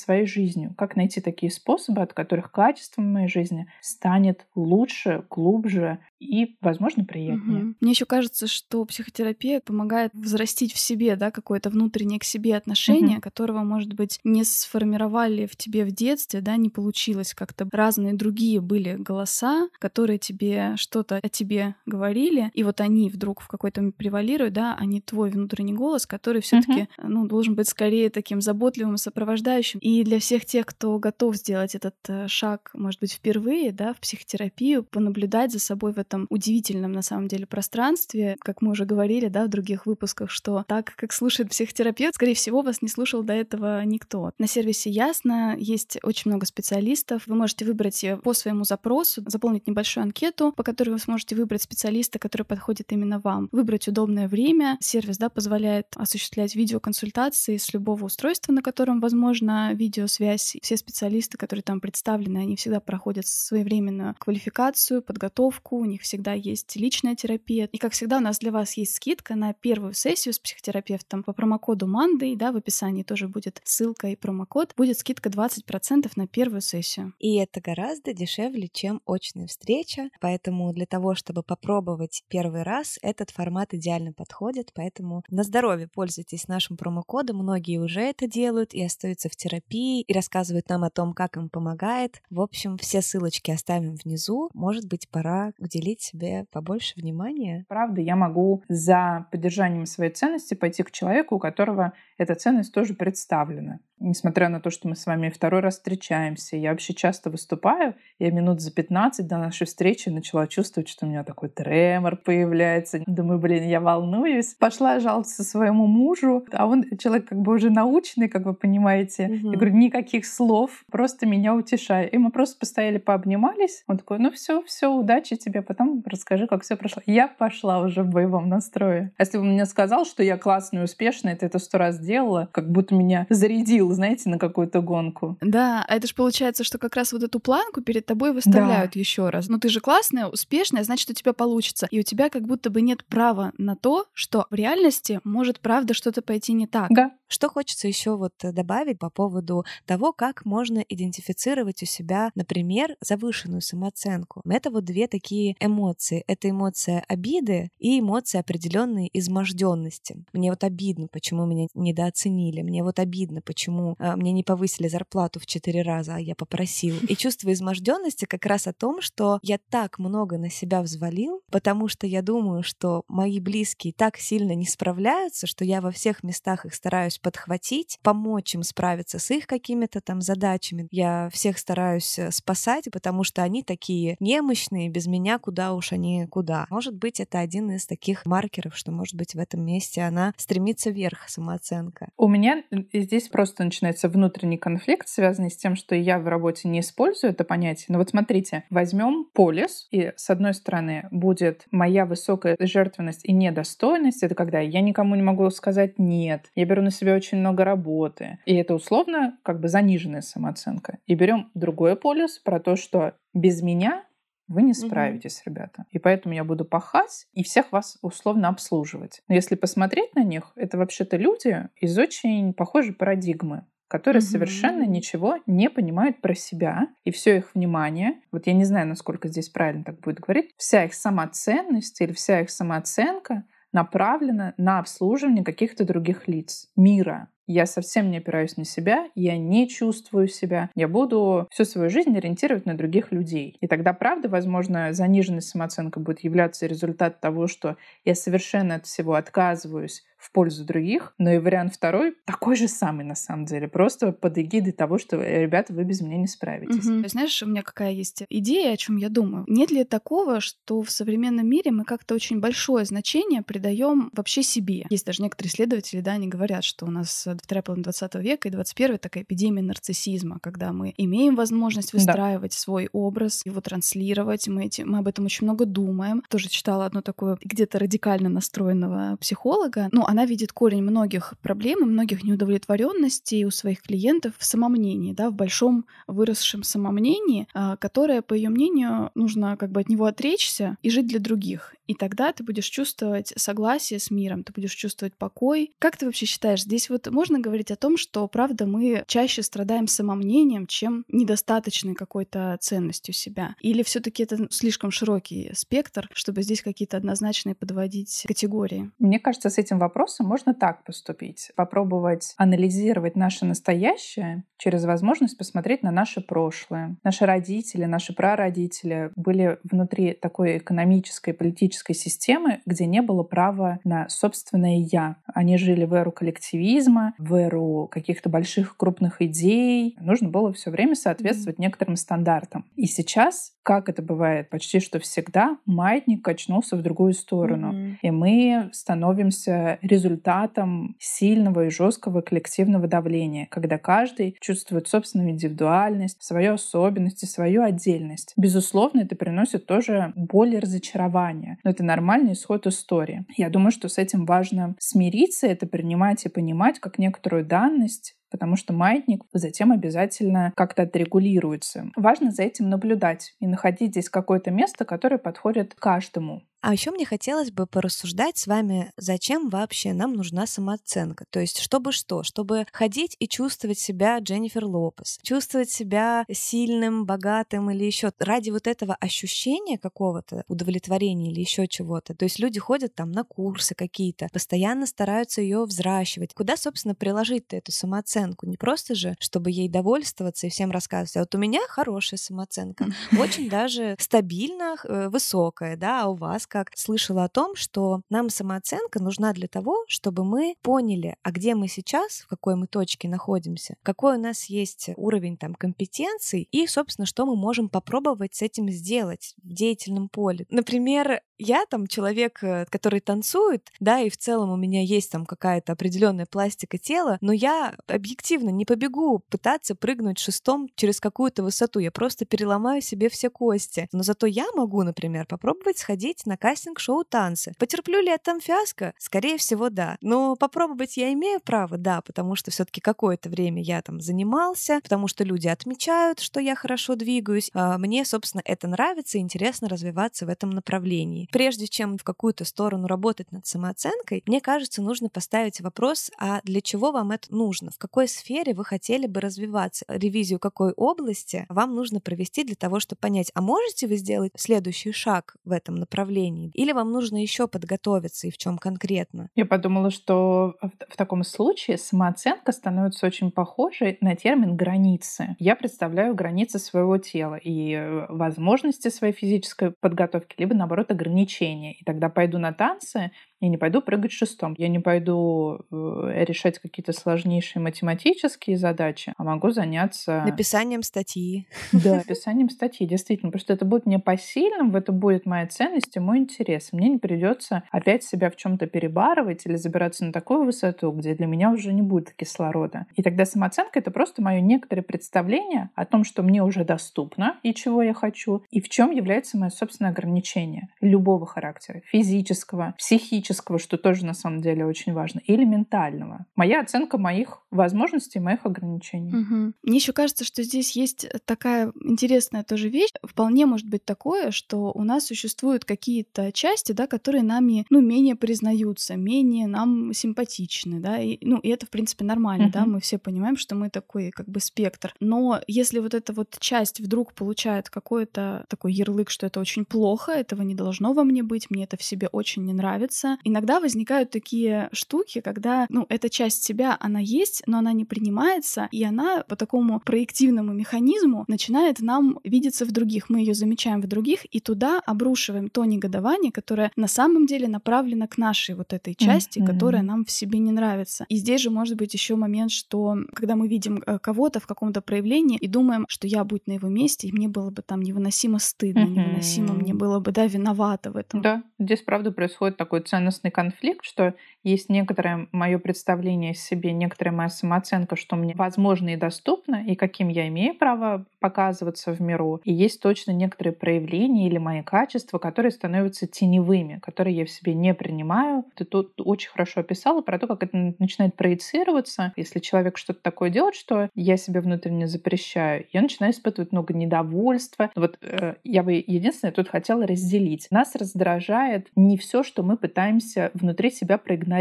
своей 0.00 0.26
жизнью, 0.26 0.74
как 0.76 0.96
найти 0.96 1.20
такие 1.20 1.52
способы, 1.52 2.02
от 2.02 2.12
которых 2.12 2.50
качество 2.50 3.02
моей 3.02 3.28
жизни 3.28 3.68
станет 3.80 4.46
лучше, 4.56 5.22
глубже 5.30 5.98
и, 6.20 6.56
возможно, 6.60 7.04
приятнее. 7.04 7.64
Угу. 7.64 7.74
Мне 7.80 7.90
еще 7.92 8.04
кажется, 8.04 8.48
что 8.48 8.84
психотерапия 8.84 9.60
помогает 9.60 10.12
взрастить 10.14 10.72
в 10.72 10.78
себе, 10.78 11.14
да, 11.16 11.30
какое-то 11.30 11.70
внутреннее 11.70 12.18
к 12.18 12.24
себе 12.24 12.56
отношение, 12.56 13.18
угу. 13.18 13.22
которого, 13.22 13.60
может 13.62 13.92
быть, 13.92 14.18
не 14.24 14.42
сформировали 14.44 15.46
в 15.46 15.56
тебе 15.56 15.84
в 15.84 15.92
детстве, 15.92 16.40
да, 16.40 16.56
не 16.56 16.70
получилось 16.70 17.34
как-то. 17.34 17.68
Разные 17.70 18.14
другие 18.14 18.60
были 18.60 18.96
голоса, 18.96 19.68
которые 19.78 20.18
тебе 20.18 20.74
что-то 20.76 21.20
о 21.22 21.28
тебе 21.28 21.76
говорили, 21.86 22.50
и 22.52 22.64
вот 22.64 22.80
они 22.80 23.10
вдруг 23.10 23.40
в 23.40 23.46
какой-то 23.46 23.92
превалируют, 23.96 24.54
да, 24.54 24.76
а 24.78 24.84
не 24.86 25.00
твой 25.00 25.30
внутренний 25.30 25.74
голос, 25.74 26.06
который 26.06 26.42
все-таки, 26.42 26.88
угу. 26.98 27.08
ну, 27.08 27.26
должен 27.26 27.54
быть 27.54 27.68
скорее 27.68 28.10
таким 28.10 28.40
заботливым 28.40 28.96
и 28.96 28.98
сопровождающим. 28.98 29.78
И 29.80 30.02
для 30.02 30.18
всех 30.18 30.44
тех, 30.44 30.66
кто 30.66 30.98
готов 30.98 31.36
сделать 31.36 31.76
этот 31.76 31.94
э, 32.08 32.26
шаг, 32.26 32.70
может 32.74 33.00
быть, 33.00 33.12
впервые, 33.12 33.70
да, 33.70 33.92
в 33.94 34.00
психотерапию, 34.00 34.82
понаблюдать 34.82 35.52
за 35.52 35.60
собой 35.60 35.92
в 35.92 35.98
этом 35.98 36.07
удивительном, 36.28 36.92
на 36.92 37.02
самом 37.02 37.28
деле, 37.28 37.46
пространстве, 37.46 38.36
как 38.40 38.62
мы 38.62 38.72
уже 38.72 38.84
говорили, 38.84 39.28
да, 39.28 39.44
в 39.44 39.48
других 39.48 39.86
выпусках, 39.86 40.30
что 40.30 40.64
так, 40.66 40.94
как 40.96 41.12
слушает 41.12 41.50
психотерапевт, 41.50 42.14
скорее 42.14 42.34
всего, 42.34 42.62
вас 42.62 42.82
не 42.82 42.88
слушал 42.88 43.22
до 43.22 43.32
этого 43.32 43.84
никто. 43.84 44.32
На 44.38 44.46
сервисе 44.46 44.90
Ясно 44.90 45.56
есть 45.58 45.98
очень 46.02 46.30
много 46.30 46.46
специалистов. 46.46 47.22
Вы 47.26 47.34
можете 47.34 47.64
выбрать 47.64 48.04
по 48.22 48.32
своему 48.32 48.64
запросу, 48.64 49.22
заполнить 49.26 49.66
небольшую 49.66 50.04
анкету, 50.04 50.52
по 50.52 50.62
которой 50.62 50.90
вы 50.90 50.98
сможете 50.98 51.36
выбрать 51.36 51.62
специалиста, 51.62 52.18
который 52.18 52.42
подходит 52.42 52.92
именно 52.92 53.20
вам, 53.20 53.48
выбрать 53.52 53.86
удобное 53.88 54.28
время. 54.28 54.76
Сервис, 54.80 55.18
да, 55.18 55.28
позволяет 55.28 55.86
осуществлять 55.96 56.54
видеоконсультации 56.54 57.56
с 57.56 57.72
любого 57.72 58.06
устройства, 58.06 58.52
на 58.52 58.62
котором 58.62 59.00
возможна 59.00 59.72
видеосвязь. 59.72 60.56
Все 60.62 60.76
специалисты, 60.76 61.36
которые 61.36 61.62
там 61.62 61.80
представлены, 61.80 62.38
они 62.38 62.56
всегда 62.56 62.80
проходят 62.80 63.26
своевременную 63.26 64.14
квалификацию, 64.18 65.02
подготовку, 65.02 65.76
у 65.76 65.84
них 65.84 65.97
них 65.98 66.02
всегда 66.02 66.32
есть 66.32 66.76
личная 66.76 67.14
терапия. 67.16 67.68
И, 67.72 67.78
как 67.78 67.92
всегда, 67.92 68.18
у 68.18 68.20
нас 68.20 68.38
для 68.38 68.52
вас 68.52 68.74
есть 68.74 68.94
скидка 68.94 69.34
на 69.34 69.52
первую 69.52 69.92
сессию 69.92 70.32
с 70.32 70.38
психотерапевтом 70.38 71.22
по 71.24 71.32
промокоду 71.32 71.86
Monday, 71.86 72.36
да, 72.36 72.52
в 72.52 72.56
описании 72.56 73.02
тоже 73.02 73.28
будет 73.28 73.60
ссылка 73.64 74.08
и 74.08 74.16
промокод. 74.16 74.74
Будет 74.76 74.98
скидка 74.98 75.28
20% 75.28 76.10
на 76.16 76.26
первую 76.26 76.60
сессию. 76.60 77.12
И 77.18 77.36
это 77.36 77.60
гораздо 77.60 78.12
дешевле, 78.14 78.68
чем 78.72 79.02
очная 79.06 79.46
встреча, 79.46 80.10
поэтому 80.20 80.72
для 80.72 80.86
того, 80.86 81.14
чтобы 81.14 81.42
попробовать 81.42 82.22
первый 82.28 82.62
раз, 82.62 82.98
этот 83.02 83.30
формат 83.30 83.74
идеально 83.74 84.12
подходит, 84.12 84.70
поэтому 84.74 85.24
на 85.28 85.42
здоровье 85.42 85.88
пользуйтесь 85.88 86.48
нашим 86.48 86.76
промокодом, 86.76 87.38
многие 87.38 87.78
уже 87.78 88.00
это 88.00 88.26
делают 88.26 88.72
и 88.74 88.82
остаются 88.82 89.28
в 89.28 89.36
терапии, 89.36 90.02
и 90.02 90.12
рассказывают 90.12 90.68
нам 90.68 90.84
о 90.84 90.90
том, 90.90 91.12
как 91.12 91.36
им 91.36 91.48
помогает. 91.48 92.22
В 92.30 92.40
общем, 92.40 92.78
все 92.78 93.02
ссылочки 93.02 93.50
оставим 93.50 93.96
внизу. 93.96 94.50
Может 94.54 94.86
быть, 94.86 95.08
пора 95.08 95.52
уделить 95.58 95.87
уделить 95.88 96.02
себе 96.02 96.44
побольше 96.50 96.94
внимания. 96.96 97.64
Правда, 97.68 98.00
я 98.00 98.16
могу 98.16 98.62
за 98.68 99.26
поддержанием 99.30 99.86
своей 99.86 100.12
ценности 100.12 100.54
пойти 100.54 100.82
к 100.82 100.90
человеку, 100.90 101.36
у 101.36 101.38
которого 101.38 101.92
эта 102.18 102.34
ценность 102.34 102.72
тоже 102.72 102.94
представлена. 102.94 103.78
Несмотря 104.00 104.48
на 104.48 104.60
то, 104.60 104.70
что 104.70 104.88
мы 104.88 104.96
с 104.96 105.06
вами 105.06 105.28
второй 105.30 105.60
раз 105.60 105.74
встречаемся, 105.74 106.56
я 106.56 106.70
вообще 106.70 106.94
часто 106.94 107.30
выступаю, 107.30 107.94
я 108.18 108.30
минут 108.30 108.60
за 108.60 108.72
15 108.72 109.26
до 109.26 109.38
нашей 109.38 109.66
встречи 109.66 110.08
начала 110.08 110.46
чувствовать, 110.46 110.88
что 110.88 111.06
у 111.06 111.08
меня 111.08 111.24
такой 111.24 111.48
тремор 111.48 112.16
появляется. 112.16 113.02
Думаю, 113.06 113.38
блин, 113.38 113.64
я 113.64 113.80
волнуюсь. 113.80 114.54
Пошла 114.54 115.00
жаловаться 115.00 115.42
своему 115.42 115.86
мужу, 115.86 116.44
а 116.52 116.66
он 116.66 116.84
человек 116.98 117.28
как 117.28 117.38
бы 117.38 117.54
уже 117.54 117.70
научный, 117.70 118.28
как 118.28 118.44
вы 118.44 118.54
понимаете. 118.54 119.24
Угу. 119.24 119.50
Я 119.52 119.58
говорю, 119.58 119.74
никаких 119.74 120.26
слов, 120.26 120.84
просто 120.90 121.26
меня 121.26 121.54
утешай. 121.54 122.06
И 122.06 122.18
мы 122.18 122.30
просто 122.30 122.58
постояли, 122.58 122.98
пообнимались. 122.98 123.82
Он 123.86 123.98
такой, 123.98 124.18
ну 124.18 124.30
все, 124.30 124.62
все, 124.62 124.88
удачи 124.88 125.36
тебе, 125.36 125.62
потом 125.62 126.02
расскажи, 126.06 126.46
как 126.46 126.62
все 126.62 126.76
прошло. 126.76 127.02
Я 127.06 127.28
пошла 127.28 127.80
уже 127.80 128.02
в 128.02 128.08
боевом 128.08 128.48
настрое. 128.48 129.12
А 129.16 129.22
если 129.22 129.38
бы 129.38 129.44
он 129.44 129.52
мне 129.52 129.66
сказал, 129.66 130.04
что 130.04 130.22
я 130.22 130.36
классная 130.36 130.82
и 130.82 130.84
успешная, 130.84 131.36
ты 131.36 131.46
это 131.46 131.58
сто 131.58 131.78
раз 131.78 131.98
делала, 131.98 132.48
как 132.52 132.70
будто 132.70 132.94
меня 132.94 133.26
зарядил 133.28 133.87
сил, 133.88 133.94
знаете, 133.94 134.28
на 134.28 134.38
какую-то 134.38 134.80
гонку. 134.80 135.36
Да, 135.40 135.84
а 135.88 135.96
это 135.96 136.06
же 136.06 136.14
получается, 136.14 136.64
что 136.64 136.78
как 136.78 136.96
раз 136.96 137.12
вот 137.12 137.22
эту 137.22 137.40
планку 137.40 137.80
перед 137.80 138.06
тобой 138.06 138.32
выставляют 138.32 138.92
да. 138.92 139.00
еще 139.00 139.30
раз. 139.30 139.48
Ну 139.48 139.58
ты 139.58 139.68
же 139.68 139.80
классная, 139.80 140.26
успешная, 140.26 140.84
значит, 140.84 141.10
у 141.10 141.12
тебя 141.12 141.32
получится. 141.32 141.86
И 141.90 142.00
у 142.00 142.02
тебя 142.02 142.28
как 142.28 142.42
будто 142.42 142.70
бы 142.70 142.80
нет 142.82 143.04
права 143.04 143.52
на 143.58 143.76
то, 143.76 144.06
что 144.12 144.46
в 144.50 144.54
реальности 144.54 145.20
может 145.24 145.60
правда 145.60 145.94
что-то 145.94 146.22
пойти 146.22 146.52
не 146.52 146.66
так. 146.66 146.88
Да. 146.90 147.12
Что 147.28 147.48
хочется 147.48 147.88
еще 147.88 148.16
вот 148.16 148.34
добавить 148.40 148.98
по 148.98 149.10
поводу 149.10 149.64
того, 149.86 150.12
как 150.12 150.44
можно 150.44 150.80
идентифицировать 150.80 151.82
у 151.82 151.86
себя, 151.86 152.30
например, 152.34 152.96
завышенную 153.00 153.60
самооценку. 153.60 154.42
Это 154.48 154.70
вот 154.70 154.84
две 154.84 155.06
такие 155.08 155.56
эмоции. 155.60 156.24
Это 156.26 156.50
эмоция 156.50 157.04
обиды 157.08 157.70
и 157.78 158.00
эмоция 158.00 158.40
определенной 158.40 159.10
изможденности. 159.12 160.24
Мне 160.32 160.50
вот 160.50 160.64
обидно, 160.64 161.08
почему 161.08 161.46
меня 161.46 161.68
недооценили. 161.74 162.62
Мне 162.62 162.82
вот 162.82 162.98
обидно, 162.98 163.40
почему 163.40 163.68
почему 163.68 163.96
а, 163.98 164.16
мне 164.16 164.32
не 164.32 164.42
повысили 164.42 164.88
зарплату 164.88 165.40
в 165.40 165.46
четыре 165.46 165.82
раза, 165.82 166.16
а 166.16 166.20
я 166.20 166.34
попросил. 166.34 166.96
И 167.08 167.16
чувство 167.16 167.52
изможденности 167.52 168.24
как 168.24 168.46
раз 168.46 168.66
о 168.66 168.72
том, 168.72 169.00
что 169.00 169.38
я 169.42 169.58
так 169.70 169.98
много 169.98 170.38
на 170.38 170.50
себя 170.50 170.82
взвалил, 170.82 171.42
потому 171.50 171.88
что 171.88 172.06
я 172.06 172.22
думаю, 172.22 172.62
что 172.62 173.02
мои 173.08 173.40
близкие 173.40 173.92
так 173.92 174.16
сильно 174.16 174.54
не 174.54 174.66
справляются, 174.66 175.46
что 175.46 175.64
я 175.64 175.80
во 175.80 175.90
всех 175.90 176.22
местах 176.22 176.64
их 176.64 176.74
стараюсь 176.74 177.17
подхватить, 177.20 177.98
помочь 178.02 178.54
им 178.54 178.62
справиться 178.62 179.18
с 179.18 179.30
их 179.30 179.46
какими-то 179.46 180.00
там 180.00 180.20
задачами. 180.20 180.88
Я 180.90 181.28
всех 181.32 181.58
стараюсь 181.58 182.18
э, 182.18 182.30
спасать, 182.30 182.88
потому 182.92 183.24
что 183.24 183.42
они 183.42 183.62
такие 183.62 184.16
немощные, 184.20 184.88
без 184.88 185.06
меня 185.06 185.38
куда 185.38 185.72
уж 185.74 185.92
они 185.92 186.26
куда. 186.26 186.66
Может 186.70 186.94
быть, 186.94 187.20
это 187.20 187.38
один 187.40 187.70
из 187.70 187.86
таких 187.86 188.26
маркеров, 188.26 188.76
что, 188.76 188.92
может 188.92 189.14
быть, 189.14 189.34
в 189.34 189.38
этом 189.38 189.64
месте 189.64 190.02
она 190.02 190.32
стремится 190.36 190.90
вверх, 190.90 191.28
самооценка. 191.28 192.08
У 192.16 192.28
меня 192.28 192.62
здесь 192.92 193.28
просто 193.28 193.64
начинается 193.64 194.08
внутренний 194.08 194.58
конфликт, 194.58 195.08
связанный 195.08 195.50
с 195.50 195.56
тем, 195.56 195.76
что 195.76 195.94
я 195.94 196.18
в 196.18 196.28
работе 196.28 196.68
не 196.68 196.80
использую 196.80 197.32
это 197.32 197.44
понятие. 197.44 197.86
Но 197.88 197.98
вот 197.98 198.10
смотрите, 198.10 198.64
возьмем 198.70 199.26
полис, 199.32 199.86
и 199.90 200.12
с 200.16 200.30
одной 200.30 200.54
стороны 200.54 201.08
будет 201.10 201.66
моя 201.70 202.06
высокая 202.06 202.56
жертвенность 202.58 203.24
и 203.24 203.32
недостойность. 203.32 204.22
Это 204.22 204.34
когда 204.34 204.60
я 204.60 204.80
никому 204.80 205.14
не 205.14 205.22
могу 205.22 205.48
сказать 205.50 205.98
«нет», 205.98 206.50
я 206.54 206.64
беру 206.64 206.82
на 206.82 206.90
себя 206.90 207.07
очень 207.14 207.38
много 207.38 207.64
работы. 207.64 208.38
И 208.44 208.54
это 208.54 208.74
условно 208.74 209.38
как 209.42 209.60
бы 209.60 209.68
заниженная 209.68 210.20
самооценка. 210.20 210.98
И 211.06 211.14
берем 211.14 211.50
другой 211.54 211.96
полис 211.96 212.38
про 212.38 212.60
то, 212.60 212.76
что 212.76 213.14
без 213.34 213.62
меня 213.62 214.04
вы 214.48 214.62
не 214.62 214.72
справитесь, 214.72 215.42
угу. 215.42 215.50
ребята. 215.50 215.84
И 215.90 215.98
поэтому 215.98 216.34
я 216.34 216.42
буду 216.42 216.64
пахать 216.64 217.26
и 217.34 217.42
всех 217.42 217.70
вас 217.70 217.98
условно 218.02 218.48
обслуживать. 218.48 219.22
Но 219.28 219.34
если 219.34 219.54
посмотреть 219.54 220.14
на 220.14 220.24
них, 220.24 220.52
это 220.56 220.78
вообще-то 220.78 221.16
люди 221.16 221.68
из 221.76 221.96
очень 221.98 222.54
похожей 222.54 222.94
парадигмы 222.94 223.64
которые 223.88 224.20
mm 224.20 224.26
совершенно 224.26 224.82
ничего 224.84 225.38
не 225.46 225.70
понимают 225.70 226.20
про 226.20 226.34
себя, 226.34 226.88
и 227.04 227.10
все 227.10 227.38
их 227.38 227.54
внимание, 227.54 228.20
вот 228.30 228.46
я 228.46 228.52
не 228.52 228.64
знаю, 228.64 228.86
насколько 228.86 229.28
здесь 229.28 229.48
правильно 229.48 229.82
так 229.82 230.00
будет 230.00 230.20
говорить, 230.20 230.50
вся 230.56 230.84
их 230.84 230.92
самоценность 230.92 232.00
или 232.00 232.12
вся 232.12 232.42
их 232.42 232.50
самооценка 232.50 233.44
направлена 233.72 234.54
на 234.56 234.78
обслуживание 234.78 235.44
каких-то 235.44 235.84
других 235.84 236.28
лиц 236.28 236.68
мира. 236.76 237.28
я 237.50 237.64
совсем 237.64 238.10
не 238.10 238.18
опираюсь 238.18 238.58
на 238.58 238.64
себя, 238.66 239.08
я 239.14 239.38
не 239.38 239.68
чувствую 239.68 240.28
себя, 240.28 240.68
я 240.74 240.86
буду 240.86 241.48
всю 241.50 241.64
свою 241.64 241.88
жизнь 241.88 242.16
ориентировать 242.16 242.66
на 242.66 242.76
других 242.76 243.10
людей. 243.10 243.56
И 243.60 243.66
тогда, 243.66 243.94
правда, 243.94 244.28
возможно, 244.28 244.92
заниженная 244.92 245.40
самооценка 245.40 245.98
будет 245.98 246.20
являться 246.20 246.66
результат 246.66 247.20
того, 247.20 247.46
что 247.46 247.76
я 248.04 248.14
совершенно 248.14 248.74
от 248.76 248.86
всего 248.86 249.14
отказываюсь, 249.14 250.04
в 250.18 250.32
пользу 250.32 250.64
других. 250.64 251.14
Но 251.18 251.30
и 251.30 251.38
вариант 251.38 251.74
второй 251.74 252.14
такой 252.26 252.56
же 252.56 252.68
самый 252.68 253.04
на 253.04 253.14
самом 253.14 253.46
деле. 253.46 253.68
Просто 253.68 254.12
под 254.12 254.36
эгидой 254.36 254.72
того, 254.72 254.98
что, 254.98 255.16
э, 255.16 255.42
ребята, 255.42 255.72
вы 255.72 255.84
без 255.84 256.00
меня 256.00 256.18
не 256.18 256.26
справитесь. 256.26 256.86
Угу. 256.86 257.08
Знаешь, 257.08 257.42
у 257.42 257.46
меня 257.46 257.62
какая 257.62 257.92
есть 257.92 258.24
идея, 258.28 258.72
о 258.72 258.76
чем 258.76 258.96
я 258.96 259.08
думаю. 259.08 259.44
Нет 259.46 259.70
ли 259.70 259.84
такого, 259.84 260.40
что 260.40 260.82
в 260.82 260.90
современном 260.90 261.48
мире 261.48 261.70
мы 261.70 261.84
как-то 261.84 262.14
очень 262.14 262.40
большое 262.40 262.84
значение 262.84 263.42
придаем 263.42 264.10
вообще 264.12 264.42
себе? 264.42 264.86
Есть 264.90 265.06
даже 265.06 265.22
некоторые 265.22 265.50
исследователи, 265.50 266.00
да, 266.00 266.12
они 266.12 266.28
говорят, 266.28 266.64
что 266.64 266.86
у 266.86 266.90
нас 266.90 267.28
вторая 267.42 267.62
половина 267.62 267.84
20 267.84 268.14
века 268.16 268.48
и 268.48 268.50
21 268.50 268.98
такая 268.98 269.22
эпидемия 269.22 269.62
нарциссизма, 269.62 270.40
когда 270.40 270.72
мы 270.72 270.92
имеем 270.96 271.36
возможность 271.36 271.92
выстраивать 271.92 272.52
да. 272.52 272.56
свой 272.56 272.88
образ, 272.92 273.46
его 273.46 273.60
транслировать, 273.60 274.48
мы, 274.48 274.66
эти, 274.66 274.82
мы 274.82 274.98
об 274.98 275.06
этом 275.06 275.26
очень 275.26 275.46
много 275.46 275.64
думаем. 275.64 276.22
Тоже 276.28 276.48
читала 276.48 276.86
одну 276.86 277.02
такую 277.02 277.38
где-то 277.42 277.78
радикально 277.78 278.28
настроенного 278.28 279.16
психолога. 279.20 279.88
Ну, 279.92 280.07
она 280.08 280.24
видит 280.24 280.52
корень 280.52 280.80
многих 280.80 281.34
проблем 281.42 281.80
и 281.80 281.84
многих 281.84 282.24
неудовлетворенностей 282.24 283.44
у 283.44 283.50
своих 283.50 283.82
клиентов 283.82 284.32
в 284.38 284.44
самомнении, 284.44 285.12
да, 285.12 285.28
в 285.28 285.34
большом 285.34 285.84
выросшем 286.06 286.62
самомнении, 286.62 287.46
а, 287.52 287.76
которое, 287.76 288.22
по 288.22 288.32
ее 288.32 288.48
мнению, 288.48 289.10
нужно 289.14 289.58
как 289.58 289.70
бы 289.70 289.80
от 289.80 289.90
него 289.90 290.06
отречься 290.06 290.78
и 290.80 290.88
жить 290.88 291.08
для 291.08 291.18
других. 291.18 291.74
И 291.86 291.94
тогда 291.94 292.32
ты 292.32 292.42
будешь 292.42 292.66
чувствовать 292.66 293.34
согласие 293.36 293.98
с 293.98 294.10
миром, 294.10 294.44
ты 294.44 294.52
будешь 294.54 294.74
чувствовать 294.74 295.14
покой. 295.14 295.72
Как 295.78 295.98
ты 295.98 296.06
вообще 296.06 296.24
считаешь, 296.24 296.62
здесь 296.62 296.88
вот 296.88 297.06
можно 297.10 297.38
говорить 297.38 297.70
о 297.70 297.76
том, 297.76 297.98
что, 297.98 298.26
правда, 298.28 298.66
мы 298.66 299.04
чаще 299.06 299.42
страдаем 299.42 299.86
самомнением, 299.88 300.66
чем 300.66 301.04
недостаточной 301.08 301.94
какой-то 301.94 302.56
ценностью 302.60 303.12
себя? 303.12 303.56
Или 303.60 303.82
все 303.82 304.00
таки 304.00 304.22
это 304.22 304.48
слишком 304.50 304.90
широкий 304.90 305.50
спектр, 305.54 306.08
чтобы 306.14 306.42
здесь 306.42 306.62
какие-то 306.62 306.96
однозначные 306.96 307.54
подводить 307.54 308.24
категории? 308.26 308.90
Мне 308.98 309.18
кажется, 309.18 309.50
с 309.50 309.58
этим 309.58 309.78
вопросом 309.78 309.97
вопросу 309.98 310.22
можно 310.22 310.54
так 310.54 310.84
поступить. 310.84 311.50
Попробовать 311.56 312.34
анализировать 312.36 313.16
наше 313.16 313.44
настоящее 313.44 314.44
через 314.56 314.84
возможность 314.84 315.36
посмотреть 315.36 315.82
на 315.82 315.90
наше 315.90 316.20
прошлое. 316.20 316.96
Наши 317.02 317.26
родители, 317.26 317.84
наши 317.84 318.14
прародители 318.14 319.10
были 319.16 319.58
внутри 319.64 320.12
такой 320.12 320.58
экономической, 320.58 321.32
политической 321.32 321.94
системы, 321.94 322.60
где 322.64 322.86
не 322.86 323.02
было 323.02 323.24
права 323.24 323.80
на 323.82 324.08
собственное 324.08 324.78
«я». 324.78 325.16
Они 325.34 325.58
жили 325.58 325.84
в 325.84 325.92
эру 325.94 326.12
коллективизма, 326.12 327.14
в 327.18 327.34
эру 327.34 327.88
каких-то 327.90 328.28
больших 328.28 328.76
крупных 328.76 329.20
идей. 329.20 329.96
Нужно 330.00 330.28
было 330.28 330.52
все 330.52 330.70
время 330.70 330.94
соответствовать 330.94 331.58
некоторым 331.58 331.96
стандартам. 331.96 332.66
И 332.76 332.86
сейчас, 332.86 333.52
как 333.68 333.90
это 333.90 334.00
бывает 334.00 334.48
почти 334.48 334.80
что 334.80 334.98
всегда, 334.98 335.58
маятник 335.66 336.24
качнулся 336.24 336.74
в 336.74 336.80
другую 336.80 337.12
сторону. 337.12 337.74
Mm-hmm. 337.74 337.96
И 338.00 338.10
мы 338.10 338.70
становимся 338.72 339.78
результатом 339.82 340.96
сильного 340.98 341.66
и 341.66 341.70
жесткого 341.70 342.22
коллективного 342.22 342.88
давления, 342.88 343.46
когда 343.50 343.76
каждый 343.76 344.38
чувствует 344.40 344.88
собственную 344.88 345.32
индивидуальность, 345.32 346.22
свою 346.22 346.54
особенность 346.54 347.22
и 347.24 347.26
свою 347.26 347.62
отдельность. 347.62 348.32
Безусловно, 348.38 349.00
это 349.00 349.14
приносит 349.16 349.66
тоже 349.66 350.14
боль 350.16 350.54
и 350.54 350.58
разочарование, 350.58 351.58
но 351.62 351.70
это 351.70 351.84
нормальный 351.84 352.32
исход 352.32 352.66
истории. 352.66 353.26
Я 353.36 353.50
думаю, 353.50 353.70
что 353.70 353.90
с 353.90 353.98
этим 353.98 354.24
важно 354.24 354.76
смириться, 354.78 355.46
это 355.46 355.66
принимать 355.66 356.24
и 356.24 356.30
понимать 356.30 356.80
как 356.80 356.98
некоторую 356.98 357.44
данность, 357.44 358.14
потому 358.30 358.56
что 358.56 358.72
маятник 358.72 359.22
затем 359.32 359.72
обязательно 359.72 360.52
как-то 360.56 360.82
отрегулируется. 360.82 361.90
Важно 361.96 362.30
за 362.30 362.42
этим 362.42 362.68
наблюдать 362.68 363.34
и 363.40 363.46
находить 363.46 363.90
здесь 363.92 364.08
какое-то 364.10 364.50
место, 364.50 364.84
которое 364.84 365.18
подходит 365.18 365.74
каждому. 365.78 366.42
А 366.60 366.72
еще 366.72 366.90
мне 366.90 367.06
хотелось 367.06 367.52
бы 367.52 367.66
порассуждать 367.66 368.36
с 368.36 368.48
вами, 368.48 368.92
зачем 368.96 369.48
вообще 369.48 369.92
нам 369.92 370.14
нужна 370.14 370.46
самооценка. 370.46 371.24
То 371.30 371.38
есть, 371.38 371.60
чтобы 371.60 371.92
что? 371.92 372.24
Чтобы 372.24 372.66
ходить 372.72 373.14
и 373.20 373.28
чувствовать 373.28 373.78
себя 373.78 374.18
Дженнифер 374.18 374.64
Лопес, 374.64 375.18
чувствовать 375.22 375.70
себя 375.70 376.24
сильным, 376.30 377.06
богатым 377.06 377.70
или 377.70 377.84
еще 377.84 378.10
ради 378.18 378.50
вот 378.50 378.66
этого 378.66 378.96
ощущения 378.96 379.78
какого-то 379.78 380.42
удовлетворения 380.48 381.30
или 381.30 381.40
еще 381.40 381.68
чего-то. 381.68 382.14
То 382.14 382.24
есть 382.24 382.40
люди 382.40 382.58
ходят 382.58 382.92
там 382.92 383.12
на 383.12 383.22
курсы 383.22 383.76
какие-то, 383.76 384.26
постоянно 384.32 384.86
стараются 384.86 385.40
ее 385.40 385.64
взращивать. 385.64 386.34
Куда, 386.34 386.56
собственно, 386.56 386.96
приложить-то 386.96 387.54
эту 387.54 387.70
самооценку? 387.70 388.46
Не 388.46 388.56
просто 388.56 388.96
же, 388.96 389.14
чтобы 389.20 389.52
ей 389.52 389.68
довольствоваться 389.68 390.48
и 390.48 390.50
всем 390.50 390.72
рассказывать, 390.72 391.16
а 391.16 391.20
вот 391.20 391.34
у 391.36 391.38
меня 391.38 391.60
хорошая 391.68 392.18
самооценка, 392.18 392.86
очень 393.16 393.48
даже 393.48 393.94
стабильно 394.00 394.74
э, 394.82 395.08
высокая, 395.08 395.76
да, 395.76 396.02
а 396.02 396.08
у 396.08 396.16
вас 396.16 396.47
как 396.48 396.70
слышала 396.74 397.24
о 397.24 397.28
том, 397.28 397.54
что 397.54 398.02
нам 398.10 398.30
самооценка 398.30 399.02
нужна 399.02 399.32
для 399.32 399.48
того, 399.48 399.84
чтобы 399.86 400.24
мы 400.24 400.54
поняли, 400.62 401.16
а 401.22 401.30
где 401.30 401.54
мы 401.54 401.68
сейчас, 401.68 402.20
в 402.20 402.26
какой 402.26 402.56
мы 402.56 402.66
точке 402.66 403.08
находимся, 403.08 403.76
какой 403.82 404.16
у 404.16 404.20
нас 404.20 404.46
есть 404.46 404.90
уровень 404.96 405.36
там 405.36 405.54
компетенций 405.54 406.48
и, 406.50 406.66
собственно, 406.66 407.06
что 407.06 407.26
мы 407.26 407.36
можем 407.36 407.68
попробовать 407.68 408.34
с 408.34 408.42
этим 408.42 408.68
сделать 408.70 409.34
в 409.42 409.52
деятельном 409.52 410.08
поле. 410.08 410.46
Например, 410.50 411.20
я 411.38 411.64
там 411.66 411.86
человек, 411.86 412.42
э, 412.42 412.66
который 412.68 413.00
танцует, 413.00 413.70
да, 413.80 414.00
и 414.00 414.10
в 414.10 414.16
целом 414.16 414.50
у 414.50 414.56
меня 414.56 414.82
есть 414.82 415.10
там 415.12 415.24
какая-то 415.24 415.72
определенная 415.72 416.26
пластика 416.26 416.78
тела, 416.78 417.18
но 417.20 417.32
я 417.32 417.74
объективно 417.86 418.50
не 418.50 418.64
побегу 418.64 419.20
пытаться 419.30 419.74
прыгнуть 419.74 420.18
шестом 420.18 420.68
через 420.74 421.00
какую-то 421.00 421.42
высоту, 421.42 421.78
я 421.78 421.90
просто 421.90 422.24
переломаю 422.24 422.82
себе 422.82 423.08
все 423.08 423.30
кости. 423.30 423.88
Но 423.92 424.02
зато 424.02 424.26
я 424.26 424.46
могу, 424.54 424.82
например, 424.82 425.26
попробовать 425.26 425.78
сходить 425.78 426.26
на 426.26 426.36
кастинг-шоу 426.36 427.04
танцы. 427.04 427.52
Потерплю 427.58 428.00
ли 428.00 428.08
я 428.08 428.18
там 428.18 428.40
фиаско? 428.40 428.94
Скорее 428.98 429.38
всего, 429.38 429.70
да. 429.70 429.96
Но 430.00 430.36
попробовать 430.36 430.96
я 430.96 431.12
имею 431.12 431.40
право, 431.40 431.78
да, 431.78 432.02
потому 432.02 432.34
что 432.34 432.50
все-таки 432.50 432.80
какое-то 432.80 433.28
время 433.28 433.62
я 433.62 433.80
там 433.82 434.00
занимался, 434.00 434.80
потому 434.82 435.08
что 435.08 435.24
люди 435.24 435.48
отмечают, 435.48 436.20
что 436.20 436.40
я 436.40 436.54
хорошо 436.54 436.96
двигаюсь. 436.96 437.50
А 437.54 437.78
мне, 437.78 438.04
собственно, 438.04 438.42
это 438.44 438.66
нравится 438.66 439.18
и 439.18 439.20
интересно 439.20 439.68
развиваться 439.68 440.26
в 440.26 440.28
этом 440.28 440.50
направлении 440.50 441.27
прежде 441.30 441.66
чем 441.66 441.98
в 441.98 442.04
какую-то 442.04 442.44
сторону 442.44 442.86
работать 442.86 443.30
над 443.32 443.46
самооценкой, 443.46 444.22
мне 444.26 444.40
кажется, 444.40 444.82
нужно 444.82 445.08
поставить 445.08 445.60
вопрос, 445.60 446.10
а 446.18 446.40
для 446.44 446.60
чего 446.60 446.92
вам 446.92 447.10
это 447.10 447.34
нужно? 447.34 447.70
В 447.70 447.78
какой 447.78 448.08
сфере 448.08 448.54
вы 448.54 448.64
хотели 448.64 449.06
бы 449.06 449.20
развиваться? 449.20 449.84
Ревизию 449.88 450.38
какой 450.38 450.72
области 450.72 451.46
вам 451.48 451.74
нужно 451.74 452.00
провести 452.00 452.44
для 452.44 452.56
того, 452.56 452.80
чтобы 452.80 453.00
понять, 453.00 453.30
а 453.34 453.42
можете 453.42 453.86
вы 453.86 453.96
сделать 453.96 454.32
следующий 454.36 454.92
шаг 454.92 455.36
в 455.44 455.52
этом 455.52 455.74
направлении? 455.76 456.50
Или 456.54 456.72
вам 456.72 456.90
нужно 456.92 457.20
еще 457.20 457.48
подготовиться 457.48 458.26
и 458.26 458.30
в 458.30 458.38
чем 458.38 458.58
конкретно? 458.58 459.28
Я 459.34 459.46
подумала, 459.46 459.90
что 459.90 460.54
в 460.60 460.96
таком 460.96 461.24
случае 461.24 461.78
самооценка 461.78 462.52
становится 462.52 463.06
очень 463.06 463.30
похожей 463.30 463.98
на 464.00 464.16
термин 464.16 464.56
границы. 464.56 465.36
Я 465.38 465.56
представляю 465.56 466.14
границы 466.14 466.58
своего 466.58 466.98
тела 466.98 467.36
и 467.36 467.72
э, 467.72 468.06
возможности 468.08 468.88
своей 468.88 469.12
физической 469.12 469.70
подготовки, 469.70 470.34
либо 470.38 470.54
наоборот 470.54 470.90
ограничения 470.90 471.17
ограничения. 471.18 471.72
И 471.74 471.84
тогда 471.84 472.08
пойду 472.08 472.38
на 472.38 472.52
танцы, 472.52 473.10
я 473.40 473.48
не 473.48 473.56
пойду 473.56 473.80
прыгать 473.80 474.12
шестом, 474.12 474.54
я 474.58 474.68
не 474.68 474.78
пойду 474.78 475.60
э, 475.70 476.24
решать 476.24 476.58
какие-то 476.58 476.92
сложнейшие 476.92 477.62
математические 477.62 478.56
задачи, 478.56 479.12
а 479.16 479.24
могу 479.24 479.50
заняться... 479.50 480.24
Написанием 480.26 480.82
статьи. 480.82 481.46
Да, 481.72 481.96
написанием 482.08 482.50
статьи, 482.50 482.86
действительно. 482.86 483.30
Просто 483.30 483.52
это 483.52 483.64
будет 483.64 483.86
мне 483.86 483.98
посильным, 483.98 484.74
это 484.74 484.92
будет 484.92 485.24
моя 485.24 485.46
ценность 485.46 485.96
и 485.96 486.00
мой 486.00 486.18
интерес. 486.18 486.70
Мне 486.72 486.88
не 486.88 486.98
придется 486.98 487.62
опять 487.70 488.02
себя 488.02 488.30
в 488.30 488.36
чем 488.36 488.58
то 488.58 488.66
перебарывать 488.66 489.46
или 489.46 489.56
забираться 489.56 490.04
на 490.04 490.12
такую 490.12 490.44
высоту, 490.44 490.90
где 490.90 491.14
для 491.14 491.26
меня 491.26 491.50
уже 491.50 491.72
не 491.72 491.82
будет 491.82 492.12
кислорода. 492.14 492.86
И 492.96 493.02
тогда 493.02 493.24
самооценка— 493.24 493.70
это 493.78 493.90
просто 493.90 494.20
мое 494.20 494.40
некоторое 494.40 494.82
представление 494.82 495.70
о 495.74 495.86
том, 495.86 496.04
что 496.04 496.22
мне 496.22 496.42
уже 496.42 496.64
доступно 496.64 497.38
и 497.42 497.54
чего 497.54 497.82
я 497.82 497.94
хочу, 497.94 498.42
и 498.50 498.60
в 498.60 498.68
чем 498.68 498.90
является 498.90 499.38
мое 499.38 499.50
собственное 499.50 499.92
ограничение 499.92 500.68
любого 500.80 501.26
характера, 501.26 501.82
физического, 501.86 502.74
психического, 502.78 503.27
физического, 503.28 503.58
что 503.58 503.76
тоже 503.76 504.04
на 504.04 504.14
самом 504.14 504.40
деле 504.40 504.64
очень 504.64 504.92
важно, 504.92 505.20
или 505.26 505.44
ментального. 505.44 506.26
Моя 506.36 506.60
оценка 506.60 506.98
моих 506.98 507.42
возможностей, 507.50 508.20
моих 508.20 508.46
ограничений. 508.46 509.14
Угу. 509.14 509.52
Мне 509.62 509.76
еще 509.76 509.92
кажется, 509.92 510.24
что 510.24 510.42
здесь 510.42 510.76
есть 510.76 511.06
такая 511.24 511.72
интересная 511.82 512.42
тоже 512.42 512.68
вещь. 512.68 512.90
Вполне 513.02 513.46
может 513.46 513.68
быть 513.68 513.84
такое, 513.84 514.30
что 514.30 514.72
у 514.72 514.84
нас 514.84 515.06
существуют 515.06 515.64
какие-то 515.64 516.32
части, 516.32 516.72
да, 516.72 516.86
которые 516.86 517.22
нами, 517.22 517.66
ну, 517.70 517.80
менее 517.80 518.16
признаются, 518.16 518.96
менее 518.96 519.46
нам 519.46 519.92
симпатичны, 519.92 520.80
да, 520.80 520.98
и, 520.98 521.18
ну, 521.22 521.38
и 521.38 521.48
это, 521.48 521.66
в 521.66 521.70
принципе, 521.70 522.04
нормально, 522.04 522.46
угу. 522.46 522.52
да, 522.52 522.66
мы 522.66 522.80
все 522.80 522.98
понимаем, 522.98 523.36
что 523.36 523.54
мы 523.54 523.70
такой, 523.70 524.10
как 524.10 524.28
бы, 524.28 524.40
спектр. 524.40 524.94
Но 525.00 525.40
если 525.46 525.80
вот 525.80 525.94
эта 525.94 526.12
вот 526.12 526.36
часть 526.40 526.80
вдруг 526.80 527.12
получает 527.12 527.70
какой-то 527.70 528.44
такой 528.48 528.72
ярлык, 528.72 529.10
что 529.10 529.26
это 529.26 529.40
очень 529.40 529.64
плохо, 529.64 530.12
этого 530.12 530.42
не 530.42 530.54
должно 530.54 530.92
во 530.92 531.04
мне 531.04 531.22
быть, 531.22 531.50
мне 531.50 531.64
это 531.64 531.76
в 531.76 531.82
себе 531.82 532.08
очень 532.08 532.44
не 532.44 532.52
нравится, 532.52 533.17
иногда 533.24 533.60
возникают 533.60 534.10
такие 534.10 534.68
штуки, 534.72 535.20
когда, 535.20 535.66
ну, 535.68 535.86
эта 535.88 536.08
часть 536.08 536.42
себя, 536.42 536.76
она 536.80 537.00
есть, 537.00 537.42
но 537.46 537.58
она 537.58 537.72
не 537.72 537.84
принимается, 537.84 538.68
и 538.72 538.84
она 538.84 539.24
по 539.28 539.36
такому 539.36 539.80
проективному 539.80 540.52
механизму 540.52 541.24
начинает 541.28 541.80
нам 541.80 542.18
видеться 542.24 542.64
в 542.64 542.72
других. 542.72 543.10
Мы 543.10 543.20
ее 543.20 543.34
замечаем 543.34 543.80
в 543.80 543.86
других, 543.86 544.20
и 544.30 544.40
туда 544.40 544.80
обрушиваем 544.86 545.48
то 545.48 545.64
негодование, 545.64 546.32
которое 546.32 546.70
на 546.76 546.88
самом 546.88 547.26
деле 547.26 547.48
направлено 547.48 548.08
к 548.08 548.18
нашей 548.18 548.54
вот 548.54 548.72
этой 548.72 548.94
части, 548.94 549.38
mm-hmm. 549.38 549.46
которая 549.46 549.82
нам 549.82 550.04
в 550.04 550.10
себе 550.10 550.38
не 550.38 550.52
нравится. 550.52 551.06
И 551.08 551.16
здесь 551.16 551.40
же 551.40 551.50
может 551.50 551.76
быть 551.76 551.94
еще 551.94 552.16
момент, 552.16 552.50
что 552.50 552.96
когда 553.14 553.36
мы 553.36 553.48
видим 553.48 553.82
э, 553.86 553.98
кого-то 553.98 554.40
в 554.40 554.46
каком-то 554.46 554.80
проявлении 554.80 555.38
и 555.38 555.46
думаем, 555.46 555.86
что 555.88 556.06
я 556.06 556.24
будь 556.24 556.46
на 556.46 556.52
его 556.52 556.68
месте, 556.68 557.08
и 557.08 557.12
мне 557.12 557.28
было 557.28 557.50
бы 557.50 557.62
там 557.62 557.82
невыносимо 557.82 558.38
стыдно, 558.38 558.80
mm-hmm. 558.80 558.88
невыносимо 558.88 559.54
мне 559.54 559.74
было 559.74 560.00
бы, 560.00 560.12
да, 560.12 560.26
виновата 560.26 560.90
в 560.90 560.96
этом. 560.96 561.22
Да, 561.22 561.42
здесь 561.58 561.82
правда 561.82 562.12
происходит 562.12 562.56
такой 562.56 562.80
ценностный 563.08 563.30
конфликт, 563.30 563.84
что 563.84 564.14
есть 564.48 564.68
некоторое 564.68 565.28
мое 565.32 565.58
представление 565.58 566.32
о 566.32 566.34
себе, 566.34 566.72
некоторая 566.72 567.14
моя 567.14 567.28
самооценка, 567.28 567.96
что 567.96 568.16
мне 568.16 568.34
возможно 568.34 568.90
и 568.90 568.96
доступно, 568.96 569.64
и 569.66 569.74
каким 569.74 570.08
я 570.08 570.28
имею 570.28 570.54
право 570.54 571.04
показываться 571.20 571.92
в 571.92 572.00
миру. 572.00 572.40
И 572.44 572.52
есть 572.52 572.80
точно 572.80 573.12
некоторые 573.12 573.52
проявления 573.52 574.26
или 574.26 574.38
мои 574.38 574.62
качества, 574.62 575.18
которые 575.18 575.52
становятся 575.52 576.06
теневыми, 576.06 576.78
которые 576.82 577.16
я 577.16 577.26
в 577.26 577.30
себе 577.30 577.54
не 577.54 577.74
принимаю. 577.74 578.44
Ты 578.54 578.64
тут 578.64 578.92
очень 578.98 579.30
хорошо 579.30 579.60
описала 579.60 580.00
про 580.00 580.18
то, 580.18 580.26
как 580.26 580.42
это 580.42 580.74
начинает 580.78 581.14
проецироваться. 581.14 582.12
Если 582.16 582.38
человек 582.38 582.78
что-то 582.78 583.00
такое 583.02 583.30
делает, 583.30 583.54
что 583.54 583.90
я 583.94 584.16
себе 584.16 584.40
внутренне 584.40 584.86
запрещаю, 584.86 585.66
я 585.72 585.82
начинаю 585.82 586.12
испытывать 586.12 586.52
много 586.52 586.74
недовольства. 586.74 587.70
Вот 587.74 587.98
э, 588.00 588.34
я 588.44 588.62
бы 588.62 588.72
единственное 588.74 589.32
тут 589.32 589.48
хотела 589.48 589.86
разделить. 589.86 590.48
Нас 590.50 590.74
раздражает 590.74 591.68
не 591.76 591.96
все, 591.96 592.22
что 592.22 592.42
мы 592.42 592.56
пытаемся 592.56 593.30
внутри 593.34 593.70
себя 593.70 593.98
проигнорировать. 593.98 594.37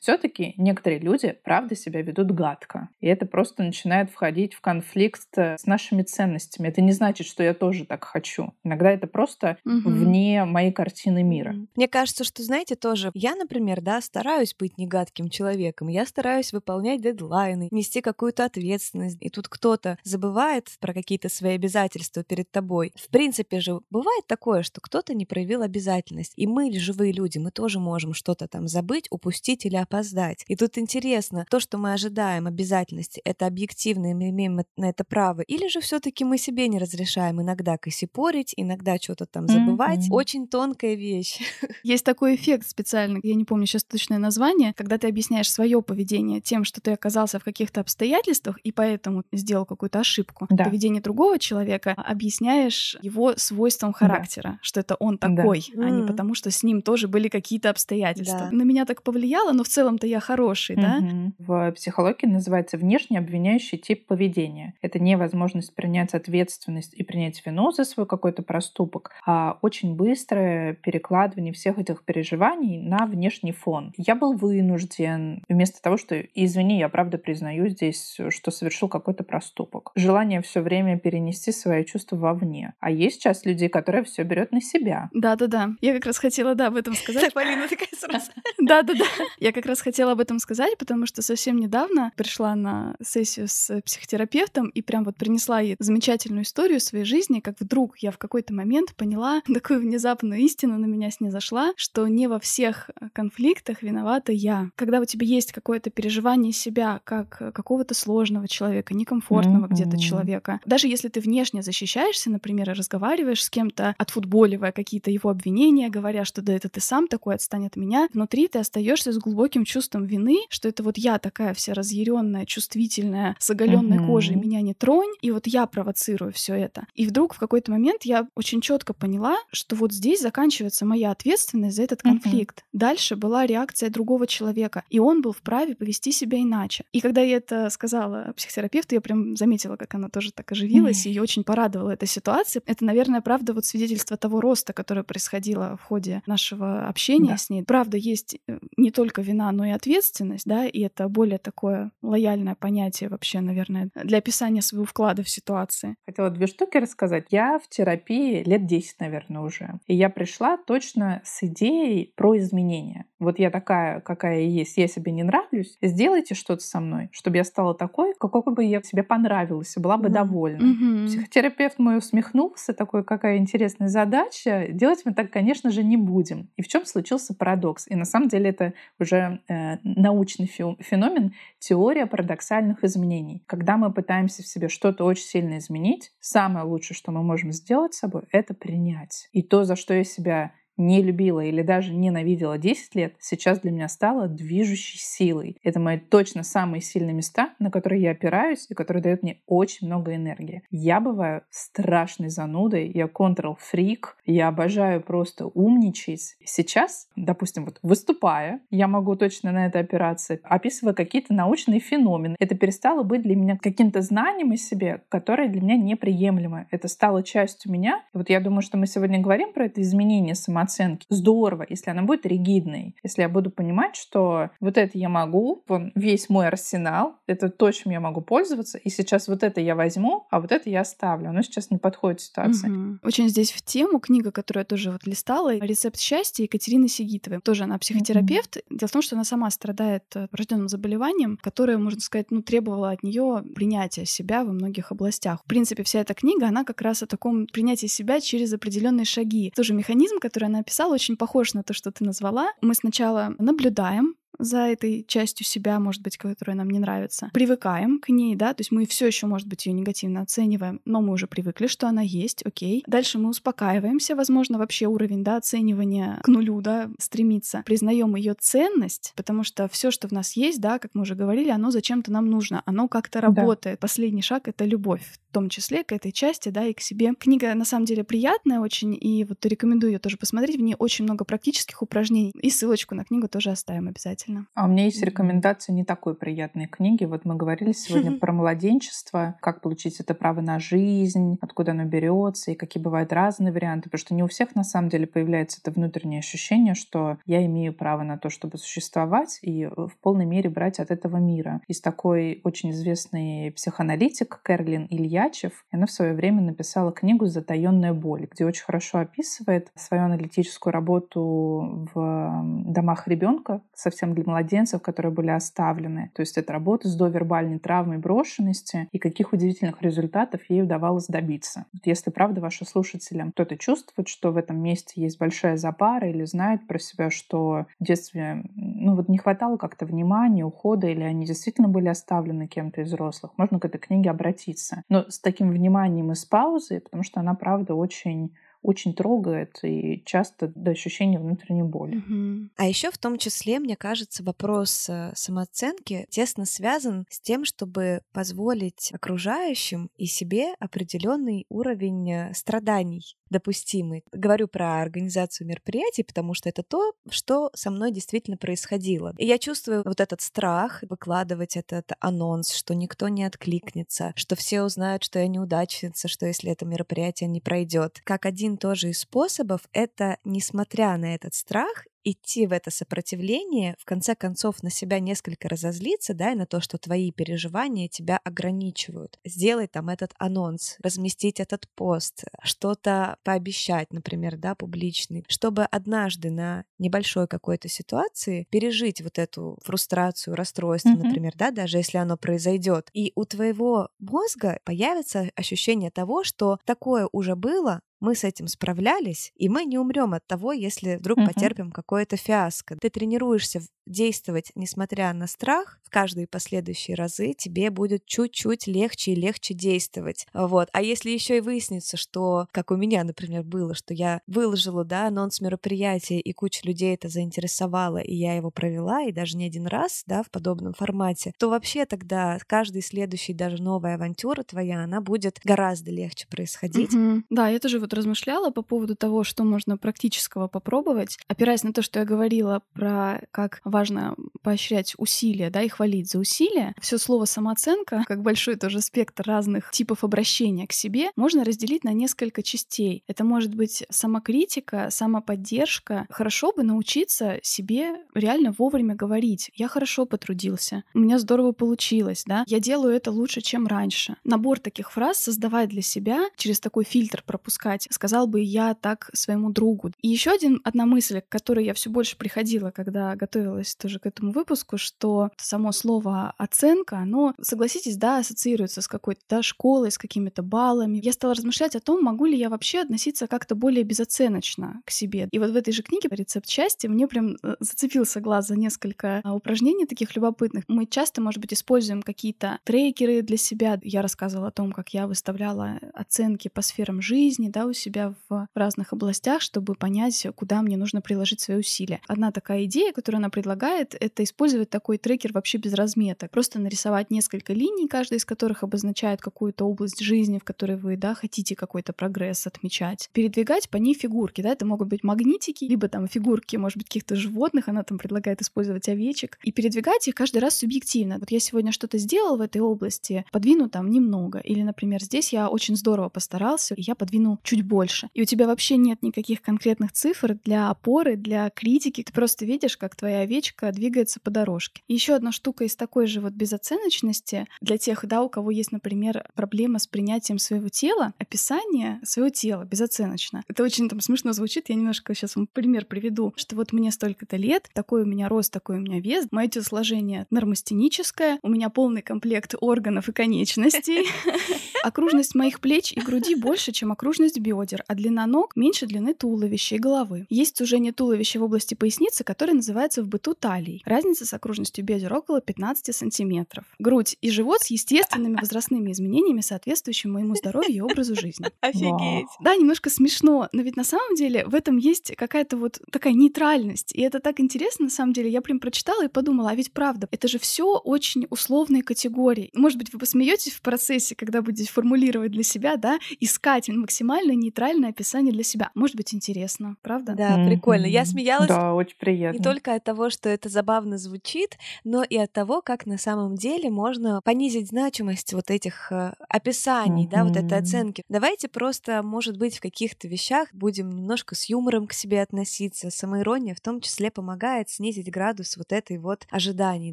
Все-таки 0.00 0.54
некоторые 0.56 1.00
люди, 1.00 1.36
правда, 1.44 1.76
себя 1.76 2.02
ведут 2.02 2.30
гадко. 2.30 2.88
И 3.00 3.06
это 3.06 3.26
просто 3.26 3.62
начинает 3.62 4.10
входить 4.10 4.54
в 4.54 4.60
конфликт 4.60 5.28
с 5.36 5.66
нашими 5.66 6.02
ценностями. 6.02 6.68
Это 6.68 6.80
не 6.80 6.92
значит, 6.92 7.26
что 7.26 7.42
я 7.42 7.54
тоже 7.54 7.84
так 7.84 8.04
хочу. 8.04 8.52
Иногда 8.64 8.90
это 8.90 9.06
просто 9.06 9.58
угу. 9.64 9.88
вне 9.90 10.44
моей 10.44 10.72
картины 10.72 11.22
мира. 11.22 11.54
Мне 11.76 11.88
кажется, 11.88 12.24
что, 12.24 12.42
знаете, 12.42 12.74
тоже 12.74 13.10
я, 13.14 13.34
например, 13.34 13.80
да, 13.80 14.00
стараюсь 14.00 14.54
быть 14.58 14.78
негадким 14.78 15.28
человеком. 15.28 15.88
Я 15.88 16.06
стараюсь 16.06 16.52
выполнять 16.52 17.02
дедлайны, 17.02 17.68
нести 17.70 18.00
какую-то 18.00 18.44
ответственность. 18.44 19.18
И 19.20 19.30
тут 19.30 19.48
кто-то 19.48 19.98
забывает 20.02 20.68
про 20.80 20.94
какие-то 20.94 21.28
свои 21.28 21.54
обязательства 21.54 22.24
перед 22.24 22.50
тобой. 22.50 22.92
В 22.94 23.08
принципе 23.08 23.60
же 23.60 23.80
бывает 23.90 24.26
такое, 24.26 24.62
что 24.62 24.80
кто-то 24.80 25.14
не 25.14 25.26
проявил 25.26 25.62
обязательность. 25.62 26.32
И 26.36 26.46
мы, 26.46 26.72
живые 26.72 27.12
люди, 27.12 27.38
мы 27.38 27.50
тоже 27.50 27.78
можем 27.78 28.14
что-то 28.14 28.48
там 28.48 28.68
забыть, 28.68 29.06
упустить 29.10 29.23
или 29.64 29.76
опоздать. 29.76 30.44
И 30.48 30.56
тут 30.56 30.76
интересно, 30.76 31.46
то, 31.50 31.60
что 31.60 31.78
мы 31.78 31.94
ожидаем 31.94 32.46
обязательности, 32.46 33.20
это 33.24 33.46
объективно, 33.46 34.10
и 34.10 34.14
мы 34.14 34.28
имеем 34.28 34.60
на 34.76 34.90
это 34.90 35.04
право, 35.04 35.40
или 35.40 35.68
же 35.68 35.80
все 35.80 35.94
все-таки 35.94 36.24
мы 36.24 36.38
себе 36.38 36.66
не 36.66 36.80
разрешаем 36.80 37.40
иногда 37.40 37.78
косипорить, 37.78 38.52
иногда 38.56 38.96
что-то 38.96 39.26
там 39.26 39.46
забывать. 39.46 40.00
Mm-hmm. 40.00 40.12
Очень 40.12 40.48
тонкая 40.48 40.94
вещь. 40.94 41.38
Есть 41.84 42.04
такой 42.04 42.34
эффект 42.34 42.68
специальный, 42.68 43.20
я 43.22 43.36
не 43.36 43.44
помню 43.44 43.66
сейчас 43.66 43.84
точное 43.84 44.18
название, 44.18 44.74
когда 44.74 44.98
ты 44.98 45.06
объясняешь 45.06 45.48
свое 45.48 45.80
поведение 45.82 46.40
тем, 46.40 46.64
что 46.64 46.80
ты 46.80 46.90
оказался 46.90 47.38
в 47.38 47.44
каких-то 47.44 47.80
обстоятельствах 47.80 48.58
и 48.64 48.72
поэтому 48.72 49.22
сделал 49.30 49.66
какую-то 49.66 50.00
ошибку. 50.00 50.48
Да. 50.50 50.64
Поведение 50.64 51.00
другого 51.00 51.38
человека 51.38 51.92
объясняешь 51.92 52.96
его 53.00 53.34
свойством 53.36 53.92
характера, 53.92 54.50
да. 54.54 54.58
что 54.62 54.80
это 54.80 54.96
он 54.96 55.18
такой, 55.18 55.64
да. 55.74 55.86
а 55.86 55.90
не 55.90 56.04
потому, 56.04 56.34
что 56.34 56.50
с 56.50 56.64
ним 56.64 56.82
тоже 56.82 57.06
были 57.06 57.28
какие-то 57.28 57.70
обстоятельства. 57.70 58.48
Да. 58.50 58.56
На 58.56 58.62
меня 58.62 58.84
так 58.84 59.04
повлияло, 59.04 59.13
но 59.52 59.64
в 59.64 59.68
целом-то 59.68 60.06
я 60.06 60.20
хороший, 60.20 60.76
да? 60.76 61.00
В 61.38 61.72
психологии 61.72 62.26
называется 62.26 62.76
внешне 62.76 63.18
обвиняющий 63.18 63.78
тип 63.78 64.06
поведения. 64.06 64.74
Это 64.82 64.98
невозможность 64.98 65.74
принять 65.74 66.14
ответственность 66.14 66.94
и 66.94 67.02
принять 67.02 67.44
вину 67.44 67.72
за 67.72 67.84
свой 67.84 68.06
какой-то 68.06 68.42
проступок, 68.42 69.12
а 69.26 69.58
очень 69.62 69.94
быстрое 69.94 70.74
перекладывание 70.74 71.52
всех 71.52 71.78
этих 71.78 72.04
переживаний 72.04 72.78
на 72.78 73.06
внешний 73.06 73.52
фон. 73.52 73.92
Я 73.96 74.14
был 74.14 74.34
вынужден, 74.34 75.42
вместо 75.48 75.82
того, 75.82 75.96
что, 75.96 76.20
извини, 76.20 76.78
я 76.78 76.88
правда 76.88 77.18
признаю 77.18 77.68
здесь, 77.68 78.18
что 78.28 78.50
совершил 78.50 78.88
какой-то 78.88 79.24
проступок. 79.24 79.92
Желание 79.94 80.42
все 80.42 80.60
время 80.60 80.98
перенести 80.98 81.52
свои 81.52 81.84
чувства 81.84 82.16
вовне. 82.16 82.74
А 82.80 82.90
есть 82.90 83.22
часть 83.22 83.46
людей, 83.46 83.68
которая 83.68 84.04
все 84.04 84.22
берет 84.22 84.52
на 84.52 84.60
себя. 84.60 85.08
Да-да-да. 85.12 85.70
Я 85.80 85.94
как 85.94 86.06
раз 86.06 86.18
хотела, 86.18 86.54
да, 86.54 86.68
об 86.68 86.76
этом 86.76 86.94
сказать. 86.94 87.32
Полина 87.32 87.68
такая 87.68 87.88
сразу. 87.96 88.30
Да-да-да. 88.58 89.03
Я 89.38 89.52
как 89.52 89.66
раз 89.66 89.80
хотела 89.80 90.12
об 90.12 90.20
этом 90.20 90.38
сказать, 90.38 90.76
потому 90.78 91.06
что 91.06 91.22
совсем 91.22 91.56
недавно 91.56 92.12
пришла 92.16 92.54
на 92.54 92.96
сессию 93.02 93.48
с 93.48 93.80
психотерапевтом 93.82 94.68
и 94.68 94.82
прям 94.82 95.04
вот 95.04 95.16
принесла 95.16 95.60
ей 95.60 95.76
замечательную 95.78 96.44
историю 96.44 96.80
своей 96.80 97.04
жизни, 97.04 97.40
как 97.40 97.56
вдруг 97.60 97.98
я 97.98 98.10
в 98.10 98.18
какой-то 98.18 98.54
момент 98.54 98.94
поняла 98.94 99.42
такую 99.52 99.80
внезапную 99.80 100.40
истину 100.40 100.78
на 100.78 100.86
меня 100.86 101.10
снизошла, 101.10 101.72
что 101.76 102.06
не 102.08 102.26
во 102.26 102.38
всех 102.38 102.90
э, 102.90 103.08
конфликтах 103.12 103.82
виновата 103.82 104.32
я. 104.32 104.70
Когда 104.76 105.00
у 105.00 105.04
тебя 105.04 105.26
есть 105.26 105.52
какое-то 105.52 105.90
переживание 105.90 106.52
себя 106.52 107.00
как 107.04 107.40
э, 107.40 107.52
какого-то 107.52 107.94
сложного 107.94 108.48
человека, 108.48 108.94
некомфортного 108.94 109.66
mm-hmm. 109.66 109.74
где-то 109.74 109.98
человека, 109.98 110.60
даже 110.64 110.88
если 110.88 111.08
ты 111.08 111.20
внешне 111.20 111.62
защищаешься, 111.62 112.30
например, 112.30 112.70
и 112.70 112.74
разговариваешь 112.74 113.44
с 113.44 113.50
кем-то, 113.50 113.94
отфутболивая 113.98 114.72
какие-то 114.72 115.10
его 115.10 115.30
обвинения, 115.30 115.88
говоря, 115.88 116.24
что 116.24 116.42
да 116.42 116.52
это 116.52 116.68
ты 116.68 116.80
сам 116.80 117.08
такой, 117.08 117.34
отстань 117.34 117.66
от 117.66 117.76
меня, 117.76 118.08
внутри 118.12 118.48
ты 118.48 118.58
остаешься 118.58 118.93
с 119.02 119.18
глубоким 119.18 119.64
чувством 119.64 120.06
вины, 120.06 120.38
что 120.48 120.68
это 120.68 120.82
вот 120.82 120.98
я 120.98 121.18
такая 121.18 121.54
вся 121.54 121.74
разъяренная, 121.74 122.46
чувствительная, 122.46 123.36
с 123.38 123.50
оголенной 123.50 123.98
mm-hmm. 123.98 124.06
кожей, 124.06 124.36
меня 124.36 124.60
не 124.60 124.74
тронь, 124.74 125.12
и 125.20 125.30
вот 125.30 125.46
я 125.46 125.66
провоцирую 125.66 126.32
все 126.32 126.54
это. 126.54 126.86
И 126.94 127.06
вдруг 127.06 127.34
в 127.34 127.38
какой-то 127.38 127.70
момент 127.70 128.02
я 128.04 128.28
очень 128.34 128.60
четко 128.60 128.94
поняла, 128.94 129.36
что 129.52 129.76
вот 129.76 129.92
здесь 129.92 130.20
заканчивается 130.20 130.84
моя 130.84 131.10
ответственность 131.10 131.76
за 131.76 131.82
этот 131.82 132.02
конфликт. 132.02 132.58
Uh-huh. 132.58 132.78
Дальше 132.78 133.16
была 133.16 133.46
реакция 133.46 133.90
другого 133.90 134.26
человека, 134.26 134.84
и 134.90 134.98
он 134.98 135.22
был 135.22 135.32
вправе 135.32 135.74
повести 135.74 136.12
себя 136.12 136.38
иначе. 136.38 136.84
И 136.92 137.00
когда 137.00 137.20
я 137.20 137.36
это 137.36 137.70
сказала 137.70 138.32
психотерапевту, 138.36 138.94
я 138.94 139.00
прям 139.00 139.36
заметила, 139.36 139.76
как 139.76 139.94
она 139.94 140.08
тоже 140.08 140.32
так 140.32 140.50
оживилась, 140.52 141.06
uh-huh. 141.06 141.12
и 141.12 141.20
очень 141.20 141.44
порадовала 141.44 141.90
эта 141.90 142.06
ситуация. 142.06 142.62
Это, 142.66 142.84
наверное, 142.84 143.20
правда 143.20 143.52
вот 143.54 143.64
свидетельство 143.64 144.16
того 144.16 144.40
роста, 144.40 144.72
которое 144.72 145.02
происходило 145.02 145.76
в 145.76 145.82
ходе 145.82 146.22
нашего 146.26 146.86
общения 146.88 147.30
да. 147.30 147.36
с 147.36 147.50
ней. 147.50 147.62
Правда, 147.62 147.96
есть 147.96 148.38
э, 148.46 148.58
не 148.84 148.90
только 148.90 149.22
вина, 149.22 149.50
но 149.50 149.64
и 149.64 149.70
ответственность, 149.70 150.46
да, 150.46 150.66
и 150.66 150.80
это 150.80 151.08
более 151.08 151.38
такое 151.38 151.90
лояльное 152.02 152.54
понятие 152.54 153.08
вообще, 153.08 153.40
наверное, 153.40 153.88
для 153.94 154.18
описания 154.18 154.60
своего 154.60 154.84
вклада 154.84 155.22
в 155.22 155.28
ситуации. 155.28 155.96
Хотела 156.04 156.28
две 156.30 156.46
штуки 156.46 156.76
рассказать. 156.76 157.26
Я 157.30 157.58
в 157.58 157.68
терапии 157.68 158.44
лет 158.44 158.66
10, 158.66 159.00
наверное, 159.00 159.40
уже. 159.40 159.80
И 159.86 159.94
я 159.94 160.10
пришла 160.10 160.58
точно 160.58 161.22
с 161.24 161.42
идеей 161.42 162.12
про 162.14 162.36
изменения. 162.36 163.06
Вот 163.18 163.38
я 163.38 163.50
такая, 163.50 164.00
какая 164.00 164.40
я 164.40 164.48
есть, 164.48 164.76
я 164.76 164.86
себе 164.86 165.10
не 165.12 165.22
нравлюсь. 165.22 165.78
Сделайте 165.80 166.34
что-то 166.34 166.62
со 166.62 166.80
мной, 166.80 167.08
чтобы 167.12 167.38
я 167.38 167.44
стала 167.44 167.74
такой, 167.74 168.12
какой 168.20 168.42
бы 168.52 168.64
я 168.64 168.82
себе 168.82 169.02
понравилась, 169.02 169.74
и 169.76 169.80
была 169.80 169.96
бы 169.96 170.08
mm-hmm. 170.08 170.12
довольна. 170.12 170.62
Mm-hmm. 170.62 171.06
Психотерапевт 171.06 171.78
мой 171.78 171.96
усмехнулся, 171.96 172.74
такой, 172.74 173.02
какая 173.02 173.38
интересная 173.38 173.88
задача. 173.88 174.66
Делать 174.68 175.02
мы 175.06 175.14
так, 175.14 175.30
конечно 175.30 175.70
же, 175.70 175.82
не 175.82 175.96
будем. 175.96 176.50
И 176.56 176.62
в 176.62 176.68
чем 176.68 176.84
случился 176.84 177.34
парадокс? 177.34 177.86
И 177.88 177.94
на 177.94 178.04
самом 178.04 178.28
деле 178.28 178.50
это 178.50 178.73
уже 178.98 179.40
э, 179.48 179.78
научный 179.82 180.46
феномен, 180.46 181.34
теория 181.58 182.06
парадоксальных 182.06 182.84
изменений. 182.84 183.42
Когда 183.46 183.76
мы 183.76 183.92
пытаемся 183.92 184.42
в 184.42 184.46
себе 184.46 184.68
что-то 184.68 185.04
очень 185.04 185.24
сильно 185.24 185.58
изменить, 185.58 186.12
самое 186.20 186.64
лучшее, 186.64 186.96
что 186.96 187.12
мы 187.12 187.22
можем 187.22 187.52
сделать 187.52 187.94
с 187.94 187.98
собой, 187.98 188.22
это 188.32 188.54
принять. 188.54 189.28
И 189.32 189.42
то, 189.42 189.64
за 189.64 189.76
что 189.76 189.94
я 189.94 190.04
себя 190.04 190.52
не 190.76 191.02
любила 191.02 191.40
или 191.40 191.62
даже 191.62 191.94
ненавидела 191.94 192.58
10 192.58 192.94
лет, 192.94 193.14
сейчас 193.20 193.60
для 193.60 193.70
меня 193.70 193.88
стало 193.88 194.28
движущей 194.28 194.98
силой. 194.98 195.56
Это 195.62 195.80
мои 195.80 195.98
точно 195.98 196.42
самые 196.42 196.80
сильные 196.80 197.14
места, 197.14 197.50
на 197.58 197.70
которые 197.70 198.02
я 198.02 198.10
опираюсь 198.10 198.66
и 198.68 198.74
которые 198.74 199.02
дают 199.02 199.22
мне 199.22 199.38
очень 199.46 199.86
много 199.86 200.14
энергии. 200.14 200.62
Я 200.70 201.00
бываю 201.00 201.42
страшной 201.50 202.28
занудой, 202.28 202.90
я 202.92 203.08
контрол-фрик, 203.08 204.16
я 204.26 204.48
обожаю 204.48 205.00
просто 205.00 205.46
умничать. 205.46 206.36
Сейчас, 206.44 207.08
допустим, 207.16 207.64
вот 207.64 207.78
выступая, 207.82 208.60
я 208.70 208.88
могу 208.88 209.16
точно 209.16 209.52
на 209.52 209.66
это 209.66 209.80
опираться, 209.80 210.38
описывая 210.42 210.94
какие-то 210.94 211.34
научные 211.34 211.80
феномены. 211.80 212.36
Это 212.38 212.54
перестало 212.54 213.02
быть 213.02 213.22
для 213.22 213.36
меня 213.36 213.58
каким-то 213.60 214.02
знанием 214.02 214.52
о 214.52 214.56
себе, 214.56 215.02
которое 215.08 215.48
для 215.48 215.60
меня 215.60 215.76
неприемлемо. 215.76 216.66
Это 216.70 216.88
стало 216.88 217.22
частью 217.22 217.72
меня. 217.72 218.02
И 218.14 218.18
вот 218.18 218.30
я 218.30 218.40
думаю, 218.40 218.62
что 218.62 218.76
мы 218.76 218.86
сегодня 218.86 219.20
говорим 219.20 219.52
про 219.52 219.66
это 219.66 219.80
изменение 219.80 220.34
самооценки, 220.34 220.63
самооценки. 220.68 221.06
Здорово, 221.08 221.66
если 221.68 221.90
она 221.90 222.02
будет 222.02 222.26
ригидной. 222.26 222.96
Если 223.02 223.22
я 223.22 223.28
буду 223.28 223.50
понимать, 223.50 223.96
что 223.96 224.50
вот 224.60 224.76
это 224.76 224.98
я 224.98 225.08
могу, 225.08 225.62
вон 225.68 225.92
весь 225.94 226.28
мой 226.28 226.48
арсенал, 226.48 227.16
это 227.26 227.48
то, 227.48 227.70
чем 227.70 227.92
я 227.92 228.00
могу 228.00 228.20
пользоваться, 228.20 228.78
и 228.78 228.88
сейчас 228.90 229.28
вот 229.28 229.42
это 229.42 229.60
я 229.60 229.74
возьму, 229.74 230.26
а 230.30 230.40
вот 230.40 230.52
это 230.52 230.70
я 230.70 230.80
оставлю. 230.80 231.30
Оно 231.30 231.42
сейчас 231.42 231.70
не 231.70 231.78
подходит 231.78 232.20
ситуации. 232.20 232.70
Угу. 232.70 232.98
Очень 233.02 233.28
здесь 233.28 233.52
в 233.52 233.62
тему 233.62 234.00
книга, 234.00 234.32
которую 234.32 234.62
я 234.62 234.64
тоже 234.64 234.90
вот 234.90 235.06
листала, 235.06 235.56
«Рецепт 235.56 235.98
счастья» 235.98 236.44
Екатерины 236.44 236.88
Сигитовой. 236.88 237.40
Тоже 237.40 237.64
она 237.64 237.78
психотерапевт. 237.78 238.56
Угу. 238.56 238.78
Дело 238.78 238.88
в 238.88 238.92
том, 238.92 239.02
что 239.02 239.16
она 239.16 239.24
сама 239.24 239.50
страдает 239.50 240.04
э, 240.14 240.26
врожденным 240.32 240.68
заболеванием, 240.68 241.38
которое, 241.42 241.78
можно 241.78 242.00
сказать, 242.00 242.30
ну, 242.30 242.42
требовало 242.42 242.90
от 242.90 243.02
нее 243.02 243.44
принятия 243.54 244.06
себя 244.06 244.44
во 244.44 244.52
многих 244.52 244.92
областях. 244.92 245.40
В 245.44 245.48
принципе, 245.48 245.82
вся 245.82 246.00
эта 246.00 246.14
книга, 246.14 246.48
она 246.48 246.64
как 246.64 246.80
раз 246.82 247.02
о 247.02 247.06
таком 247.06 247.46
принятии 247.46 247.86
себя 247.86 248.20
через 248.20 248.52
определенные 248.52 249.04
шаги. 249.04 249.52
Тоже 249.54 249.74
механизм, 249.74 250.18
который 250.18 250.46
она 250.46 250.53
описала, 250.60 250.94
очень 250.94 251.16
похож 251.16 251.54
на 251.54 251.62
то, 251.62 251.72
что 251.74 251.90
ты 251.90 252.04
назвала. 252.04 252.52
Мы 252.60 252.74
сначала 252.74 253.34
наблюдаем, 253.38 254.16
за 254.38 254.58
этой 254.58 255.04
частью 255.06 255.46
себя, 255.46 255.78
может 255.78 256.02
быть, 256.02 256.16
которая 256.16 256.56
нам 256.56 256.70
не 256.70 256.78
нравится. 256.78 257.30
Привыкаем 257.32 258.00
к 258.00 258.08
ней, 258.08 258.34
да, 258.36 258.54
то 258.54 258.60
есть 258.60 258.72
мы 258.72 258.86
все 258.86 259.06
еще, 259.06 259.26
может 259.26 259.48
быть, 259.48 259.66
ее 259.66 259.72
негативно 259.72 260.22
оцениваем, 260.22 260.80
но 260.84 261.00
мы 261.00 261.12
уже 261.12 261.26
привыкли, 261.26 261.66
что 261.66 261.88
она 261.88 262.02
есть, 262.02 262.44
окей. 262.44 262.84
Дальше 262.86 263.18
мы 263.18 263.30
успокаиваемся, 263.30 264.14
возможно, 264.16 264.58
вообще 264.58 264.86
уровень, 264.86 265.24
да, 265.24 265.36
оценивания 265.36 266.20
к 266.22 266.28
нулю, 266.28 266.60
да, 266.60 266.90
стремится. 266.98 267.62
Признаем 267.64 268.16
ее 268.16 268.34
ценность, 268.34 269.12
потому 269.16 269.44
что 269.44 269.68
все, 269.68 269.90
что 269.90 270.08
в 270.08 270.12
нас 270.12 270.32
есть, 270.32 270.60
да, 270.60 270.78
как 270.78 270.92
мы 270.94 271.02
уже 271.02 271.14
говорили, 271.14 271.50
оно 271.50 271.70
зачем-то 271.70 272.10
нам 272.10 272.26
нужно, 272.26 272.62
оно 272.66 272.88
как-то 272.88 273.20
работает. 273.20 273.76
Да. 273.76 273.80
Последний 273.80 274.22
шаг— 274.22 274.42
это 274.48 274.64
любовь, 274.64 275.02
в 275.30 275.34
том 275.34 275.48
числе 275.48 275.84
к 275.84 275.92
этой 275.92 276.12
части, 276.12 276.48
да, 276.48 276.64
и 276.64 276.72
к 276.72 276.80
себе. 276.80 277.14
Книга, 277.18 277.54
на 277.54 277.64
самом 277.64 277.84
деле, 277.84 278.04
приятная 278.04 278.60
очень, 278.60 278.96
и 278.98 279.24
вот 279.24 279.44
рекомендую 279.46 279.92
ее 279.92 279.98
тоже 279.98 280.16
посмотреть. 280.16 280.56
В 280.56 280.62
ней 280.62 280.76
очень 280.78 281.04
много 281.04 281.24
практических 281.24 281.82
упражнений, 281.82 282.32
и 282.40 282.50
ссылочку 282.50 282.94
на 282.94 283.04
книгу 283.04 283.28
тоже 283.28 283.50
оставим 283.50 283.88
обязательно 283.88 284.23
обязательно. 284.24 284.46
А 284.54 284.64
у 284.64 284.68
меня 284.68 284.84
есть 284.84 285.02
рекомендация 285.02 285.72
не 285.72 285.84
такой 285.84 286.14
приятной 286.14 286.66
книги. 286.66 287.04
Вот 287.04 287.24
мы 287.24 287.36
говорили 287.36 287.72
сегодня 287.72 288.18
про 288.18 288.32
младенчество, 288.32 289.36
как 289.40 289.60
получить 289.60 290.00
это 290.00 290.14
право 290.14 290.40
на 290.40 290.58
жизнь, 290.58 291.38
откуда 291.40 291.72
оно 291.72 291.84
берется 291.84 292.50
и 292.50 292.54
какие 292.54 292.82
бывают 292.82 293.12
разные 293.12 293.52
варианты. 293.52 293.84
Потому 293.84 294.00
что 294.00 294.14
не 294.14 294.22
у 294.22 294.28
всех 294.28 294.54
на 294.54 294.64
самом 294.64 294.88
деле 294.88 295.06
появляется 295.06 295.60
это 295.62 295.70
внутреннее 295.70 296.20
ощущение, 296.20 296.74
что 296.74 297.18
я 297.26 297.44
имею 297.46 297.74
право 297.74 298.02
на 298.02 298.18
то, 298.18 298.30
чтобы 298.30 298.58
существовать 298.58 299.38
и 299.42 299.66
в 299.66 299.92
полной 300.00 300.26
мере 300.26 300.50
брать 300.50 300.80
от 300.80 300.90
этого 300.90 301.16
мира. 301.18 301.60
Есть 301.68 301.84
такой 301.84 302.40
очень 302.44 302.70
известный 302.70 303.52
психоаналитик 303.52 304.40
Кэролин 304.42 304.86
Ильячев. 304.90 305.64
И 305.72 305.76
она 305.76 305.86
в 305.86 305.90
свое 305.90 306.14
время 306.14 306.42
написала 306.42 306.92
книгу 306.92 307.26
«Затаенная 307.26 307.92
боль», 307.92 308.28
где 308.30 308.44
очень 308.44 308.64
хорошо 308.64 308.98
описывает 308.98 309.70
свою 309.74 310.04
аналитическую 310.04 310.72
работу 310.72 311.88
в 311.94 312.42
домах 312.64 313.08
ребенка 313.08 313.62
совсем 313.74 314.13
для 314.14 314.24
младенцев, 314.24 314.82
которые 314.82 315.12
были 315.12 315.30
оставлены. 315.30 316.10
То 316.14 316.20
есть 316.20 316.38
это 316.38 316.52
работа 316.52 316.88
с 316.88 316.96
довербальной 316.96 317.58
травмой 317.58 317.98
брошенности 317.98 318.88
и 318.92 318.98
каких 318.98 319.32
удивительных 319.32 319.82
результатов 319.82 320.40
ей 320.48 320.62
удавалось 320.62 321.06
добиться. 321.06 321.66
Вот 321.72 321.82
если 321.86 322.10
правда 322.10 322.40
ваши 322.40 322.64
слушатели 322.64 323.30
кто-то 323.30 323.56
чувствует, 323.56 324.08
что 324.08 324.32
в 324.32 324.36
этом 324.36 324.62
месте 324.62 325.00
есть 325.00 325.18
большая 325.18 325.56
запара 325.56 326.08
или 326.08 326.24
знает 326.24 326.66
про 326.66 326.78
себя, 326.78 327.10
что 327.10 327.66
в 327.80 327.84
детстве 327.84 328.44
ну 328.54 328.94
вот 328.94 329.08
не 329.08 329.18
хватало 329.18 329.56
как-то 329.56 329.86
внимания, 329.86 330.44
ухода, 330.44 330.86
или 330.86 331.02
они 331.02 331.26
действительно 331.26 331.68
были 331.68 331.88
оставлены 331.88 332.46
кем-то 332.46 332.82
из 332.82 332.88
взрослых, 332.88 333.32
можно 333.36 333.58
к 333.58 333.64
этой 333.64 333.78
книге 333.78 334.10
обратиться. 334.10 334.82
Но 334.88 335.04
с 335.08 335.18
таким 335.18 335.50
вниманием 335.50 336.12
и 336.12 336.14
с 336.14 336.24
паузой, 336.24 336.80
потому 336.80 337.02
что 337.02 337.20
она, 337.20 337.34
правда, 337.34 337.74
очень 337.74 338.34
очень 338.64 338.94
трогает 338.94 339.58
и 339.62 340.02
часто 340.04 340.50
до 340.54 340.70
ощущения 340.70 341.18
внутренней 341.18 341.62
боли. 341.62 341.98
Угу. 341.98 342.48
А 342.56 342.66
еще 342.66 342.90
в 342.90 342.98
том 342.98 343.18
числе, 343.18 343.60
мне 343.60 343.76
кажется, 343.76 344.24
вопрос 344.24 344.88
э, 344.88 345.12
самооценки 345.14 346.06
тесно 346.08 346.46
связан 346.46 347.06
с 347.10 347.20
тем, 347.20 347.44
чтобы 347.44 348.00
позволить 348.12 348.90
окружающим 348.92 349.90
и 349.98 350.06
себе 350.06 350.54
определенный 350.58 351.44
уровень 351.50 352.10
э, 352.10 352.34
страданий 352.34 353.16
допустимый. 353.34 354.04
Говорю 354.12 354.46
про 354.46 354.80
организацию 354.80 355.46
мероприятий, 355.48 356.04
потому 356.04 356.34
что 356.34 356.48
это 356.48 356.62
то, 356.62 356.92
что 357.10 357.50
со 357.54 357.70
мной 357.70 357.90
действительно 357.90 358.36
происходило. 358.36 359.12
И 359.18 359.26
я 359.26 359.38
чувствую 359.38 359.82
вот 359.84 360.00
этот 360.00 360.20
страх 360.20 360.82
выкладывать 360.88 361.56
этот 361.56 361.92
анонс, 361.98 362.52
что 362.52 362.74
никто 362.74 363.08
не 363.08 363.24
откликнется, 363.24 364.12
что 364.14 364.36
все 364.36 364.62
узнают, 364.62 365.02
что 365.02 365.18
я 365.18 365.26
неудачница, 365.26 366.06
что 366.06 366.26
если 366.26 366.52
это 366.52 366.64
мероприятие 366.64 367.28
не 367.28 367.40
пройдет. 367.40 368.00
Как 368.04 368.24
один 368.24 368.56
тоже 368.56 368.90
из 368.90 369.00
способов— 369.00 369.62
это, 369.72 370.18
несмотря 370.24 370.96
на 370.96 371.14
этот 371.14 371.34
страх, 371.34 371.84
идти 372.04 372.46
в 372.46 372.52
это 372.52 372.70
сопротивление, 372.70 373.76
в 373.78 373.84
конце 373.84 374.14
концов 374.14 374.62
на 374.62 374.70
себя 374.70 375.00
несколько 375.00 375.48
разозлиться, 375.48 376.14
да, 376.14 376.32
и 376.32 376.36
на 376.36 376.46
то, 376.46 376.60
что 376.60 376.78
твои 376.78 377.10
переживания 377.10 377.88
тебя 377.88 378.20
ограничивают. 378.22 379.18
Сделать 379.24 379.72
там 379.72 379.88
этот 379.88 380.12
анонс, 380.18 380.76
разместить 380.82 381.40
этот 381.40 381.68
пост, 381.74 382.24
что-то 382.42 383.16
пообещать, 383.24 383.92
например, 383.92 384.36
да, 384.36 384.54
публичный, 384.54 385.24
чтобы 385.28 385.64
однажды 385.64 386.30
на 386.30 386.64
небольшой 386.78 387.26
какой-то 387.26 387.68
ситуации 387.68 388.46
пережить 388.50 389.00
вот 389.00 389.18
эту 389.18 389.58
фрустрацию, 389.62 390.36
расстройство, 390.36 390.90
mm-hmm. 390.90 391.02
например, 391.02 391.32
да, 391.36 391.50
даже 391.50 391.78
если 391.78 391.98
оно 391.98 392.16
произойдет. 392.16 392.88
И 392.92 393.12
у 393.14 393.24
твоего 393.24 393.88
мозга 393.98 394.60
появится 394.64 395.30
ощущение 395.34 395.90
того, 395.90 396.24
что 396.24 396.58
такое 396.64 397.08
уже 397.12 397.36
было, 397.36 397.80
мы 398.04 398.14
с 398.14 398.22
этим 398.22 398.46
справлялись, 398.48 399.32
и 399.34 399.48
мы 399.48 399.64
не 399.64 399.78
умрем 399.78 400.12
от 400.14 400.26
того, 400.26 400.52
если 400.52 400.96
вдруг 400.96 401.18
uh-huh. 401.18 401.26
потерпим 401.26 401.72
какое-то 401.72 402.16
фиаско. 402.16 402.76
Ты 402.76 402.90
тренируешься 402.90 403.62
действовать, 403.86 404.50
несмотря 404.54 405.12
на 405.12 405.26
страх, 405.26 405.78
в 405.84 405.90
каждые 405.90 406.26
последующие 406.26 406.96
разы 406.96 407.34
тебе 407.34 407.70
будет 407.70 408.04
чуть-чуть 408.06 408.66
легче 408.66 409.12
и 409.12 409.14
легче 409.14 409.54
действовать. 409.54 410.26
Вот. 410.32 410.68
А 410.72 410.82
если 410.82 411.10
еще 411.10 411.38
и 411.38 411.40
выяснится, 411.40 411.96
что, 411.96 412.48
как 412.52 412.70
у 412.70 412.76
меня, 412.76 413.04
например, 413.04 413.42
было, 413.42 413.74
что 413.74 413.94
я 413.94 414.20
выложила, 414.26 414.84
да, 414.84 415.06
анонс 415.06 415.40
мероприятия, 415.40 416.20
и 416.20 416.32
куча 416.32 416.66
людей 416.66 416.94
это 416.94 417.08
заинтересовала, 417.08 417.98
и 417.98 418.14
я 418.14 418.34
его 418.34 418.50
провела, 418.50 419.02
и 419.02 419.12
даже 419.12 419.36
не 419.36 419.46
один 419.46 419.66
раз, 419.66 420.02
да, 420.06 420.22
в 420.22 420.30
подобном 420.30 420.72
формате, 420.74 421.32
то 421.38 421.50
вообще 421.50 421.86
тогда 421.86 422.38
каждый 422.46 422.82
следующий, 422.82 423.34
даже 423.34 423.62
новая 423.62 423.94
авантюра 423.94 424.42
твоя, 424.42 424.82
она 424.84 425.00
будет 425.00 425.40
гораздо 425.44 425.90
легче 425.90 426.26
происходить. 426.28 426.92
Угу. 426.92 427.24
Да, 427.30 427.48
я 427.48 427.58
тоже 427.58 427.78
вот 427.78 427.92
размышляла 427.92 428.50
по 428.50 428.62
поводу 428.62 428.96
того, 428.96 429.24
что 429.24 429.44
можно 429.44 429.76
практического 429.76 430.48
попробовать, 430.48 431.18
опираясь 431.28 431.62
на 431.62 431.72
то, 431.72 431.82
что 431.82 432.00
я 432.00 432.04
говорила 432.04 432.62
про 432.72 433.22
как 433.30 433.60
важно 433.74 434.14
поощрять 434.42 434.94
усилия, 434.98 435.50
да, 435.50 435.62
и 435.62 435.68
хвалить 435.68 436.08
за 436.08 436.20
усилия. 436.20 436.74
Все 436.80 436.96
слово 436.96 437.24
самооценка, 437.24 438.04
как 438.06 438.22
большой 438.22 438.54
тоже 438.54 438.80
спектр 438.80 439.24
разных 439.26 439.72
типов 439.72 440.04
обращения 440.04 440.68
к 440.68 440.72
себе, 440.72 441.10
можно 441.16 441.42
разделить 441.42 441.82
на 441.82 441.92
несколько 441.92 442.44
частей. 442.44 443.02
Это 443.08 443.24
может 443.24 443.52
быть 443.56 443.84
самокритика, 443.90 444.90
самоподдержка. 444.90 446.06
Хорошо 446.08 446.52
бы 446.52 446.62
научиться 446.62 447.40
себе 447.42 447.96
реально 448.14 448.54
вовремя 448.56 448.94
говорить. 448.94 449.50
Я 449.54 449.66
хорошо 449.66 450.06
потрудился, 450.06 450.84
у 450.94 451.00
меня 451.00 451.18
здорово 451.18 451.50
получилось, 451.50 452.22
да, 452.26 452.44
я 452.46 452.60
делаю 452.60 452.94
это 452.94 453.10
лучше, 453.10 453.40
чем 453.40 453.66
раньше. 453.66 454.16
Набор 454.22 454.60
таких 454.60 454.92
фраз 454.92 455.18
создавать 455.18 455.68
для 455.70 455.82
себя, 455.82 456.28
через 456.36 456.60
такой 456.60 456.84
фильтр 456.84 457.24
пропускать, 457.26 457.88
сказал 457.90 458.28
бы 458.28 458.40
я 458.40 458.74
так 458.74 459.10
своему 459.14 459.50
другу. 459.50 459.90
И 460.00 460.08
еще 460.08 460.30
один, 460.30 460.60
одна 460.62 460.86
мысль, 460.86 461.20
к 461.20 461.28
которой 461.28 461.64
я 461.64 461.74
все 461.74 461.90
больше 461.90 462.16
приходила, 462.16 462.70
когда 462.70 463.16
готовилась 463.16 463.63
готовилась 463.64 463.74
тоже 463.76 463.98
к 463.98 464.06
этому 464.06 464.32
выпуску, 464.32 464.78
что 464.78 465.30
само 465.36 465.72
слово 465.72 466.34
оценка, 466.38 466.98
оно, 466.98 467.34
согласитесь, 467.40 467.96
да, 467.96 468.18
ассоциируется 468.18 468.82
с 468.82 468.88
какой-то 468.88 469.20
да, 469.28 469.42
школой, 469.42 469.90
с 469.90 469.98
какими-то 469.98 470.42
баллами. 470.42 471.00
Я 471.02 471.12
стала 471.12 471.34
размышлять 471.34 471.76
о 471.76 471.80
том, 471.80 472.02
могу 472.02 472.26
ли 472.26 472.36
я 472.36 472.48
вообще 472.48 472.80
относиться 472.80 473.26
как-то 473.26 473.54
более 473.54 473.84
безоценочно 473.84 474.82
к 474.84 474.90
себе. 474.90 475.28
И 475.32 475.38
вот 475.38 475.50
в 475.50 475.56
этой 475.56 475.72
же 475.72 475.82
книге 475.82 476.08
«Рецепт 476.10 476.48
счастья» 476.48 476.88
мне 476.88 477.06
прям 477.06 477.36
э, 477.42 477.56
зацепился 477.60 478.20
глаз 478.20 478.48
за 478.48 478.56
несколько 478.56 479.20
а, 479.24 479.34
упражнений 479.34 479.86
таких 479.86 480.14
любопытных. 480.16 480.64
Мы 480.68 480.86
часто, 480.86 481.20
может 481.20 481.40
быть, 481.40 481.52
используем 481.52 482.02
какие-то 482.02 482.58
трекеры 482.64 483.22
для 483.22 483.36
себя. 483.36 483.80
Я 483.82 484.02
рассказывала 484.02 484.48
о 484.48 484.52
том, 484.52 484.72
как 484.72 484.90
я 484.94 485.06
выставляла 485.06 485.78
оценки 485.94 486.48
по 486.48 486.62
сферам 486.62 487.00
жизни, 487.00 487.48
да, 487.48 487.66
у 487.66 487.72
себя 487.72 488.14
в 488.28 488.48
разных 488.54 488.92
областях, 488.92 489.40
чтобы 489.42 489.74
понять, 489.74 490.26
куда 490.36 490.62
мне 490.62 490.76
нужно 490.76 491.00
приложить 491.00 491.40
свои 491.40 491.58
усилия. 491.58 492.00
Одна 492.06 492.30
такая 492.30 492.64
идея, 492.64 492.92
которую 492.92 493.18
она 493.18 493.30
предлагает, 493.30 493.53
предлагает, 493.54 493.94
это 493.98 494.24
использовать 494.24 494.70
такой 494.70 494.98
трекер 494.98 495.32
вообще 495.32 495.58
без 495.58 495.74
разметок. 495.74 496.30
Просто 496.30 496.58
нарисовать 496.58 497.10
несколько 497.10 497.52
линий, 497.52 497.86
каждая 497.88 498.18
из 498.18 498.24
которых 498.24 498.62
обозначает 498.64 499.20
какую-то 499.20 499.64
область 499.64 500.00
жизни, 500.00 500.38
в 500.38 500.44
которой 500.44 500.76
вы, 500.76 500.96
да, 500.96 501.14
хотите 501.14 501.54
какой-то 501.54 501.92
прогресс 501.92 502.46
отмечать. 502.46 503.10
Передвигать 503.12 503.68
по 503.70 503.76
ней 503.76 503.94
фигурки, 503.94 504.40
да, 504.40 504.50
это 504.50 504.66
могут 504.66 504.88
быть 504.88 505.04
магнитики, 505.04 505.64
либо 505.64 505.88
там 505.88 506.08
фигурки, 506.08 506.56
может 506.56 506.78
быть, 506.78 506.88
каких-то 506.88 507.14
животных, 507.14 507.68
она 507.68 507.84
там 507.84 507.98
предлагает 507.98 508.42
использовать 508.42 508.88
овечек, 508.88 509.38
и 509.44 509.52
передвигать 509.52 510.08
их 510.08 510.14
каждый 510.14 510.38
раз 510.38 510.58
субъективно. 510.58 511.18
Вот 511.20 511.30
я 511.30 511.38
сегодня 511.38 511.70
что-то 511.70 511.98
сделал 511.98 512.36
в 512.36 512.40
этой 512.40 512.60
области, 512.60 513.24
подвину 513.30 513.68
там 513.68 513.88
немного. 513.88 514.40
Или, 514.40 514.62
например, 514.62 515.02
здесь 515.02 515.32
я 515.32 515.48
очень 515.48 515.76
здорово 515.76 516.08
постарался, 516.08 516.74
и 516.74 516.82
я 516.82 516.94
подвину 516.94 517.38
чуть 517.44 517.62
больше. 517.62 518.08
И 518.14 518.22
у 518.22 518.24
тебя 518.24 518.46
вообще 518.46 518.76
нет 518.76 519.02
никаких 519.02 519.42
конкретных 519.42 519.92
цифр 519.92 520.36
для 520.44 520.70
опоры, 520.70 521.16
для 521.16 521.50
критики. 521.50 522.02
Ты 522.02 522.12
просто 522.12 522.44
видишь, 522.44 522.76
как 522.76 522.96
твоя 522.96 523.20
овечка 523.20 523.43
двигается 523.72 524.20
по 524.20 524.30
дорожке. 524.30 524.82
И 524.88 524.94
еще 524.94 525.14
одна 525.14 525.32
штука 525.32 525.64
из 525.64 525.76
такой 525.76 526.06
же 526.06 526.20
вот 526.20 526.32
безоценочности 526.32 527.46
для 527.60 527.78
тех, 527.78 528.04
да, 528.06 528.22
у 528.22 528.28
кого 528.28 528.50
есть, 528.50 528.72
например, 528.72 529.26
проблема 529.34 529.78
с 529.78 529.86
принятием 529.86 530.38
своего 530.38 530.68
тела, 530.68 531.14
описание 531.18 532.00
своего 532.04 532.30
тела 532.30 532.64
безоценочно. 532.64 533.42
Это 533.48 533.62
очень 533.62 533.88
там 533.88 534.00
смешно 534.00 534.32
звучит, 534.32 534.68
я 534.68 534.74
немножко 534.74 535.14
сейчас 535.14 535.36
вам 535.36 535.46
пример 535.46 535.84
приведу, 535.84 536.32
что 536.36 536.56
вот 536.56 536.72
мне 536.72 536.90
столько-то 536.90 537.36
лет, 537.36 537.68
такой 537.72 538.02
у 538.02 538.06
меня 538.06 538.28
рост, 538.28 538.52
такой 538.52 538.76
у 538.76 538.80
меня 538.80 539.00
вес, 539.00 539.26
мое 539.30 539.48
телосложение 539.48 540.26
нормостеническое, 540.30 541.38
у 541.42 541.48
меня 541.48 541.70
полный 541.70 542.02
комплект 542.02 542.54
органов 542.60 543.08
и 543.08 543.12
конечностей, 543.12 544.06
окружность 544.84 545.34
моих 545.34 545.60
плеч 545.60 545.92
и 545.92 546.00
груди 546.00 546.34
больше, 546.34 546.72
чем 546.72 546.92
окружность 546.92 547.38
бедер, 547.38 547.84
а 547.86 547.94
длина 547.94 548.26
ног 548.26 548.56
меньше 548.56 548.86
длины 548.86 549.14
туловища 549.14 549.76
и 549.76 549.78
головы. 549.78 550.26
Есть 550.28 550.56
сужение 550.56 550.92
туловища 550.92 551.38
в 551.38 551.44
области 551.44 551.74
поясницы, 551.74 552.24
которое 552.24 552.54
называется 552.54 553.02
в 553.02 553.08
быту 553.08 553.33
талией. 553.34 553.82
Разница 553.84 554.26
с 554.26 554.34
окружностью 554.34 554.84
бедер 554.84 555.12
около 555.12 555.40
15 555.40 555.94
сантиметров. 555.94 556.64
Грудь 556.78 557.16
и 557.20 557.30
живот 557.30 557.60
с 557.62 557.68
естественными 557.68 558.36
возрастными 558.40 558.92
изменениями, 558.92 559.40
соответствующими 559.40 560.12
моему 560.12 560.34
здоровью 560.34 560.74
и 560.74 560.80
образу 560.80 561.14
жизни. 561.14 561.46
Офигеть. 561.60 562.28
Да, 562.40 562.56
немножко 562.56 562.90
смешно, 562.90 563.48
но 563.52 563.62
ведь 563.62 563.76
на 563.76 563.84
самом 563.84 564.14
деле 564.14 564.44
в 564.46 564.54
этом 564.54 564.76
есть 564.76 565.14
какая-то 565.16 565.56
вот 565.56 565.80
такая 565.90 566.12
нейтральность. 566.12 566.94
И 566.94 567.00
это 567.00 567.20
так 567.20 567.40
интересно, 567.40 567.84
на 567.84 567.90
самом 567.90 568.12
деле. 568.12 568.30
Я 568.30 568.40
прям 568.40 568.58
прочитала 568.58 569.04
и 569.04 569.08
подумала, 569.08 569.50
а 569.50 569.54
ведь 569.54 569.72
правда, 569.72 570.08
это 570.10 570.28
же 570.28 570.38
все 570.38 570.76
очень 570.78 571.26
условные 571.30 571.82
категории. 571.82 572.50
Может 572.54 572.78
быть, 572.78 572.92
вы 572.92 572.98
посмеетесь 572.98 573.52
в 573.52 573.62
процессе, 573.62 574.14
когда 574.14 574.42
будете 574.42 574.70
формулировать 574.70 575.32
для 575.32 575.42
себя, 575.42 575.76
да, 575.76 575.98
искать 576.20 576.68
максимально 576.68 577.32
нейтральное 577.32 577.90
описание 577.90 578.32
для 578.32 578.42
себя. 578.44 578.70
Может 578.74 578.96
быть, 578.96 579.14
интересно, 579.14 579.76
правда? 579.82 580.14
Да, 580.14 580.38
mm-hmm. 580.38 580.48
прикольно. 580.48 580.86
Я 580.86 581.04
смеялась 581.04 581.48
да, 581.48 581.74
очень 581.74 581.96
приятно. 581.98 582.38
не 582.38 582.42
только 582.42 582.74
от 582.74 582.84
того, 582.84 583.10
что 583.10 583.23
это 583.28 583.48
забавно 583.48 583.98
звучит, 583.98 584.58
но 584.84 585.02
и 585.02 585.16
от 585.16 585.32
того, 585.32 585.62
как 585.62 585.86
на 585.86 585.98
самом 585.98 586.36
деле 586.36 586.70
можно 586.70 587.20
понизить 587.22 587.68
значимость 587.68 588.32
вот 588.32 588.50
этих 588.50 588.92
э, 588.92 589.14
описаний, 589.28 590.06
mm-hmm. 590.06 590.10
да, 590.10 590.24
вот 590.24 590.36
этой 590.36 590.58
оценки. 590.58 591.04
Давайте 591.08 591.48
просто, 591.48 592.02
может 592.02 592.36
быть, 592.36 592.56
в 592.56 592.60
каких-то 592.60 593.08
вещах 593.08 593.48
будем 593.52 593.90
немножко 593.90 594.34
с 594.34 594.48
юмором 594.48 594.86
к 594.86 594.92
себе 594.92 595.22
относиться. 595.22 595.90
Самоирония 595.90 596.54
в 596.54 596.60
том 596.60 596.80
числе 596.80 597.10
помогает 597.10 597.70
снизить 597.70 598.10
градус 598.10 598.56
вот 598.56 598.72
этой 598.72 598.98
вот 598.98 599.26
ожиданий, 599.30 599.92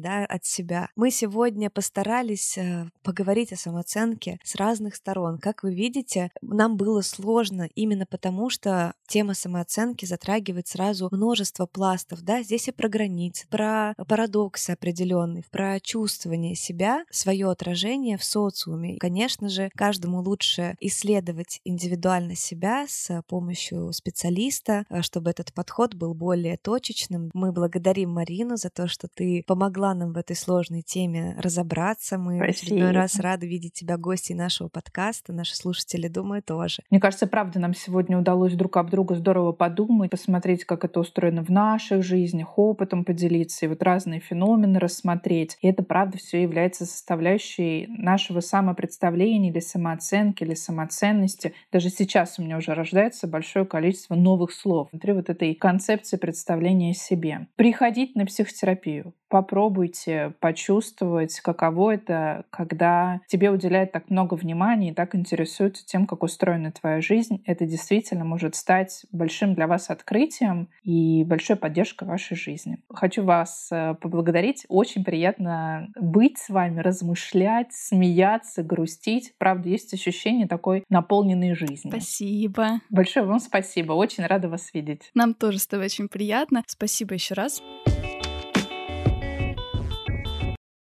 да, 0.00 0.24
от 0.24 0.44
себя. 0.44 0.88
Мы 0.96 1.10
сегодня 1.10 1.70
постарались 1.70 2.58
э, 2.58 2.86
поговорить 3.02 3.52
о 3.52 3.56
самооценке 3.56 4.38
с 4.44 4.54
разных 4.54 4.96
сторон. 4.96 5.38
Как 5.38 5.62
вы 5.62 5.74
видите, 5.74 6.30
нам 6.40 6.76
было 6.76 7.00
сложно 7.00 7.68
именно 7.74 8.06
потому, 8.06 8.50
что 8.50 8.94
тема 9.06 9.34
самооценки 9.34 10.04
затрагивает 10.04 10.68
сразу 10.68 11.08
множество 11.10 11.66
пластов, 11.66 12.22
да, 12.22 12.42
здесь 12.42 12.68
и 12.68 12.72
про 12.72 12.88
границы, 12.88 13.21
про 13.50 13.94
парадоксы 14.08 14.70
определенные, 14.70 15.44
про 15.50 15.78
чувствование 15.80 16.54
себя, 16.54 17.04
свое 17.10 17.50
отражение 17.50 18.16
в 18.16 18.24
социуме. 18.24 18.96
Конечно 18.98 19.48
же, 19.48 19.70
каждому 19.76 20.20
лучше 20.20 20.76
исследовать 20.80 21.60
индивидуально 21.64 22.34
себя 22.34 22.86
с 22.88 23.22
помощью 23.28 23.92
специалиста, 23.92 24.84
э, 24.88 25.02
чтобы 25.02 25.30
этот 25.30 25.52
подход 25.52 25.94
был 25.94 26.14
более 26.14 26.56
точечным. 26.56 27.30
Мы 27.34 27.52
благодарим 27.52 28.10
Марину 28.10 28.56
за 28.56 28.70
то, 28.70 28.88
что 28.88 29.08
ты 29.12 29.44
помогла 29.46 29.94
нам 29.94 30.12
в 30.12 30.16
этой 30.16 30.36
сложной 30.36 30.82
теме 30.82 31.36
разобраться. 31.38 32.18
Мы 32.18 32.36
Спасибо. 32.36 32.44
в 32.44 32.50
очередной 32.50 32.90
раз 32.92 33.18
рады 33.18 33.46
видеть 33.46 33.74
тебя 33.74 33.96
гостей 33.96 34.34
нашего 34.34 34.68
подкаста. 34.68 35.32
Наши 35.32 35.56
слушатели, 35.56 36.08
думаю, 36.08 36.42
тоже. 36.42 36.82
Мне 36.90 37.00
кажется, 37.00 37.26
правда, 37.26 37.58
нам 37.58 37.74
сегодня 37.74 38.18
удалось 38.18 38.54
друг 38.54 38.76
об 38.76 38.90
друга 38.90 39.14
здорово 39.14 39.52
подумать, 39.52 40.10
посмотреть, 40.10 40.64
как 40.64 40.84
это 40.84 41.00
устроено 41.00 41.44
в 41.44 41.50
наших 41.50 42.02
жизнях, 42.02 42.58
опытом 42.58 43.01
поделиться 43.04 43.66
и 43.66 43.68
вот 43.68 43.82
разные 43.82 44.20
феномены 44.20 44.78
рассмотреть. 44.78 45.56
И 45.60 45.68
это, 45.68 45.82
правда, 45.82 46.18
все 46.18 46.42
является 46.42 46.86
составляющей 46.86 47.86
нашего 47.88 48.40
самопредставления 48.40 49.50
или 49.50 49.60
самооценки, 49.60 50.42
или 50.44 50.54
самоценности. 50.54 51.54
Даже 51.70 51.90
сейчас 51.90 52.38
у 52.38 52.42
меня 52.42 52.56
уже 52.58 52.74
рождается 52.74 53.26
большое 53.26 53.64
количество 53.66 54.14
новых 54.14 54.52
слов 54.52 54.88
внутри 54.92 55.12
вот 55.12 55.30
этой 55.30 55.54
концепции 55.54 56.16
представления 56.16 56.90
о 56.92 56.94
себе. 56.94 57.46
Приходить 57.56 58.14
на 58.14 58.26
психотерапию. 58.26 59.14
Попробуйте 59.32 60.34
почувствовать, 60.40 61.40
каково 61.40 61.94
это, 61.94 62.44
когда 62.50 63.22
тебе 63.28 63.50
уделяют 63.50 63.90
так 63.90 64.10
много 64.10 64.34
внимания 64.34 64.90
и 64.90 64.94
так 64.94 65.14
интересуются 65.14 65.86
тем, 65.86 66.06
как 66.06 66.22
устроена 66.22 66.70
твоя 66.70 67.00
жизнь. 67.00 67.42
Это 67.46 67.64
действительно 67.64 68.26
может 68.26 68.56
стать 68.56 69.06
большим 69.10 69.54
для 69.54 69.66
вас 69.66 69.88
открытием 69.88 70.68
и 70.82 71.24
большой 71.24 71.56
поддержкой 71.56 72.08
вашей 72.08 72.36
жизни. 72.36 72.76
Хочу 72.90 73.24
вас 73.24 73.70
э, 73.72 73.94
поблагодарить. 74.02 74.66
Очень 74.68 75.02
приятно 75.02 75.88
быть 75.98 76.36
с 76.36 76.50
вами, 76.50 76.80
размышлять, 76.80 77.72
смеяться, 77.72 78.62
грустить. 78.62 79.32
Правда, 79.38 79.70
есть 79.70 79.94
ощущение 79.94 80.46
такой 80.46 80.84
наполненной 80.90 81.54
жизни. 81.54 81.88
Спасибо. 81.88 82.82
Большое 82.90 83.24
вам 83.24 83.40
спасибо. 83.40 83.94
Очень 83.94 84.26
рада 84.26 84.50
вас 84.50 84.74
видеть. 84.74 85.10
Нам 85.14 85.32
тоже 85.32 85.58
с 85.58 85.66
тобой 85.66 85.86
очень 85.86 86.08
приятно. 86.08 86.62
Спасибо 86.66 87.14
еще 87.14 87.32
раз. 87.32 87.62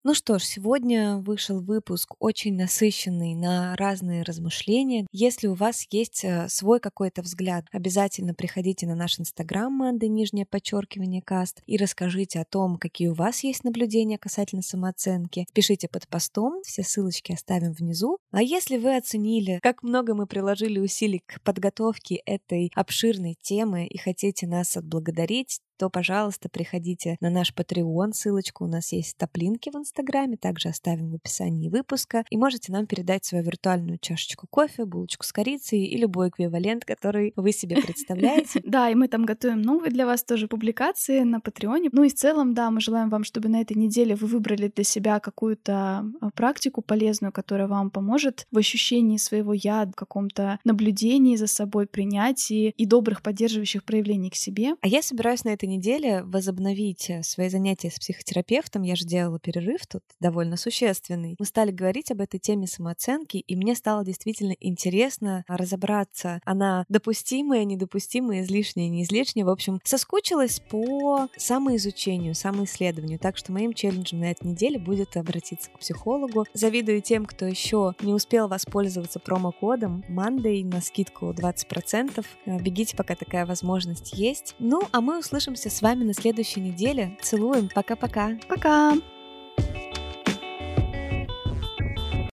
Ну 0.06 0.14
что 0.14 0.38
ж, 0.38 0.44
сегодня 0.44 1.16
вышел 1.20 1.62
выпуск 1.62 2.16
очень 2.20 2.58
насыщенный 2.58 3.36
на 3.36 3.74
разные 3.78 4.24
размышления. 4.24 5.08
Если 5.14 5.48
у 5.48 5.54
вас 5.54 5.88
есть 5.92 6.26
э, 6.26 6.50
свой 6.50 6.82
какой-то 6.82 7.22
взгляд, 7.22 7.68
обязательно 7.72 8.34
приходите 8.34 8.86
на 8.86 8.96
наш 8.96 9.18
инстаграм 9.18 9.72
Манды, 9.72 10.10
нижнее 10.10 10.46
подчеркивание 10.46 11.22
каст, 11.22 11.62
и 11.68 11.78
расскажите 11.78 12.42
о 12.42 12.46
том, 12.46 12.76
какие 12.76 13.08
у 13.08 13.14
вас 13.14 13.46
есть 13.46 13.64
наблюдения 13.64 14.18
касательно 14.18 14.62
самооценки. 14.62 15.48
Пишите 15.54 15.88
под 15.88 16.06
постом, 16.10 16.62
все 16.64 16.84
ссылочки 16.84 17.32
оставим 17.32 17.72
внизу. 17.72 18.18
А 18.32 18.44
если 18.44 18.76
вы 18.76 18.98
оценили, 18.98 19.60
как 19.64 19.84
много 19.84 20.16
мы 20.16 20.28
приложили 20.28 20.80
усилий 20.80 21.24
к 21.26 21.40
подготовке 21.44 22.16
этой 22.26 22.74
обширной 22.76 23.38
темы 23.42 23.88
и 23.88 23.98
хотите 23.98 24.48
нас 24.48 24.76
отблагодарить, 24.76 25.62
то, 25.78 25.90
пожалуйста, 25.90 26.50
приходите 26.50 27.18
на 27.20 27.30
наш 27.30 27.54
Patreon, 27.54 28.14
ссылочку 28.14 28.66
у 28.66 28.68
нас 28.68 28.92
есть 28.92 29.18
топлинки 29.18 29.70
в 29.70 29.76
Инстаграме, 29.94 30.38
также 30.38 30.70
оставим 30.70 31.12
в 31.12 31.16
описании 31.16 31.70
выпуска, 31.70 32.26
и 32.32 32.38
можете 32.38 32.72
нам 32.72 32.88
передать 32.88 33.26
свою 33.26 33.44
виртуальную 33.44 34.00
чашечку 34.00 34.48
кофе, 34.50 34.86
булочку 34.86 35.24
с 35.24 35.32
корицей 35.32 35.86
и 35.86 35.98
любой 35.98 36.30
эквивалент, 36.30 36.84
который 36.84 37.32
вы 37.36 37.52
себе 37.52 37.78
представляете. 37.78 38.62
Да, 38.74 38.90
и 38.90 38.96
мы 38.96 39.08
там 39.08 39.26
готовим 39.26 39.62
новые 39.62 39.92
для 39.92 40.08
вас 40.08 40.24
тоже 40.24 40.48
публикации 40.48 41.20
на 41.20 41.40
Патреоне. 41.40 41.90
Ну 41.92 42.04
и 42.04 42.10
в 42.10 42.16
целом, 42.16 42.56
да, 42.56 42.72
мы 42.72 42.82
желаем 42.82 43.10
вам, 43.10 43.24
чтобы 43.24 43.50
на 43.50 43.62
этой 43.62 43.78
неделе 43.78 44.16
вы 44.16 44.26
выбрали 44.26 44.72
для 44.74 44.84
себя 44.84 45.20
какую-то 45.20 46.06
а, 46.22 46.30
практику 46.32 46.82
полезную, 46.82 47.32
которая 47.32 47.68
вам 47.68 47.92
поможет 47.92 48.48
в 48.52 48.58
ощущении 48.58 49.18
своего 49.18 49.54
я, 49.54 49.86
в 49.86 49.92
каком-то 49.92 50.60
наблюдении 50.64 51.36
за 51.36 51.46
собой, 51.46 51.86
принятии 51.86 52.74
и 52.78 52.86
добрых 52.88 53.22
поддерживающих 53.22 53.84
проявлений 53.84 54.32
к 54.32 54.36
себе. 54.36 54.74
А 54.82 54.88
я 54.88 55.04
собираюсь 55.04 55.44
на 55.44 55.50
этой 55.50 55.66
неделе 55.66 56.24
возобновить 56.24 57.12
э, 57.12 57.22
свои 57.22 57.50
занятия 57.50 57.92
с 57.92 58.00
психотерапевтом. 58.00 58.82
Я 58.82 58.96
же 58.96 59.06
делала 59.06 59.40
перерыв 59.40 59.83
тут 59.86 60.04
довольно 60.20 60.58
существенный. 60.58 61.36
Мы 61.40 61.46
стали 61.46 61.72
говорить 61.72 62.12
об 62.12 62.22
этой 62.22 62.40
теме 62.40 62.68
самооценки, 62.68 63.38
и 63.38 63.56
мне 63.56 63.76
стало 63.76 64.04
действительно 64.04 64.56
интересно 64.60 65.44
разобраться. 65.48 66.40
Она 66.46 66.86
допустимая, 66.90 67.64
недопустимая, 67.66 68.42
излишняя, 68.42 68.90
не 68.90 69.04
излишняя. 69.04 69.46
В 69.46 69.50
общем, 69.50 69.80
соскучилась 69.84 70.60
по 70.60 71.28
самоизучению, 71.38 72.36
самоисследованию. 72.36 73.20
Так 73.20 73.38
что 73.38 73.52
моим 73.52 73.74
челленджем 73.74 74.20
на 74.20 74.32
этой 74.32 74.48
неделе 74.48 74.80
будет 74.80 75.18
обратиться 75.18 75.70
к 75.70 75.80
психологу. 75.80 76.46
Завидую 76.54 77.02
тем, 77.02 77.26
кто 77.26 77.46
еще 77.46 77.94
не 78.02 78.14
успел 78.14 78.48
воспользоваться 78.48 79.20
промокодом 79.20 80.04
Monday 80.10 80.64
на 80.64 80.82
скидку 80.82 81.32
20%. 81.32 82.26
Э, 82.46 82.60
бегите, 82.60 82.96
пока 82.96 83.16
такая 83.16 83.46
возможность 83.46 84.14
есть. 84.14 84.56
Ну, 84.60 84.82
а 84.92 85.02
мы 85.02 85.20
услышимся 85.20 85.70
с 85.70 85.82
вами 85.82 86.04
на 86.04 86.14
следующей 86.14 86.62
неделе. 86.62 87.18
Целуем. 87.22 87.70
Пока-пока. 87.74 88.38
Пока. 88.48 88.94
-пока. 88.94 88.94
Пока. 88.94 89.13